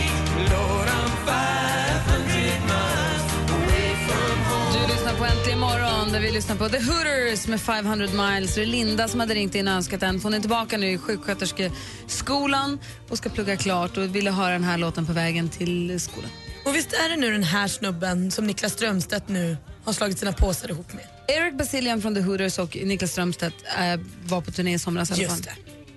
Lord, 0.53 0.87
I'm 0.97 1.11
500 1.25 2.61
miles 2.71 3.25
away 3.57 3.95
from 4.07 4.37
home. 4.49 4.73
Du 4.73 4.93
lyssnar 4.93 5.13
på 5.13 5.25
Äntligen 5.25 5.59
morgon 5.59 6.11
där 6.11 6.19
vi 6.19 6.31
lyssnar 6.31 6.55
på 6.55 6.69
The 6.69 6.77
Hooters 6.79 7.47
med 7.47 7.61
500 7.61 8.07
miles. 8.07 8.55
Det 8.55 8.61
är 8.61 8.65
Linda 8.65 9.07
som 9.07 9.19
hade 9.19 9.33
ringt 9.33 9.55
in 9.55 9.67
och 9.67 9.73
önskat 9.73 9.99
den. 9.99 10.19
Hon 10.23 10.33
är 10.33 10.39
tillbaka 10.39 10.77
nu 10.77 10.91
i 10.91 10.97
sjuksköterskeskolan 10.97 12.79
och 13.09 13.17
ska 13.17 13.29
plugga 13.29 13.57
klart 13.57 13.97
och 13.97 14.15
ville 14.15 14.31
höra 14.31 14.51
den 14.53 14.63
här 14.63 14.77
låten 14.77 15.05
på 15.05 15.13
vägen 15.13 15.49
till 15.49 15.99
skolan. 15.99 16.29
Och 16.65 16.75
visst 16.75 16.93
är 16.93 17.09
det 17.09 17.15
nu 17.15 17.31
den 17.31 17.43
här 17.43 17.67
snubben 17.67 18.31
som 18.31 18.47
Niklas 18.47 18.73
Strömstedt 18.73 19.29
nu 19.29 19.57
har 19.85 19.93
slagit 19.93 20.19
sina 20.19 20.33
påsar 20.33 20.69
ihop 20.69 20.93
med? 20.93 21.03
Eric 21.27 21.53
Basilian 21.57 22.01
från 22.01 22.15
The 22.15 22.21
Hooters 22.21 22.59
och 22.59 22.77
Niklas 22.83 23.11
Strömstedt 23.11 23.55
äh, 23.79 23.99
var 24.23 24.41
på 24.41 24.51
turné 24.51 24.73
i 24.73 24.79
somras 24.79 25.11
i 25.19 25.25
alla 25.25 25.35
fall. 25.35 25.45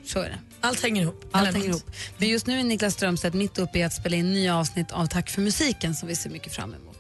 Så 0.05 0.18
är 0.18 0.29
det. 0.29 0.38
Allt 0.61 0.83
hänger 0.83 1.03
ihop. 1.03 1.25
Allt 1.33 1.53
hänger 1.55 1.68
ihop. 1.68 1.90
Men 2.18 2.29
just 2.29 2.47
nu 2.47 2.61
är 2.61 2.64
Niklas 2.64 2.94
Strömstedt 2.94 3.35
mitt 3.35 3.59
uppe 3.59 3.79
i 3.79 3.83
att 3.83 3.92
spela 3.94 4.16
in 4.16 4.33
nya 4.33 4.57
avsnitt 4.57 4.92
av 4.92 5.07
Tack 5.07 5.31
för 5.31 5.40
musiken 5.40 5.94
som 5.94 6.09
vi 6.09 6.16
ser 6.16 6.31
mycket 6.31 6.55
fram 6.55 6.75
emot. 6.75 6.94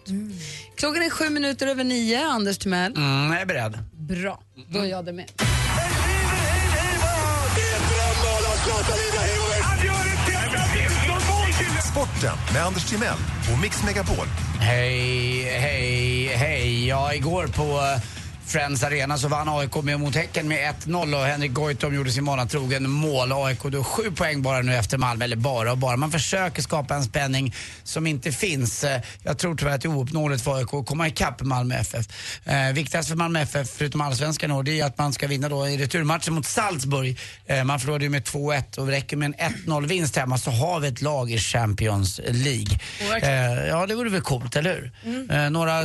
Klockan 0.76 1.02
är 1.02 1.10
sju 1.10 1.30
minuter 1.30 1.66
över 1.66 1.84
nio. 1.84 2.24
Anders 2.26 2.58
Timell. 2.58 2.96
Mm, 2.96 3.32
jag 3.32 3.40
är 3.40 3.46
beredd. 3.46 3.78
Bra, 3.92 4.40
då 4.68 4.78
är 4.78 4.84
jag 4.84 5.04
det 5.04 5.12
med. 5.12 5.30
Sporten 11.90 12.36
med 12.52 12.62
Anders 12.62 12.90
Timell 12.90 13.18
och 13.52 13.60
Mix 13.62 13.84
Megapol. 13.84 14.26
Hej, 14.60 15.42
hej, 15.42 16.26
hej. 16.26 16.43
Ja, 16.94 17.14
igår 17.14 17.46
på 17.46 17.62
eh, 17.62 18.13
Friends 18.46 18.82
Arena 18.82 19.18
så 19.18 19.28
vann 19.28 19.48
AIK 19.48 19.74
med 19.82 20.00
mot 20.00 20.14
Häcken 20.14 20.48
med 20.48 20.74
1-0 20.84 21.14
och 21.20 21.26
Henrik 21.26 21.52
Goitom 21.52 21.94
gjorde 21.94 22.10
sin 22.10 22.24
vana 22.24 22.46
trogen 22.46 22.90
mål. 22.90 23.32
AIK 23.32 23.62
då 23.62 23.84
sju 23.84 24.10
poäng 24.10 24.42
bara 24.42 24.62
nu 24.62 24.74
efter 24.76 24.98
Malmö, 24.98 25.24
eller 25.24 25.36
bara 25.36 25.72
och 25.72 25.78
bara. 25.78 25.96
Man 25.96 26.10
försöker 26.12 26.62
skapa 26.62 26.94
en 26.94 27.04
spänning 27.04 27.54
som 27.84 28.06
inte 28.06 28.32
finns. 28.32 28.84
Eh, 28.84 29.00
Jag 29.22 29.38
tror 29.38 29.54
tyvärr 29.56 29.74
att 29.74 29.80
det 29.80 29.88
är 29.88 29.96
ouppnåeligt 29.96 30.44
för 30.44 30.56
AIK 30.56 30.74
att 30.74 30.86
komma 30.86 31.08
ikapp 31.08 31.42
Malmö 31.42 31.74
FF. 31.74 32.06
Eh, 32.44 32.72
viktigast 32.72 33.08
för 33.08 33.16
Malmö 33.16 33.40
FF, 33.40 33.68
förutom 33.76 34.00
allsvenskan 34.00 34.50
då, 34.50 34.62
det 34.62 34.80
är 34.80 34.84
att 34.84 34.98
man 34.98 35.12
ska 35.12 35.26
vinna 35.26 35.48
då 35.48 35.68
i 35.68 35.76
returmatchen 35.78 36.34
mot 36.34 36.46
Salzburg. 36.46 37.18
Eh, 37.46 37.64
man 37.64 37.80
förlorade 37.80 38.04
ju 38.04 38.10
med 38.10 38.24
2-1 38.24 38.78
och 38.78 38.86
räcker 38.86 39.16
med 39.16 39.26
en 39.38 39.52
1-0 39.52 39.86
vinst 39.86 40.16
hemma 40.16 40.38
så 40.38 40.50
har 40.50 40.80
vi 40.80 40.88
ett 40.88 41.02
lag 41.02 41.30
i 41.30 41.38
Champions 41.38 42.20
League. 42.28 42.78
Eh, 43.22 43.66
ja, 43.68 43.86
det 43.86 43.94
vore 43.94 44.10
väl 44.10 44.20
coolt, 44.20 44.56
eller 44.56 44.70
hur? 44.74 44.92
Mm. 45.04 45.30
Eh, 45.30 45.50
några, 45.50 45.80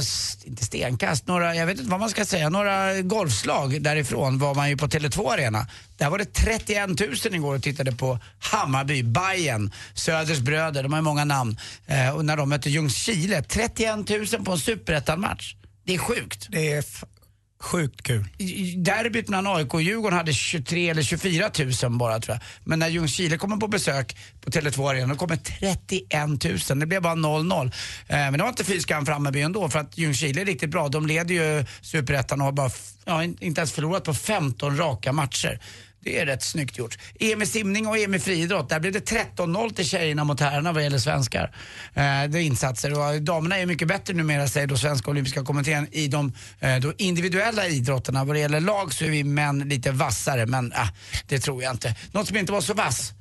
inte 0.45 0.65
stenkast, 0.65 1.27
några, 1.27 1.55
jag 1.55 1.65
vet 1.65 1.77
inte 1.79 1.91
vad 1.91 1.99
man 1.99 2.09
ska 2.09 2.25
säga, 2.25 2.48
några 2.49 3.01
golfslag 3.01 3.81
därifrån 3.81 4.39
var 4.39 4.55
man 4.55 4.69
ju 4.69 4.77
på 4.77 4.87
Tele2 4.87 5.33
Arena. 5.33 5.67
Där 5.97 6.09
var 6.09 6.17
det 6.17 6.33
31 6.33 6.99
000 6.99 7.35
igår 7.35 7.55
och 7.55 7.63
tittade 7.63 7.91
på 7.91 8.19
Hammarby, 8.39 9.03
Bayern, 9.03 9.71
Söders 9.93 10.39
bröder, 10.39 10.83
de 10.83 10.93
har 10.93 10.99
ju 10.99 11.03
många 11.03 11.25
namn. 11.25 11.57
Eh, 11.87 12.15
och 12.15 12.25
när 12.25 12.37
de 12.37 12.49
mötte 12.49 12.69
Ljungskile, 12.69 13.41
31 13.43 14.09
000 14.09 14.45
på 14.45 14.51
en 14.51 14.59
superettan-match. 14.59 15.55
Det 15.85 15.93
är 15.93 15.97
sjukt. 15.97 16.47
Det 16.49 16.71
är 16.71 16.83
sjukt 17.61 18.03
kul. 18.03 18.25
Derbyt 18.77 19.29
mellan 19.29 19.55
AIK 19.55 19.73
och 19.73 19.81
Djurgården 19.81 20.17
hade 20.17 20.33
23 20.33 20.89
eller 20.89 21.01
24 21.01 21.51
000 21.83 21.97
bara 21.97 22.19
tror 22.19 22.35
jag. 22.35 22.43
Men 22.63 22.79
när 22.79 22.87
Ljungskile 22.87 23.37
kommer 23.37 23.57
på 23.57 23.67
besök 23.67 24.17
på 24.41 24.51
Tele2 24.51 24.89
Arena, 24.89 25.07
då 25.07 25.15
kommer 25.15 25.35
31 25.35 26.69
000. 26.69 26.79
Det 26.79 26.85
blev 26.85 27.01
bara 27.01 27.15
0-0. 27.15 27.65
Eh, 27.65 27.71
men 28.07 28.33
det 28.33 28.39
var 28.43 28.49
inte 28.49 28.63
fy 28.63 28.79
skam 28.79 29.05
för 29.05 29.13
Hammarby 29.13 29.41
ändå 29.41 29.69
för 29.69 29.79
att 29.79 29.97
Ljungskile 29.97 30.41
är 30.41 30.45
riktigt 30.45 30.69
bra. 30.69 30.89
De 30.89 31.07
leder 31.07 31.35
ju 31.35 31.65
superettan 31.81 32.41
och 32.41 32.45
har 32.45 32.51
bara, 32.51 32.71
ja, 33.05 33.23
inte 33.23 33.61
ens 33.61 33.71
förlorat 33.71 34.03
på 34.03 34.13
15 34.13 34.77
raka 34.77 35.11
matcher. 35.11 35.59
Det 36.03 36.19
är 36.19 36.25
rätt 36.25 36.43
snyggt 36.43 36.77
gjort. 36.77 36.97
EM 37.19 37.41
i 37.41 37.45
simning 37.45 37.87
och 37.87 37.97
EM 37.97 38.13
i 38.13 38.19
friidrott, 38.19 38.69
där 38.69 38.79
blev 38.79 38.93
det 38.93 39.11
13-0 39.11 39.73
till 39.73 39.85
tjejerna 39.85 40.23
mot 40.23 40.39
herrarna 40.39 40.71
vad 40.71 40.83
gäller 40.83 40.97
svenskar. 40.97 41.43
Eh, 41.93 42.03
det 42.03 42.03
är 42.03 42.37
insatser 42.37 42.97
och 42.97 43.13
eh, 43.13 43.21
damerna 43.21 43.57
är 43.57 43.65
mycket 43.65 43.87
bättre 43.87 44.13
numera 44.13 44.47
säger 44.47 44.67
då 44.67 44.77
Svenska 44.77 45.11
Olympiska 45.11 45.43
Kommittén 45.43 45.87
i 45.91 46.07
de 46.07 46.33
eh, 46.59 46.77
då 46.77 46.93
individuella 46.97 47.67
idrotterna. 47.67 48.23
Vad 48.23 48.35
det 48.35 48.39
gäller 48.39 48.59
lag 48.59 48.93
så 48.93 49.05
är 49.05 49.09
vi 49.09 49.23
män 49.23 49.59
lite 49.59 49.91
vassare 49.91 50.45
men 50.45 50.71
eh, 50.71 50.87
det 51.27 51.39
tror 51.39 51.63
jag 51.63 51.73
inte. 51.73 51.95
Något 52.11 52.27
som 52.27 52.37
inte 52.37 52.51
var 52.51 52.61
så 52.61 52.73
vass 52.73 53.13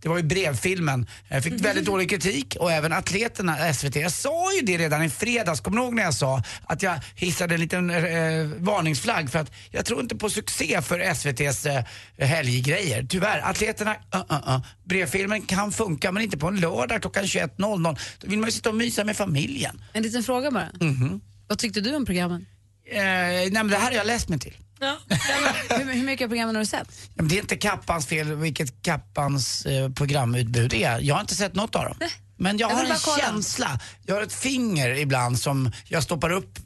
det 0.00 0.08
var 0.08 0.16
ju 0.16 0.22
brevfilmen. 0.22 1.06
Jag 1.28 1.42
fick 1.42 1.52
väldigt 1.52 1.84
dålig 1.84 2.10
kritik 2.10 2.56
och 2.60 2.72
även 2.72 2.92
atleterna, 2.92 3.74
SVT. 3.74 3.96
Jag 3.96 4.12
sa 4.12 4.54
ju 4.54 4.60
det 4.60 4.78
redan 4.78 5.02
i 5.02 5.10
fredags. 5.10 5.60
Kommer 5.60 5.76
du 5.76 5.82
ihåg 5.84 5.94
när 5.94 6.02
jag 6.02 6.14
sa 6.14 6.42
att 6.64 6.82
jag 6.82 7.00
hissade 7.14 7.54
en 7.54 7.60
liten 7.60 7.90
eh, 7.90 8.46
varningsflagg 8.58 9.30
för 9.30 9.38
att 9.38 9.52
jag 9.70 9.84
tror 9.84 10.00
inte 10.00 10.16
på 10.16 10.30
succé 10.30 10.82
för 10.82 11.00
SVTs 11.00 11.66
eh, 11.66 11.84
helggrejer. 12.18 13.06
Tyvärr, 13.08 13.50
atleterna, 13.50 13.96
uh, 14.14 14.22
uh, 14.30 14.54
uh. 14.54 14.60
brevfilmen 14.84 15.42
kan 15.42 15.72
funka 15.72 16.12
men 16.12 16.22
inte 16.22 16.38
på 16.38 16.48
en 16.48 16.60
lördag 16.60 17.00
klockan 17.00 17.24
21.00. 17.24 17.98
Då 18.18 18.28
vill 18.28 18.38
man 18.38 18.48
ju 18.48 18.52
sitta 18.52 18.68
och 18.68 18.74
mysa 18.74 19.04
med 19.04 19.16
familjen. 19.16 19.84
En 19.92 20.02
liten 20.02 20.22
fråga 20.22 20.50
bara. 20.50 20.68
Mhm. 20.80 21.20
Vad 21.48 21.58
tyckte 21.58 21.80
du 21.80 21.94
om 21.96 22.06
programmen? 22.06 22.46
Eh, 22.90 23.00
nej 23.02 23.50
men 23.50 23.68
det 23.68 23.76
här 23.76 23.90
har 23.90 23.96
jag 23.96 24.06
läst 24.06 24.28
mig 24.28 24.38
till. 24.38 24.56
Hur, 24.80 25.92
hur 25.92 26.02
mycket 26.04 26.24
av 26.24 26.28
programmen 26.28 26.54
har 26.54 26.62
du 26.62 26.66
sett? 26.66 26.88
Ja, 27.02 27.10
men 27.14 27.28
det 27.28 27.36
är 27.36 27.40
inte 27.40 27.56
Kappans 27.56 28.06
fel 28.06 28.34
vilket 28.34 28.82
Kappans 28.82 29.66
eh, 29.66 29.90
programutbud 29.90 30.74
är. 30.74 31.00
Jag 31.00 31.14
har 31.14 31.20
inte 31.20 31.34
sett 31.34 31.54
något 31.54 31.74
av 31.74 31.84
dem. 31.84 31.94
Men 32.36 32.58
jag 32.58 32.70
Jag 32.70 32.76
har 32.76 32.84
en 32.84 33.20
känsla, 33.20 33.80
jag 34.06 34.14
har 34.14 34.22
ett 34.22 34.32
finger 34.32 34.90
ibland 34.90 35.38
som 35.38 35.72
jag 35.88 36.02
stoppar 36.02 36.30
upp 36.30 36.58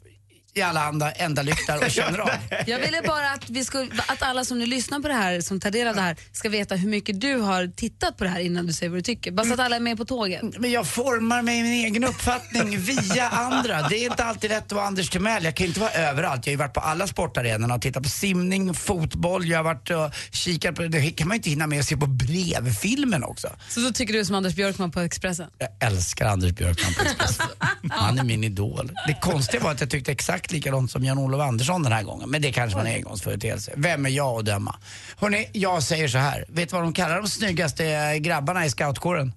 i 0.55 0.61
alla 0.61 0.83
andra 0.83 1.11
ändalyktar 1.11 1.83
och 1.85 1.91
känner 1.91 2.19
av. 2.19 2.29
Jag 2.65 2.79
ville 2.79 3.01
bara 3.01 3.29
att, 3.31 3.49
vi 3.49 3.65
skulle, 3.65 3.91
att 4.07 4.21
alla 4.21 4.45
som 4.45 4.59
nu 4.59 4.65
lyssnar 4.65 4.99
på 4.99 5.07
det 5.07 5.13
här, 5.13 5.41
som 5.41 5.59
tar 5.59 5.71
del 5.71 5.87
av 5.87 5.95
det 5.95 6.01
här, 6.01 6.15
ska 6.31 6.49
veta 6.49 6.75
hur 6.75 6.89
mycket 6.89 7.21
du 7.21 7.37
har 7.37 7.67
tittat 7.67 8.17
på 8.17 8.23
det 8.23 8.29
här 8.29 8.39
innan 8.39 8.67
du 8.67 8.73
säger 8.73 8.89
vad 8.89 8.97
du 8.97 9.01
tycker. 9.03 9.31
Bara 9.31 9.45
så 9.45 9.53
att 9.53 9.59
alla 9.59 9.75
är 9.75 9.79
med 9.79 9.97
på 9.97 10.05
tåget. 10.05 10.41
Men 10.59 10.71
jag 10.71 10.87
formar 10.87 11.41
mig 11.41 11.63
min 11.63 11.85
egen 11.85 12.03
uppfattning 12.03 12.77
via 12.77 13.29
andra. 13.29 13.87
Det 13.87 13.97
är 13.97 14.05
inte 14.05 14.23
alltid 14.23 14.49
lätt 14.49 14.65
att 14.65 14.71
vara 14.71 14.85
Anders 14.85 15.09
Timell. 15.09 15.43
Jag 15.43 15.55
kan 15.55 15.67
inte 15.67 15.79
vara 15.79 15.91
överallt. 15.91 16.45
Jag 16.45 16.51
har 16.51 16.53
ju 16.53 16.57
varit 16.57 16.73
på 16.73 16.79
alla 16.79 17.07
sportarenorna 17.07 17.75
och 17.75 17.81
tittat 17.81 18.03
på 18.03 18.09
simning, 18.09 18.73
fotboll. 18.73 19.45
Jag 19.45 19.57
har 19.57 19.63
varit 19.63 19.89
och 19.89 20.15
kikat 20.31 20.75
på, 20.75 20.81
det 20.81 21.11
kan 21.11 21.27
man 21.27 21.35
ju 21.35 21.37
inte 21.37 21.49
hinna 21.49 21.67
med 21.67 21.79
att 21.79 21.85
se 21.85 21.97
på 21.97 22.07
brevfilmen 22.07 23.23
också. 23.23 23.47
Så 23.69 23.79
då 23.79 23.91
tycker 23.91 24.13
du 24.13 24.25
som 24.25 24.35
Anders 24.35 24.55
Björkman 24.55 24.91
på 24.91 24.99
Expressen? 24.99 25.49
Jag 25.57 25.69
älskar 25.91 26.25
Anders 26.25 26.51
Björkman 26.51 26.93
på 26.93 27.01
Expressen. 27.01 27.45
Han 27.89 28.19
är 28.19 28.23
min 28.23 28.43
idol. 28.43 28.91
Det 29.07 29.13
konstiga 29.21 29.63
var 29.63 29.71
att 29.71 29.81
jag 29.81 29.89
tyckte 29.89 30.11
exakt 30.11 30.44
likadant 30.51 30.91
som 30.91 31.03
Jan-Olof 31.03 31.41
Andersson 31.41 31.83
den 31.83 31.91
här 31.91 32.03
gången. 32.03 32.29
Men 32.29 32.41
det 32.41 32.51
kanske 32.51 32.77
var 32.79 32.85
en 32.85 32.95
engångsföreteelse. 32.95 33.71
Vem 33.75 34.05
är 34.05 34.09
jag 34.09 34.39
att 34.39 34.45
döma? 34.45 34.75
Hörrni, 35.17 35.49
jag 35.53 35.83
säger 35.83 36.07
så 36.07 36.17
här. 36.17 36.45
Vet 36.47 36.69
du 36.69 36.75
vad 36.75 36.83
de 36.83 36.93
kallar 36.93 37.21
de 37.21 37.27
snyggaste 37.27 38.19
grabbarna 38.19 38.65
i 38.65 38.69
scoutkåren? 38.69 39.33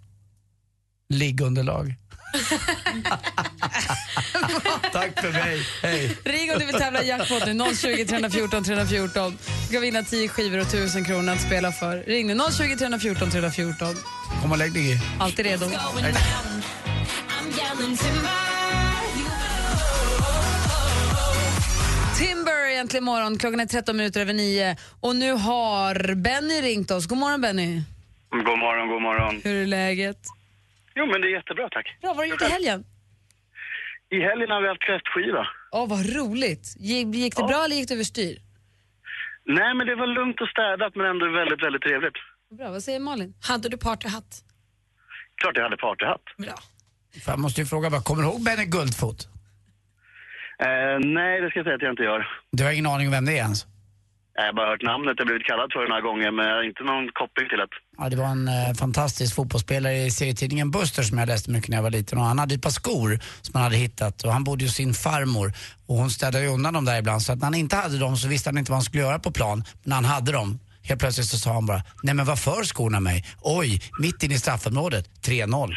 Liggunderlag. 1.09 1.94
Tack 4.92 5.21
för 5.21 5.33
mig. 5.33 5.66
Hej. 5.83 6.16
Ring 6.25 6.53
om 6.53 6.59
du 6.59 6.66
vill 6.66 6.75
tävla 6.75 7.03
i 7.03 7.09
jackpot 7.09 7.47
nu. 7.47 7.75
020 7.77 8.05
314 8.05 8.64
314. 8.64 9.38
Du 9.62 9.68
ska 9.68 9.81
vinna 9.81 10.03
10 10.03 10.29
skivor 10.29 10.59
och 10.59 10.66
1000 10.66 11.05
kronor 11.05 11.33
att 11.33 11.40
spela 11.40 11.73
för. 11.73 11.97
Ring 11.97 12.27
nu. 12.27 12.38
020 12.59 12.77
314 12.77 13.31
314. 13.31 13.97
Kom 14.42 14.53
och 14.53 14.59
lägg 14.59 14.73
dig 14.73 14.92
i. 14.92 15.01
Alltid 15.18 15.47
redo. 15.47 15.66
Timber 17.97 18.58
egentligen 22.79 23.05
morgon. 23.05 23.38
Klockan 23.38 23.61
är 23.61 23.67
13 23.67 23.97
minuter 23.97 24.21
över 24.21 24.33
9. 24.33 24.77
Och 25.01 25.17
nu 25.17 25.33
har 25.33 26.14
Benny 26.14 26.61
ringt 26.62 26.91
oss. 26.91 27.07
God 27.07 27.19
morgon 27.19 27.41
Benny. 27.41 27.83
God 28.31 28.59
morgon, 28.59 28.88
god 28.88 29.03
morgon. 29.03 29.41
Hur 29.45 29.62
är 29.62 29.67
läget? 29.67 30.21
Jo, 30.95 31.07
men 31.07 31.21
det 31.21 31.27
är 31.31 31.35
jättebra, 31.38 31.69
tack. 31.71 31.87
Bra, 32.01 32.09
vad 32.09 32.17
har 32.17 32.25
du 32.25 32.31
gjort 32.31 32.43
i 32.43 32.45
helgen? 32.45 32.85
I 34.17 34.19
helgen 34.29 34.51
har 34.51 34.61
vi 34.62 34.69
haft 34.69 34.83
kräftskiva. 34.88 35.43
Åh, 35.73 35.88
vad 35.88 36.03
roligt. 36.17 36.75
Gick, 36.79 37.14
gick 37.14 37.37
det 37.37 37.43
bra 37.43 37.64
eller 37.64 37.77
gick 37.77 37.88
det 37.88 37.95
överstyr? 37.95 38.35
Nej, 39.59 39.75
men 39.77 39.87
det 39.87 39.95
var 40.03 40.07
lugnt 40.07 40.41
och 40.41 40.49
städat, 40.49 40.93
men 40.97 41.07
ändå 41.07 41.25
väldigt, 41.41 41.62
väldigt 41.67 41.83
trevligt. 41.83 42.19
Bra, 42.59 42.71
vad 42.71 42.83
säger 42.83 43.01
Malin? 43.01 43.35
Hade 43.51 43.69
du 43.69 43.77
partyhatt? 43.77 44.31
Klart 45.41 45.57
jag 45.57 45.62
hade 45.62 45.77
partyhatt. 45.77 46.25
Bra. 46.38 46.55
För 47.25 47.33
jag 47.33 47.38
måste 47.38 47.61
ju 47.61 47.67
fråga 47.67 47.91
bara, 47.91 48.03
kommer 48.03 48.23
du 48.23 48.29
ihåg 48.29 48.45
Benny 48.45 48.64
Guldfot? 48.64 49.29
Eh, 50.66 50.99
nej, 51.18 51.40
det 51.40 51.51
ska 51.51 51.59
jag 51.59 51.66
säga 51.66 51.77
att 51.77 51.83
jag 51.83 51.92
inte 51.92 52.03
gör. 52.03 52.29
Du 52.53 52.64
har 52.64 52.73
ingen 52.73 52.87
aning 52.87 53.07
om 53.07 53.12
vem 53.12 53.25
det 53.25 53.33
är 53.33 53.37
ens? 53.37 53.66
Jag 54.35 54.47
har 54.47 54.53
bara 54.53 54.68
hört 54.71 54.83
namnet, 54.83 55.14
jag 55.16 55.25
har 55.25 55.27
blivit 55.27 55.47
kallad 55.47 55.73
för 55.73 55.81
det 55.83 55.88
några 55.88 56.01
gånger, 56.01 56.31
men 56.31 56.47
jag 56.49 56.55
har 56.57 56.62
inte 56.62 56.83
någon 56.83 57.09
koppling 57.12 57.49
till 57.49 57.59
det. 57.59 57.68
Ja, 57.99 58.09
det 58.09 58.16
var 58.16 58.27
en 58.27 58.49
eh, 58.49 58.75
fantastisk 58.75 59.35
fotbollsspelare 59.35 59.97
i 59.97 60.11
serietidningen 60.11 60.71
Buster 60.71 61.03
som 61.03 61.18
jag 61.18 61.27
läste 61.29 61.51
mycket 61.51 61.68
när 61.71 61.77
jag 61.77 61.83
var 61.83 61.90
liten. 61.90 62.18
Och 62.18 62.25
han 62.25 62.38
hade 62.38 62.55
ett 62.55 62.62
par 62.62 62.71
skor 62.71 63.18
som 63.42 63.53
han 63.55 63.62
hade 63.64 63.77
hittat 63.77 64.23
och 64.25 64.33
han 64.33 64.44
bodde 64.44 64.64
hos 64.64 64.75
sin 64.75 64.94
farmor. 64.94 65.53
Och 65.87 65.94
hon 65.97 66.11
städade 66.11 66.44
ju 66.44 66.51
undan 66.51 66.75
dem 66.75 66.85
där 66.85 66.99
ibland 66.99 67.23
så 67.23 67.33
att 67.33 67.38
när 67.38 67.44
han 67.47 67.55
inte 67.55 67.77
hade 67.77 67.99
dem 67.99 68.16
så 68.16 68.29
visste 68.29 68.49
han 68.49 68.59
inte 68.59 68.71
vad 68.71 68.77
han 68.77 68.83
skulle 68.83 69.03
göra 69.03 69.18
på 69.18 69.31
plan. 69.33 69.59
Men 69.59 69.88
när 69.90 69.97
han 69.97 70.05
hade 70.05 70.33
dem, 70.33 70.59
helt 70.83 71.01
plötsligt 71.01 71.27
så 71.27 71.38
sa 71.38 71.53
han 71.53 71.66
bara, 71.66 71.83
nej 72.03 72.14
men 72.14 72.27
vad 72.27 72.38
för 72.38 72.64
skorna 72.64 73.01
mig? 73.01 73.25
Oj, 73.42 73.81
mitt 74.01 74.23
inne 74.23 74.35
i 74.35 74.38
straffområdet, 74.38 75.05
3-0. 75.27 75.75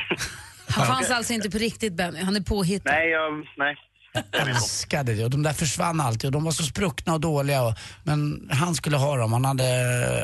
Han 0.68 0.88
fanns 0.88 1.10
alltså 1.10 1.34
inte 1.34 1.50
på 1.50 1.58
riktigt 1.58 1.94
Benny, 1.94 2.22
han 2.24 2.36
är 2.36 2.42
påhittad. 2.42 2.92
Nej, 2.92 3.10
jag, 3.10 3.46
nej. 3.58 3.76
Jag 4.14 4.50
älskade 4.50 5.14
det 5.14 5.24
och 5.24 5.30
de 5.30 5.44
där 5.44 5.54
försvann 5.54 6.02
alltid 6.02 6.26
och 6.26 6.32
de 6.32 6.44
var 6.44 6.52
så 6.52 6.64
spruckna 6.64 7.14
och 7.14 7.20
dåliga. 7.22 7.64
Och, 7.64 7.74
men 8.04 8.50
han 8.52 8.76
skulle 8.76 8.98
ha 8.98 9.18
dem, 9.18 9.34
han 9.34 9.46
hade, 9.46 9.66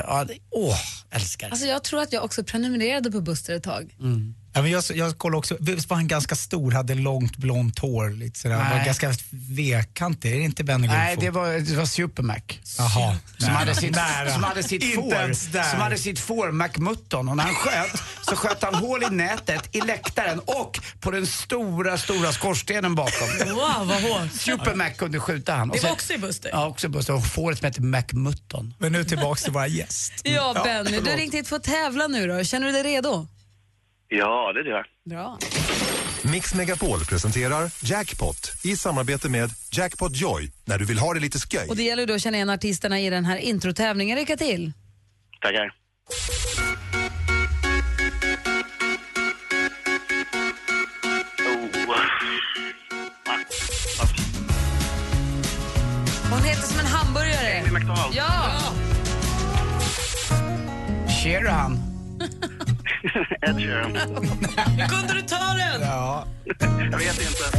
ja, 0.06 0.26
åh, 0.50 0.76
älskar 1.10 1.46
det. 1.46 1.52
Alltså 1.52 1.66
jag 1.66 1.84
tror 1.84 2.00
att 2.00 2.12
jag 2.12 2.24
också 2.24 2.44
prenumererade 2.44 3.10
på 3.10 3.20
Buster 3.20 3.54
ett 3.54 3.62
tag. 3.62 3.94
Ja, 4.52 4.62
men 4.62 4.70
jag, 4.70 4.84
jag 4.94 5.18
kollade 5.18 5.38
också, 5.38 5.56
visst 5.60 5.90
var 5.90 5.96
han 5.96 6.08
ganska 6.08 6.34
stor, 6.34 6.72
hade 6.72 6.94
långt 6.94 7.36
blont 7.36 7.78
hår, 7.78 8.10
lite 8.10 8.38
sådär. 8.38 8.54
Han 8.56 8.70
var 8.70 8.76
Nej. 8.76 8.86
ganska 8.86 9.12
vekantig, 9.30 10.32
är 10.32 10.36
det 10.36 10.42
inte 10.42 10.64
Benny 10.64 10.86
Nej, 10.86 11.16
det 11.20 11.30
var, 11.30 11.48
det 11.48 11.76
var 11.76 11.84
Supermac. 11.86 12.42
Jaha, 12.78 13.16
Som 13.38 13.48
hade, 13.48 13.74
sitt, 13.74 13.94
som 14.34 14.42
hade 14.44 14.62
sitt 14.62 14.94
får, 14.94 15.32
som 15.70 15.80
hade 15.80 15.98
sitt 15.98 16.18
får 16.18 16.52
McMutton 16.52 17.28
och 17.28 17.36
när 17.36 17.44
han 17.44 17.54
sköt 17.54 18.02
så 18.28 18.36
sköt 18.36 18.62
han 18.62 18.74
hål 18.74 19.02
i 19.02 19.10
nätet, 19.10 19.76
i 19.76 19.80
läktaren 19.80 20.38
och 20.38 20.80
på 21.00 21.10
den 21.10 21.26
stora, 21.26 21.98
stora 21.98 22.32
skorstenen 22.32 22.94
bakom. 22.94 23.28
Wow, 23.48 23.86
vad 23.86 24.02
hårt. 24.02 24.32
Supermac 24.32 24.96
kunde 24.96 25.20
skjuta 25.20 25.54
han. 25.54 25.68
Det 25.68 25.72
Och 25.72 25.76
var 25.76 25.82
sen- 25.82 25.92
också 25.92 26.12
i 26.12 26.18
Buster. 26.18 26.50
Ja, 26.52 26.66
också 26.66 26.88
Buster. 26.88 27.14
Och 27.14 27.26
fåret 27.26 27.58
som 27.58 27.66
heter 27.66 27.80
McMutton. 27.82 28.74
Men 28.78 28.92
nu 28.92 29.04
tillbaks 29.04 29.42
till 29.42 29.52
våra 29.52 29.66
gäst. 29.66 30.12
Ja, 30.24 30.60
Benny, 30.64 31.00
du 31.00 31.10
har 31.10 31.16
ringt 31.16 31.34
hit 31.34 31.48
för 31.48 31.56
att 31.56 31.64
tävla 31.64 32.06
nu 32.06 32.26
då. 32.26 32.44
Känner 32.44 32.66
du 32.66 32.72
dig 32.72 32.82
redo? 32.82 33.26
Ja, 34.08 34.52
det 34.52 34.68
gör 34.68 34.76
jag. 34.76 34.84
Bra. 35.04 35.38
Mix 36.32 36.54
Megapol 36.54 37.04
presenterar 37.04 37.70
Jackpot 37.84 38.52
i 38.64 38.76
samarbete 38.76 39.28
med 39.28 39.50
Jackpot 39.72 40.16
Joy 40.16 40.50
när 40.64 40.78
du 40.78 40.84
vill 40.84 40.98
ha 40.98 41.14
det 41.14 41.20
lite 41.20 41.38
sköj. 41.38 41.68
Och 41.68 41.76
det 41.76 41.82
gäller 41.82 42.06
då 42.06 42.14
att 42.14 42.22
känna 42.22 42.36
igen 42.36 42.50
artisterna 42.50 43.00
i 43.00 43.10
den 43.10 43.24
här 43.24 43.36
introtävlingen. 43.36 44.18
Lycka 44.18 44.36
till! 44.36 44.72
Tackar. 45.42 45.74
Hon 56.30 56.42
heter 56.42 56.62
som 56.62 56.78
en 56.78 56.88
gammalt. 57.98 58.14
Ja! 58.14 58.74
Sheeran. 61.22 61.87
Ed 63.42 63.60
Sheeran. 63.60 63.96
Hur 64.76 64.88
kunde 64.88 65.14
du 65.14 65.22
ta 65.22 65.54
den? 65.54 65.80
Ja. 65.80 66.26
Jag 66.92 66.98
vet 66.98 67.20
inte. 67.20 67.58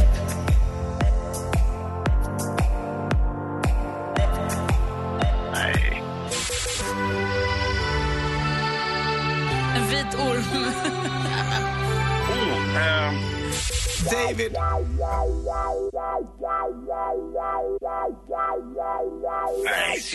Nej. 5.52 6.02
En 9.76 9.88
vit 9.88 10.14
orm. 10.14 10.44
Oh, 12.30 12.76
ehm, 12.76 13.14
David. 14.10 14.52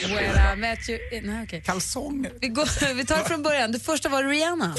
Where 0.08 0.54
I 0.54 0.56
met 0.56 0.90
you... 0.90 1.00
Nej, 1.24 1.44
okej. 1.44 1.62
Kalsonger. 1.62 2.32
Vi, 2.42 2.48
går, 2.48 2.94
vi 2.94 3.06
tar 3.06 3.24
från 3.24 3.44
början. 3.44 3.72
Det 3.72 3.80
första 3.80 4.10
var 4.10 4.24
Rihanna. 4.24 4.76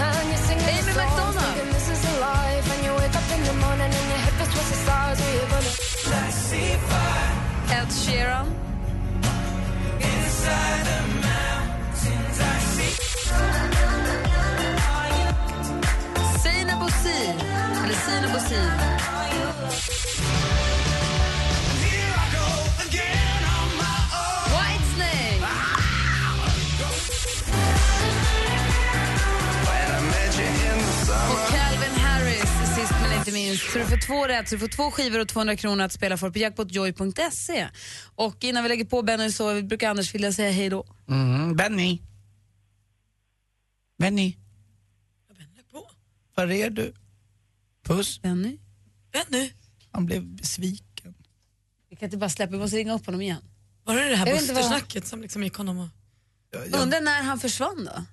Amy 0.00 0.36
McDonald. 0.86 1.60
Ed 7.72 7.92
Sheeran. 7.92 8.46
Sina 17.20 17.32
Bosi. 17.32 17.44
Eller 17.84 17.94
Sina 17.94 18.28
Bosi. 18.32 18.54
Whitesnake. 24.50 25.46
Och 31.30 31.48
Calvin 31.50 32.00
Harris 32.00 32.76
sist 32.76 32.92
men 33.02 33.18
inte 33.18 33.32
minst. 33.32 33.72
Så 33.72 33.78
du 33.78 33.84
får 33.84 34.06
två 34.06 34.26
rätt, 34.26 34.48
så 34.48 34.54
du 34.54 34.58
får 34.58 34.68
två 34.68 34.90
skivor 34.90 35.20
och 35.20 35.28
200 35.28 35.56
kronor 35.56 35.84
att 35.84 35.92
spela 35.92 36.16
för 36.16 36.30
på 36.30 36.38
jackpotjoy.se. 36.38 37.68
Och 38.14 38.44
innan 38.44 38.62
vi 38.62 38.68
lägger 38.68 38.84
på 38.84 39.02
Benny 39.02 39.32
så 39.32 39.62
brukar 39.62 39.90
Anders 39.90 40.14
vilja 40.14 40.32
säga 40.32 40.50
hej 40.50 40.68
då. 40.68 40.86
Mm, 41.08 41.56
Benny. 41.56 41.98
Benny. 43.98 44.36
Var 46.34 46.50
är 46.50 46.70
du? 46.70 46.92
Puss. 47.84 48.22
Benny? 48.22 48.58
Benny? 49.12 49.50
Han 49.92 50.06
blev 50.06 50.22
besviken. 50.24 51.14
Vi 51.90 51.96
kan 51.96 52.06
inte 52.06 52.16
bara 52.16 52.30
släppa, 52.30 52.52
vi 52.52 52.58
måste 52.58 52.76
ringa 52.76 52.94
upp 52.94 53.06
honom 53.06 53.20
igen. 53.22 53.42
Var 53.84 53.94
det 53.94 54.08
det 54.08 54.16
här 54.16 54.26
Jag 54.26 54.36
inte 54.42 54.52
vad- 54.52 54.62
Buster-snacket 54.62 55.06
som 55.06 55.22
liksom 55.22 55.42
gick 55.42 55.54
honom 55.54 55.78
och... 55.78 55.88
Undrar 56.82 57.00
när 57.00 57.22
han 57.22 57.38
försvann 57.40 57.84
då? 57.94 58.04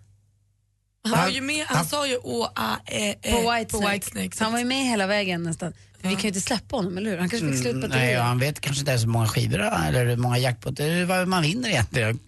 Han, 1.09 1.19
var 1.23 1.29
ju 1.29 1.41
med, 1.41 1.65
han 1.67 1.85
sa 1.85 2.07
ju 2.07 2.17
å, 2.17 2.51
a, 2.55 2.77
e, 2.85 3.15
e, 3.21 3.31
På 3.31 3.37
Whitesnake. 3.51 3.65
på 3.85 3.89
Whitesnake. 3.93 4.37
Så 4.37 4.43
han 4.43 4.53
var 4.53 4.59
ju 4.59 4.65
med 4.65 4.85
hela 4.85 5.07
vägen 5.07 5.43
nästan. 5.43 5.73
För 6.01 6.07
Vi 6.09 6.13
kan 6.15 6.21
ju 6.21 6.27
inte 6.27 6.41
släppa 6.41 6.75
honom, 6.75 6.97
eller 6.97 7.11
hur? 7.11 7.17
Han 7.17 7.29
kanske 7.29 7.51
fick 7.51 7.61
slut 7.61 7.71
på 7.73 7.77
Mm, 7.77 7.89
nej, 7.89 7.97
batteriet. 7.99 8.21
han 8.23 8.39
vet 8.39 8.59
kanske 8.61 8.79
inte 8.81 8.91
ens 8.91 9.03
hur 9.03 9.09
många 9.09 9.27
skivor 9.27 9.59
eller 9.59 10.05
hur 10.05 10.17
många 10.17 10.37
jackpot, 10.37 10.75
det 10.77 10.83
är 10.83 11.05
vad 11.05 11.27
man 11.27 11.41
vinner 11.41 11.69
egentligen. 11.69 12.07
Jag 12.07 12.19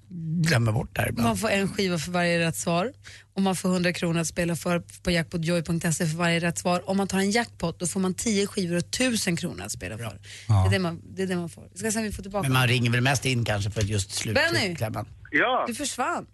glömmer 0.48 0.72
bort 0.72 0.96
det 0.96 1.02
här 1.02 1.10
ibland. 1.10 1.28
Man 1.28 1.38
får 1.38 1.50
en 1.50 1.74
skiva 1.74 2.00
för 2.00 2.12
varje 2.12 2.40
rätt 2.40 2.56
svar 2.56 2.94
och 3.40 3.44
man 3.44 3.56
får 3.56 3.70
100 3.70 3.94
kronor 3.94 4.20
att 4.22 4.28
spela 4.28 4.56
för 4.56 4.84
på 5.04 5.12
jackpotjoy.se 5.12 6.06
för 6.06 6.18
varje 6.18 6.40
rätt 6.40 6.58
svar. 6.58 6.90
Om 6.90 6.98
man 6.98 7.08
tar 7.08 7.20
en 7.20 7.32
jackpot 7.32 7.80
då 7.80 7.88
får 7.88 8.00
man 8.00 8.14
10 8.14 8.48
skivor 8.48 8.76
och 8.76 8.84
1000 8.84 9.38
kronor 9.38 9.66
att 9.66 9.72
spela 9.72 9.98
för. 9.98 10.04
Det, 10.04 10.54
är 10.54 10.70
det, 10.70 10.80
man, 10.80 11.02
det 11.04 11.24
är 11.24 11.28
det 11.28 11.36
man 11.36 11.50
får. 11.50 11.64
Vi 11.72 11.78
ska 11.80 11.92
se 11.92 12.00
om 12.00 12.06
vi 12.06 12.12
får 12.12 12.24
tillbaka 12.24 12.44
Men 12.44 12.54
man 12.54 12.68
ringer 12.68 12.92
väl 12.92 13.02
mest 13.02 13.26
in 13.26 13.46
kanske 13.46 13.72
för 13.72 13.82
att 13.82 13.88
just 13.88 14.24
Benny! 14.24 14.60
slutklämman. 14.60 15.08
Ja. 15.32 15.64
Du 15.68 15.76
försvann. 15.76 16.28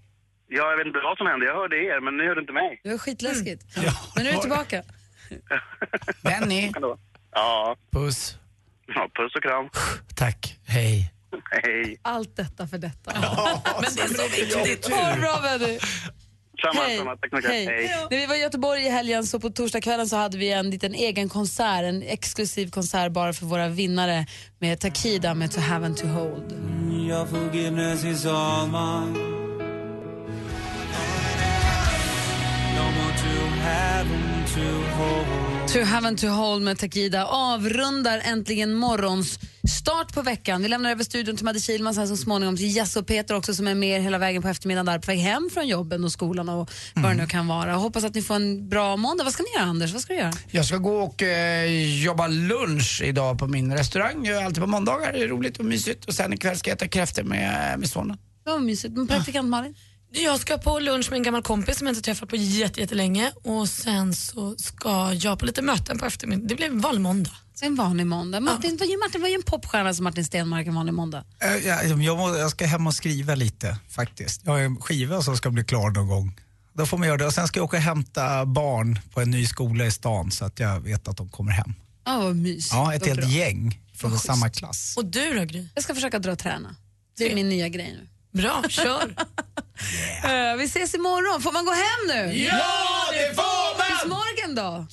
ja, 0.47 0.69
jag 0.69 0.77
vet 0.77 0.87
inte 0.87 0.99
vad 1.03 1.17
som 1.17 1.27
hände. 1.27 1.45
Jag 1.45 1.55
hörde 1.55 1.75
er, 1.75 2.01
men 2.05 2.17
ni 2.17 2.27
hörde 2.27 2.41
inte 2.41 2.53
mig. 2.53 2.81
Det 2.83 2.89
var 2.89 2.97
skitläskigt. 2.97 3.77
Mm. 3.77 3.89
Men 4.15 4.23
nu 4.23 4.29
är 4.29 4.33
du 4.33 4.39
tillbaka. 4.41 4.83
Benny. 6.21 6.71
Ja. 7.31 7.75
Puss. 7.91 8.37
ja, 8.87 9.09
puss 9.15 9.35
och 9.35 9.43
kram. 9.43 9.69
Tack. 10.15 10.59
Hej. 10.65 11.13
Hej. 11.51 11.97
Allt 12.01 12.35
detta 12.35 12.67
för 12.67 12.77
detta. 12.77 13.11
Men 13.81 13.95
det 13.95 14.01
är 14.01 14.07
så 14.07 14.63
viktigt. 14.63 14.93
Ha 14.93 15.15
det 15.15 15.21
bra 15.21 15.39
Benny. 15.43 15.79
Samma, 16.61 16.81
Hej. 16.81 16.97
samma. 16.97 17.15
Tack 17.17 17.29
så 17.29 17.35
mycket. 17.35 17.51
Hej. 17.51 17.65
Hej. 17.65 18.07
När 18.09 18.17
vi 18.17 18.25
var 18.25 18.35
i 18.35 18.39
Göteborg 18.39 18.85
i 18.85 18.89
helgen 18.89 19.23
så 19.25 19.39
på 19.39 19.49
torsdagskvällen 19.49 20.07
så 20.07 20.15
hade 20.15 20.37
vi 20.37 20.51
en 20.51 20.69
liten 20.69 20.93
egen 20.93 21.29
konsert, 21.29 21.83
en 21.83 22.01
exklusiv 22.01 22.69
konsert 22.69 23.11
bara 23.11 23.33
för 23.33 23.45
våra 23.45 23.67
vinnare 23.67 24.25
med 24.59 24.79
Takida 24.79 25.33
med 25.33 25.51
To 25.51 25.59
Have 25.59 25.85
and 25.85 25.97
To 25.97 26.07
Hold. 26.07 26.51
Your 26.91 27.25
forgiveness 27.25 28.03
is 28.03 28.25
all 28.25 28.65
mine. 28.67 29.19
No 32.75 32.83
more 32.83 33.13
to 33.17 33.49
have 33.61 34.07
and 34.11 34.47
to 34.47 34.95
hold. 34.97 35.44
To 35.75 35.81
Have 35.81 36.07
and 36.07 36.17
To 36.17 36.27
Hold 36.27 36.63
med 36.63 36.77
Takida 36.79 37.25
avrundar 37.25 38.21
äntligen 38.25 38.73
morgons 38.73 39.39
start 39.79 40.13
på 40.13 40.21
veckan. 40.21 40.61
Vi 40.61 40.67
lämnar 40.67 40.91
över 40.91 41.03
studion 41.03 41.35
till 41.35 41.45
Madde 41.45 41.59
Kihlman 41.59 41.95
sen 41.95 42.07
så 42.07 42.17
småningom 42.17 42.57
till 42.57 42.75
Jesse 42.75 42.99
och 42.99 43.07
Peter 43.07 43.35
också 43.35 43.53
som 43.53 43.67
är 43.67 43.75
med 43.75 44.01
hela 44.01 44.17
vägen 44.17 44.41
på 44.41 44.47
eftermiddagen 44.47 44.85
där 44.85 44.99
på 44.99 45.07
väg 45.07 45.19
hem 45.19 45.49
från 45.53 45.67
jobben 45.67 46.03
och 46.03 46.11
skolan 46.11 46.49
och 46.49 46.71
vad 46.93 47.11
det 47.11 47.15
nu 47.15 47.27
kan 47.27 47.47
vara. 47.47 47.73
Hoppas 47.73 48.03
att 48.03 48.15
ni 48.15 48.21
får 48.21 48.35
en 48.35 48.69
bra 48.69 48.97
måndag. 48.97 49.23
Vad 49.23 49.33
ska 49.33 49.43
ni 49.43 49.59
göra 49.59 49.69
Anders? 49.69 49.93
Vad 49.93 50.01
ska 50.01 50.13
du 50.13 50.19
göra? 50.19 50.33
Jag 50.51 50.65
ska 50.65 50.77
gå 50.77 50.97
och 50.97 51.23
eh, 51.23 52.03
jobba 52.03 52.27
lunch 52.27 53.01
idag 53.05 53.39
på 53.39 53.47
min 53.47 53.73
restaurang. 53.77 54.25
Jag 54.25 54.35
gör 54.35 54.43
alltid 54.43 54.63
på 54.63 54.67
måndagar, 54.67 55.13
det 55.13 55.23
är 55.23 55.27
roligt 55.27 55.57
och 55.57 55.65
mysigt. 55.65 56.05
Och 56.05 56.13
sen 56.13 56.33
ikväll 56.33 56.57
ska 56.57 56.69
jag 56.69 56.75
äta 56.75 56.87
kräftor 56.87 57.23
med, 57.23 57.79
med 57.79 57.89
sonen. 57.89 58.17
Var 58.43 58.59
mysigt. 58.59 58.93
Men 58.93 59.07
praktikant 59.07 59.49
Malin? 59.49 59.75
Jag 60.23 60.39
ska 60.39 60.57
på 60.57 60.79
lunch 60.79 61.09
med 61.09 61.17
en 61.17 61.23
gammal 61.23 61.43
kompis 61.43 61.77
som 61.77 61.87
jag 61.87 61.91
inte 61.91 62.01
träffat 62.05 62.29
på 62.29 62.35
jätte- 62.35 62.79
jättelänge 62.81 63.31
och 63.43 63.69
sen 63.69 64.13
så 64.13 64.55
ska 64.57 65.13
jag 65.13 65.39
på 65.39 65.45
lite 65.45 65.61
möten 65.61 65.97
på 65.97 66.05
eftermiddagen. 66.05 66.47
Det 66.47 66.55
blir 66.55 66.65
en 66.67 66.81
vanlig 66.81 67.01
måndag. 67.01 67.31
En 67.61 67.75
vanlig 67.75 68.05
måndag. 68.07 68.39
Martin, 68.39 68.77
vad 68.79 68.87
gör 68.87 68.99
Martin 69.07 69.21
var 69.21 69.27
ju 69.29 69.35
en 69.35 69.43
popstjärna 69.43 69.93
som 69.93 70.03
Martin 70.03 70.25
Stenmark 70.25 70.67
en 70.67 70.75
vanlig 70.75 70.93
måndag. 70.93 71.23
Ja, 71.39 71.83
Jag, 71.83 72.17
må, 72.17 72.37
jag 72.37 72.51
ska 72.51 72.65
hem 72.65 72.87
och 72.87 72.93
skriva 72.93 73.35
lite 73.35 73.77
faktiskt. 73.89 74.41
Jag 74.45 74.51
har 74.51 74.59
en 74.59 74.77
skiva 74.81 75.21
som 75.21 75.37
ska 75.37 75.49
bli 75.51 75.63
klar 75.63 75.89
någon 75.89 76.07
gång. 76.07 76.39
Då 76.73 76.85
får 76.85 76.97
man 76.97 77.07
göra 77.07 77.17
det. 77.17 77.25
Och 77.25 77.33
sen 77.33 77.47
ska 77.47 77.59
jag 77.59 77.65
åka 77.65 77.77
och 77.77 77.83
hämta 77.83 78.45
barn 78.45 78.99
på 79.13 79.21
en 79.21 79.31
ny 79.31 79.45
skola 79.45 79.85
i 79.85 79.91
stan 79.91 80.31
så 80.31 80.45
att 80.45 80.59
jag 80.59 80.79
vet 80.79 81.07
att 81.07 81.17
de 81.17 81.29
kommer 81.29 81.51
hem. 81.51 81.73
Ja, 82.05 82.19
vad 82.19 82.35
mysigt. 82.35 82.73
Ja, 82.73 82.93
ett 82.93 83.05
helt 83.05 83.19
bra. 83.19 83.29
gäng 83.29 83.79
från 83.93 84.19
samma 84.19 84.49
klass. 84.49 84.93
Och 84.97 85.05
du 85.05 85.33
då 85.39 85.43
Gry? 85.43 85.67
Jag 85.75 85.83
ska 85.83 85.95
försöka 85.95 86.19
dra 86.19 86.31
och 86.31 86.39
träna. 86.39 86.75
Det 87.17 87.31
är 87.31 87.35
min 87.35 87.49
nya 87.49 87.69
grej 87.69 87.97
nu. 88.01 88.07
Bra, 88.41 88.63
kör. 88.69 89.15
Eh, 90.23 90.55
vi 90.57 90.63
ses 90.65 90.95
imorgon. 90.95 91.41
Får 91.41 91.51
man 91.51 91.65
gå 91.65 91.71
hem 91.71 92.01
nu? 92.07 92.37
Ja, 92.37 92.75
det 93.13 93.35
får 93.35 93.77
man! 93.77 93.87
Tills 93.87 94.05
morgon 94.05 94.55
då. 94.55 94.85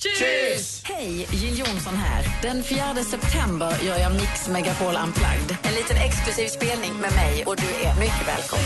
Hej, 0.83 1.27
Jill 1.31 1.59
Johnson 1.59 1.95
här. 1.95 2.25
Den 2.41 2.63
4 2.63 3.03
september 3.03 3.77
gör 3.83 3.97
jag 3.97 4.11
Mix 4.13 4.47
Megapol 4.47 4.95
Unplugged. 5.03 5.57
En 5.63 5.73
liten 5.73 5.97
exklusiv 5.97 6.47
spelning 6.47 6.93
med 6.93 7.13
mig 7.13 7.43
och 7.45 7.55
du 7.55 7.87
är 7.87 7.95
mycket 7.99 8.27
välkommen. 8.27 8.65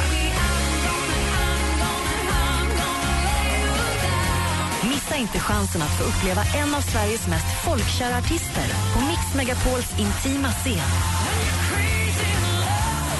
Missa 4.90 5.16
inte 5.16 5.40
chansen 5.40 5.82
att 5.82 5.98
få 5.98 6.04
uppleva 6.04 6.42
en 6.62 6.76
av 6.76 6.82
Sveriges 6.82 7.28
mest 7.28 7.64
folkkära 7.66 8.18
artister 8.18 8.68
på 8.94 9.00
Mix 9.10 9.22
Megapols 9.36 9.92
intima 10.00 10.52
scen. 10.52 11.27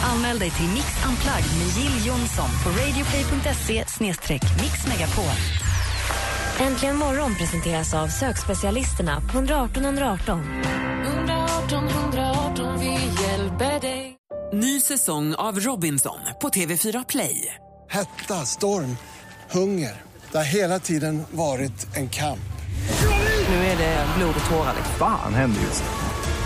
Anmäl 0.08 0.40
dig 0.40 0.52
till 0.52 0.70
Mix 0.70 0.88
Unplugged 1.10 1.58
med 1.60 1.68
Jill 1.78 2.08
Johnson 2.08 2.50
på 2.64 2.70
radioplay.se 2.70 3.86
mixmegapol. 4.62 5.38
Äntligen 6.60 6.98
morgon 6.98 7.36
presenteras 7.36 7.94
av 7.94 8.08
sökspecialisterna 8.08 9.22
på 9.22 9.38
118 9.38 9.86
118. 9.86 10.40
118 11.06 11.88
118, 11.88 12.80
vi 12.80 12.92
hjälper 13.24 13.80
dig. 13.80 14.18
Ny 14.54 14.82
säsong 14.82 15.36
av 15.36 15.60
Robinson 15.60 16.20
på 16.42 16.50
TV4 16.50 17.06
Play. 17.10 17.56
Hetta, 17.90 18.34
storm, 18.34 18.98
hunger. 19.52 20.02
Det 20.32 20.38
har 20.38 20.46
hela 20.46 20.80
tiden 20.80 21.24
varit 21.32 21.96
en 21.96 22.10
kamp. 22.10 22.40
Nu 23.50 23.56
är 23.56 23.78
det 23.78 24.06
blod 24.18 24.36
och 24.40 24.50
tårar. 24.50 24.74
Fan 25.00 25.34
händer 25.34 25.62
just 25.62 25.84